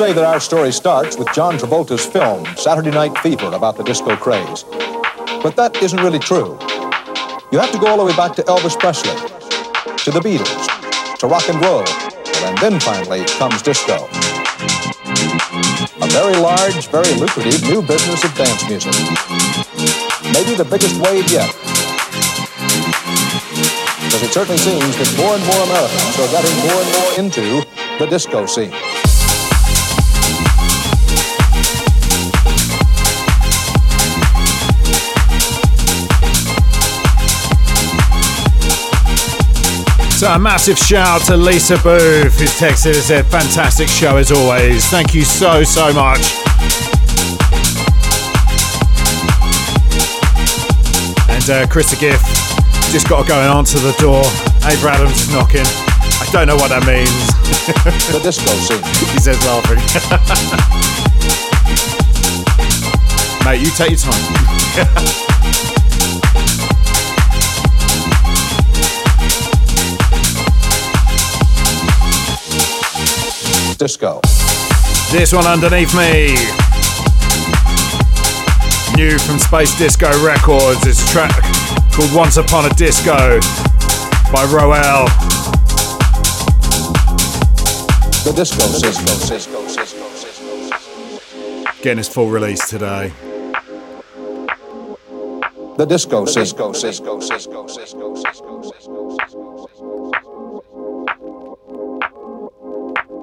say 0.00 0.14
that 0.14 0.24
our 0.24 0.40
story 0.40 0.72
starts 0.72 1.18
with 1.18 1.28
John 1.34 1.58
Travolta's 1.58 2.06
film, 2.06 2.46
Saturday 2.56 2.90
Night 2.90 3.12
Fever, 3.18 3.52
about 3.52 3.76
the 3.76 3.84
disco 3.84 4.16
craze. 4.16 4.64
But 5.44 5.56
that 5.56 5.76
isn't 5.82 6.00
really 6.00 6.18
true. 6.18 6.56
You 7.52 7.58
have 7.60 7.70
to 7.72 7.78
go 7.78 7.88
all 7.88 7.98
the 7.98 8.08
way 8.08 8.16
back 8.16 8.34
to 8.36 8.42
Elvis 8.44 8.80
Presley, 8.80 9.12
to 9.12 10.10
the 10.10 10.24
Beatles, 10.24 10.64
to 11.20 11.26
rock 11.26 11.46
and 11.50 11.60
roll, 11.60 11.84
and 12.48 12.56
then 12.64 12.80
finally 12.80 13.28
comes 13.36 13.60
disco. 13.60 14.08
A 16.00 16.08
very 16.08 16.36
large, 16.40 16.88
very 16.88 17.12
lucrative 17.20 17.60
new 17.68 17.84
business 17.84 18.24
of 18.24 18.32
dance 18.40 18.64
music. 18.72 18.96
Maybe 20.32 20.56
the 20.56 20.64
biggest 20.64 20.96
wave 20.96 21.28
yet. 21.28 21.52
Because 24.00 24.22
it 24.24 24.32
certainly 24.32 24.56
seems 24.64 24.96
that 24.96 25.12
more 25.20 25.36
and 25.36 25.44
more 25.44 25.60
Americans 25.68 26.16
are 26.24 26.32
getting 26.32 26.56
more 26.64 26.80
and 26.80 26.90
more 26.96 27.10
into 27.20 27.44
the 28.00 28.08
disco 28.08 28.46
scene. 28.46 28.89
So 40.20 40.28
a 40.30 40.38
massive 40.38 40.76
shout 40.76 41.06
out 41.08 41.22
to 41.28 41.36
Lisa 41.38 41.78
Booth, 41.78 42.38
who's 42.38 42.52
texted 42.60 42.92
and 42.92 43.02
said, 43.02 43.24
fantastic 43.24 43.88
show 43.88 44.18
as 44.18 44.30
always. 44.30 44.84
Thank 44.90 45.14
you 45.14 45.24
so, 45.24 45.64
so 45.64 45.94
much. 45.94 46.20
And 51.30 51.48
uh, 51.48 51.66
Chris 51.70 51.98
Gift, 51.98 52.22
just 52.92 53.08
got 53.08 53.22
to 53.22 53.28
go 53.28 53.40
and 53.40 53.50
answer 53.50 53.78
the 53.78 53.92
door. 53.92 54.20
Ava 54.70 54.90
Adams 54.90 55.22
is 55.22 55.32
knocking. 55.32 55.64
I 55.64 56.28
don't 56.30 56.46
know 56.46 56.56
what 56.56 56.68
that 56.68 56.84
means. 56.84 57.08
the 58.12 58.20
disco 58.20 58.52
scene. 58.60 58.84
he 59.14 59.20
says 59.20 59.40
laughing. 59.46 59.80
Mate, 63.46 63.62
you 63.62 63.70
take 63.70 63.88
your 63.88 63.98
time. 63.98 65.26
Disco. 73.80 74.20
This 75.10 75.32
one 75.32 75.46
underneath 75.46 75.94
me. 75.96 76.36
New 78.94 79.18
from 79.18 79.38
Space 79.38 79.74
Disco 79.78 80.10
Records. 80.22 80.86
It's 80.86 81.02
a 81.02 81.08
track 81.10 81.32
called 81.90 82.14
Once 82.14 82.36
Upon 82.36 82.66
a 82.66 82.74
Disco 82.74 83.40
by 84.30 84.44
Roel. 84.52 85.06
The 88.22 88.34
Disco 88.36 88.66
Cisco, 88.66 89.12
Cisco, 89.14 89.66
Cisco, 89.66 90.08
Cisco. 90.10 91.72
Getting 91.80 91.96
his 91.96 92.08
full 92.08 92.28
release 92.28 92.68
today. 92.68 93.14
The 95.78 95.86
Disco 95.88 96.26
Cisco, 96.26 96.74
Cisco, 96.74 97.18
Cisco, 97.20 97.66
Cisco, 97.66 97.66
Cisco, 97.66 97.99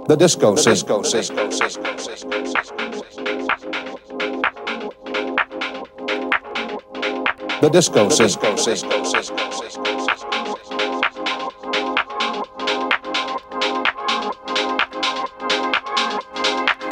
The 0.08 0.16
disco 0.16 0.56
Cisco, 0.56 1.04
Cisco, 1.04 1.52
Cisco, 1.52 1.98
Cisco, 1.98 2.46
Cisco. 2.46 2.78
The 7.60 7.70
disco 7.70 8.08
Cisco, 8.08 8.56
Cisco, 8.56 9.04
Cisco. 9.04 9.36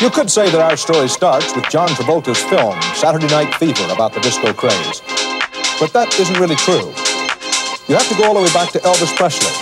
You 0.02 0.10
could 0.10 0.30
say 0.30 0.50
that 0.52 0.60
our 0.60 0.76
story 0.76 1.08
starts 1.08 1.56
with 1.56 1.70
John 1.70 1.88
Travolta's 1.88 2.44
film, 2.44 2.76
Saturday 2.96 3.28
Night 3.28 3.56
Fever, 3.56 3.94
about 3.94 4.14
the 4.14 4.20
disco 4.20 4.52
craze. 4.52 5.00
But 5.80 5.94
that 5.94 6.14
isn't 6.20 6.38
really 6.38 6.58
true. 6.58 6.92
You 7.88 7.96
have 7.96 8.10
to 8.10 8.16
go 8.18 8.28
all 8.28 8.34
the 8.34 8.42
way 8.42 8.52
back 8.52 8.74
to 8.74 8.80
Elvis 8.80 9.16
Presley, 9.16 9.56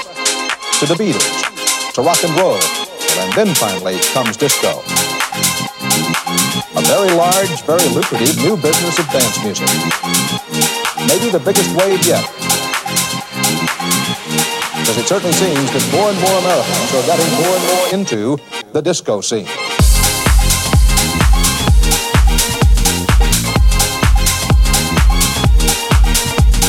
to 0.79 0.85
the 0.87 0.95
Beatles, 0.95 1.93
to 1.93 2.01
rock 2.01 2.23
and 2.23 2.35
roll, 2.35 2.82
and 3.19 3.33
then 3.33 3.53
finally 3.55 3.97
comes 4.13 4.37
disco. 4.37 4.81
A 6.75 6.81
very 6.81 7.11
large, 7.13 7.61
very 7.63 7.87
lucrative 7.89 8.35
new 8.37 8.55
business 8.57 8.97
of 8.99 9.05
dance 9.09 9.43
music. 9.43 9.67
Maybe 11.07 11.29
the 11.29 11.39
biggest 11.39 11.69
wave 11.75 12.05
yet. 12.05 12.25
Because 14.79 14.97
it 14.97 15.07
certainly 15.07 15.33
seems 15.33 15.71
that 15.71 15.83
more 15.91 16.09
and 16.09 16.19
more 16.19 16.37
Americans 16.39 16.89
are 16.93 17.05
getting 17.05 17.29
more 17.41 17.55
and 17.55 17.65
more 17.67 17.85
into 17.93 18.37
the 18.73 18.81
disco 18.81 19.21
scene. 19.21 19.47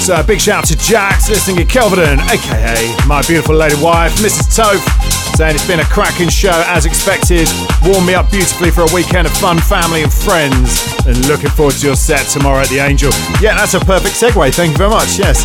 So, 0.04 0.20
a 0.20 0.22
big 0.22 0.38
shout 0.38 0.58
out 0.58 0.64
to 0.66 0.76
Jax 0.76 1.30
listening 1.30 1.56
to 1.56 1.64
Kelvedon, 1.64 2.18
aka 2.28 3.06
my 3.06 3.22
beautiful 3.22 3.54
lady 3.54 3.82
wife, 3.82 4.14
Mrs. 4.16 4.54
Toph 4.54 5.03
saying 5.36 5.56
it's 5.56 5.66
been 5.66 5.80
a 5.80 5.84
cracking 5.84 6.28
show 6.28 6.62
as 6.66 6.86
expected. 6.86 7.48
Warmed 7.84 8.06
me 8.06 8.14
up 8.14 8.30
beautifully 8.30 8.70
for 8.70 8.82
a 8.82 8.92
weekend 8.94 9.26
of 9.26 9.32
fun, 9.34 9.58
family, 9.58 10.02
and 10.02 10.12
friends. 10.12 10.86
And 11.06 11.16
looking 11.26 11.50
forward 11.50 11.74
to 11.76 11.86
your 11.86 11.96
set 11.96 12.28
tomorrow 12.28 12.60
at 12.60 12.68
the 12.68 12.78
Angel. 12.78 13.10
Yeah, 13.40 13.56
that's 13.56 13.74
a 13.74 13.80
perfect 13.80 14.14
segue. 14.14 14.54
Thank 14.54 14.72
you 14.72 14.78
very 14.78 14.90
much. 14.90 15.18
Yes. 15.18 15.42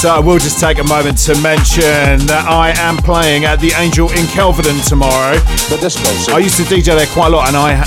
So 0.00 0.10
I 0.10 0.20
will 0.20 0.38
just 0.38 0.60
take 0.60 0.78
a 0.78 0.84
moment 0.84 1.18
to 1.26 1.34
mention 1.40 2.26
that 2.30 2.44
I 2.46 2.70
am 2.78 2.96
playing 2.98 3.44
at 3.44 3.60
the 3.60 3.72
Angel 3.76 4.08
in 4.10 4.26
Kelvedon 4.30 4.86
tomorrow. 4.86 5.34
The 5.68 5.78
disco. 5.80 6.32
I 6.32 6.38
used 6.38 6.56
to 6.58 6.62
DJ 6.62 6.96
there 6.96 7.06
quite 7.06 7.28
a 7.28 7.36
lot, 7.36 7.48
and 7.48 7.56
I 7.56 7.82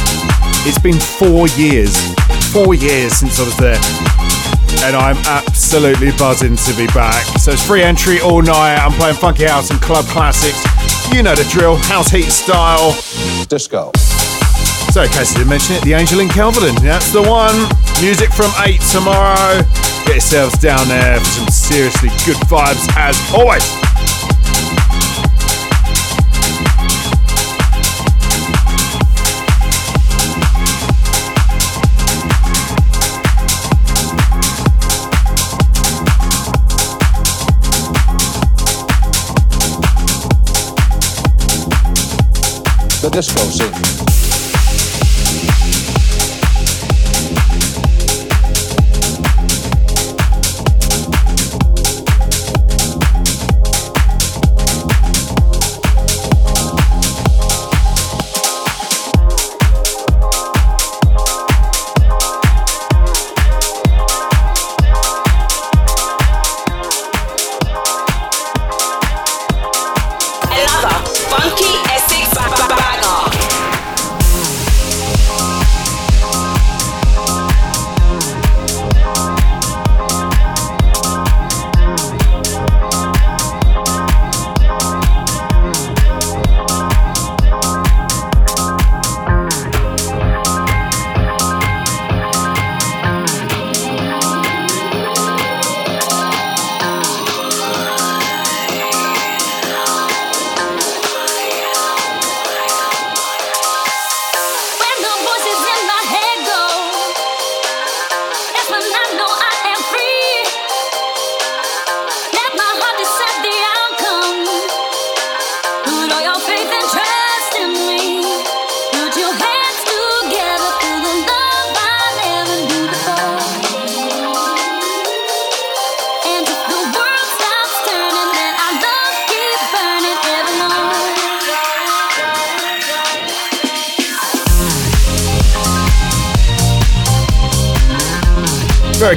it's 0.68 0.80
been 0.80 1.00
four 1.00 1.48
years, 1.50 1.96
four 2.52 2.74
years 2.74 3.14
since 3.14 3.40
I 3.40 3.44
was 3.46 3.58
there 3.58 4.30
and 4.84 4.96
I'm 4.96 5.18
absolutely 5.26 6.12
buzzing 6.12 6.56
to 6.56 6.74
be 6.78 6.88
back. 6.88 7.26
So 7.40 7.52
it's 7.52 7.66
free 7.66 7.82
entry 7.82 8.22
all 8.22 8.42
night. 8.42 8.78
I'm 8.78 8.94
playing 8.94 9.16
funky 9.16 9.44
house 9.44 9.72
and 9.72 9.82
club 9.82 10.06
classics. 10.06 10.64
You 11.12 11.24
know 11.24 11.36
the 11.36 11.48
drill, 11.52 11.76
house 11.76 12.12
heat 12.12 12.30
style. 12.30 12.94
Disco. 13.48 13.92
So 14.94 15.04
in 15.04 15.10
case 15.10 15.34
I 15.34 15.40
didn't 15.40 15.50
mention 15.50 15.76
it, 15.76 15.84
the 15.84 15.94
Angel 15.94 16.20
in 16.20 16.30
Kelvedon. 16.30 16.80
That's 16.82 17.12
the 17.12 17.22
one. 17.22 17.56
Music 18.02 18.32
from 18.32 18.52
8 18.58 18.80
tomorrow. 18.92 19.62
Get 20.06 20.16
yourselves 20.16 20.58
down 20.60 20.88
there 20.88 21.20
for 21.20 21.26
some 21.26 21.48
seriously 21.50 22.10
good 22.26 22.38
vibes 22.48 22.88
as 22.96 23.20
always. 23.34 23.89
The 43.10 43.16
disco 43.16 43.40
scene. 43.50 43.99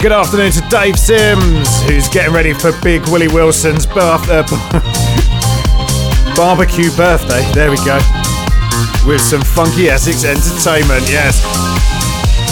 Good 0.03 0.11
afternoon 0.11 0.51
to 0.51 0.61
Dave 0.69 0.99
Sims, 0.99 1.81
who's 1.83 2.09
getting 2.09 2.35
ready 2.35 2.53
for 2.53 2.73
Big 2.83 3.07
Willie 3.09 3.29
Wilson's 3.29 3.87
birth, 3.87 4.29
uh, 4.29 4.43
barbecue 6.37 6.91
birthday. 6.97 7.41
There 7.55 7.71
we 7.71 7.77
go. 7.85 8.01
With 9.07 9.21
some 9.21 9.43
funky 9.43 9.89
Essex 9.89 10.25
entertainment, 10.25 11.09
yes. 11.09 11.41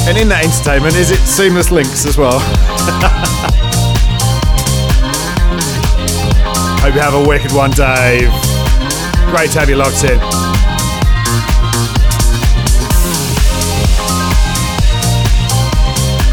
And 0.06 0.16
in 0.16 0.28
that 0.28 0.44
entertainment, 0.44 0.94
is 0.94 1.10
it 1.10 1.18
seamless 1.26 1.72
links 1.72 2.06
as 2.06 2.16
well? 2.16 2.38
Hope 6.78 6.94
you 6.94 7.00
have 7.00 7.14
a 7.14 7.28
wicked 7.28 7.50
one, 7.50 7.72
Dave. 7.72 8.30
Great 9.34 9.50
to 9.50 9.58
have 9.58 9.68
you 9.68 9.74
locked 9.74 10.04
in. 10.04 10.49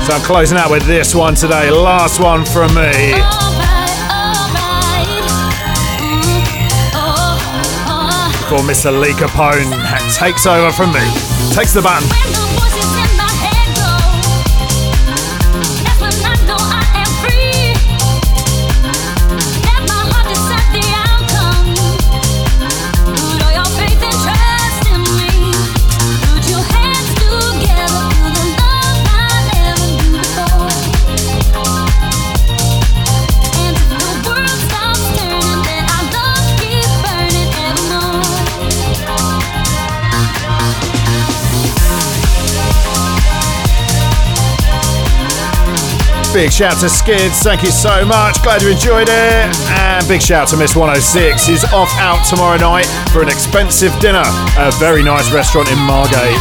So 0.07 0.13
I'm 0.13 0.21
closing 0.21 0.57
out 0.57 0.71
with 0.71 0.84
this 0.84 1.13
one 1.13 1.35
today. 1.35 1.69
Last 1.69 2.21
one 2.21 2.45
from 2.45 2.73
me. 2.73 3.11
Before 8.39 8.63
Mr. 8.63 8.97
Lee 8.97 9.11
Capone 9.11 9.69
takes 10.15 10.45
over 10.45 10.71
from 10.71 10.93
me, 10.93 11.01
takes 11.53 11.73
the 11.73 11.81
button. 11.81 12.46
Big 46.38 46.53
shout 46.53 46.80
to 46.81 46.88
Skids, 46.88 47.39
thank 47.39 47.64
you 47.64 47.72
so 47.72 48.05
much. 48.05 48.43
Glad 48.43 48.61
you 48.61 48.69
enjoyed 48.69 49.09
it. 49.09 49.69
And 49.72 50.07
big 50.07 50.22
shout 50.22 50.47
to 50.49 50.55
Miss 50.55 50.76
106, 50.76 51.47
who's 51.47 51.64
off 51.73 51.89
out 51.97 52.23
tomorrow 52.27 52.57
night 52.57 52.85
for 53.11 53.23
an 53.23 53.27
expensive 53.27 53.91
dinner 53.99 54.22
at 54.22 54.72
a 54.72 54.77
very 54.77 55.01
nice 55.01 55.31
restaurant 55.31 55.68
in 55.72 55.80
Margate. 55.80 56.38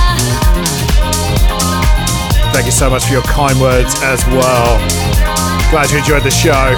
Thank 2.53 2.67
you 2.67 2.73
so 2.73 2.91
much 2.91 3.07
for 3.07 3.13
your 3.15 3.23
kind 3.23 3.59
words 3.59 3.95
as 4.03 4.23
well. 4.27 4.77
Glad 5.71 5.91
you 5.91 5.97
enjoyed 5.97 6.25
the 6.25 6.31
show. 6.31 6.77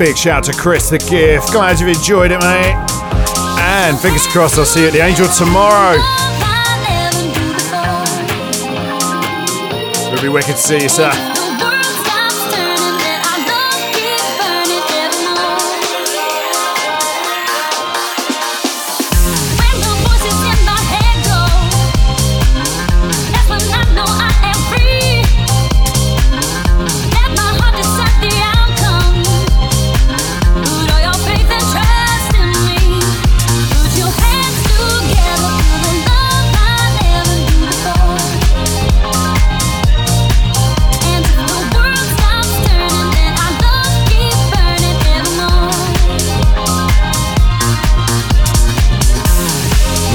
Big 0.00 0.16
shout 0.16 0.42
to 0.42 0.52
Chris 0.54 0.88
the 0.88 0.96
Gift. 0.96 1.52
Glad 1.52 1.78
you've 1.78 1.90
enjoyed 1.90 2.30
it, 2.30 2.40
mate. 2.40 2.74
And 3.60 3.98
fingers 3.98 4.26
crossed 4.28 4.58
I'll 4.58 4.64
see 4.64 4.80
you 4.80 4.86
at 4.86 4.94
the 4.94 5.00
Angel 5.00 5.28
tomorrow. 5.28 5.98
It'll 10.10 10.22
be 10.22 10.30
wicked 10.30 10.56
to 10.56 10.56
see 10.56 10.82
you, 10.84 10.88
sir. 10.88 11.29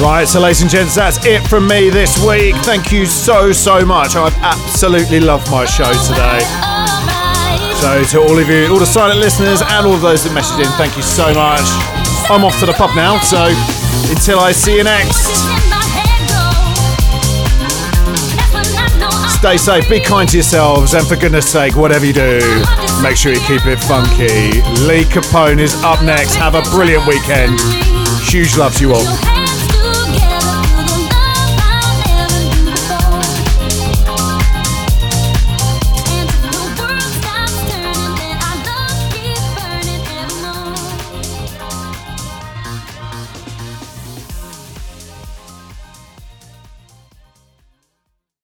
Right, 0.02 0.28
so 0.28 0.42
ladies 0.42 0.62
and 0.62 0.70
gents, 0.70 0.94
that's 0.96 1.26
it 1.26 1.48
from 1.48 1.68
me 1.68 1.90
this 1.90 2.24
week. 2.24 2.56
Thank 2.58 2.92
you 2.92 3.06
so, 3.06 3.52
so 3.52 3.86
much. 3.86 4.16
I've 4.16 4.36
absolutely 4.38 5.20
loved 5.20 5.50
my 5.50 5.66
show 5.66 5.92
today. 6.04 6.40
So 7.80 8.04
to 8.04 8.22
all 8.22 8.38
of 8.38 8.50
you, 8.50 8.68
all 8.72 8.78
the 8.78 8.86
silent 8.86 9.20
listeners 9.20 9.62
and 9.62 9.88
all 9.88 9.94
of 9.94 10.02
those 10.02 10.24
that 10.26 10.32
messaged 10.32 10.64
in, 10.64 10.72
thank 10.78 10.98
you 10.98 11.02
so 11.02 11.34
much. 11.34 11.66
I'm 12.30 12.44
off 12.44 12.60
to 12.60 12.66
the 12.66 12.74
pub 12.74 12.96
now, 12.96 13.20
so 13.20 13.46
until 14.12 14.40
I 14.40 14.52
see 14.52 14.78
you 14.78 14.84
next. 14.84 15.16
Stay 19.40 19.58
safe, 19.58 19.90
be 19.90 20.00
kind 20.00 20.28
to 20.30 20.38
yourselves, 20.38 20.94
and 20.94 21.08
for 21.08 21.16
goodness 21.16 21.50
sake, 21.50 21.76
whatever 21.76 22.06
you 22.06 22.14
do, 22.14 22.40
make 23.02 23.16
sure 23.16 23.32
you 23.32 23.40
keep 23.42 23.66
it 23.66 23.80
funky. 23.80 24.62
Lee 24.86 25.06
Capone 25.06 25.60
is 25.60 25.74
up 25.84 26.04
next. 26.04 26.36
Have 26.36 26.56
a 26.56 26.62
brilliant 26.72 27.08
weekend. 27.08 27.60
Huge 28.22 28.58
love 28.58 28.76
to 28.76 28.88
you 28.88 28.94
all. 28.94 29.35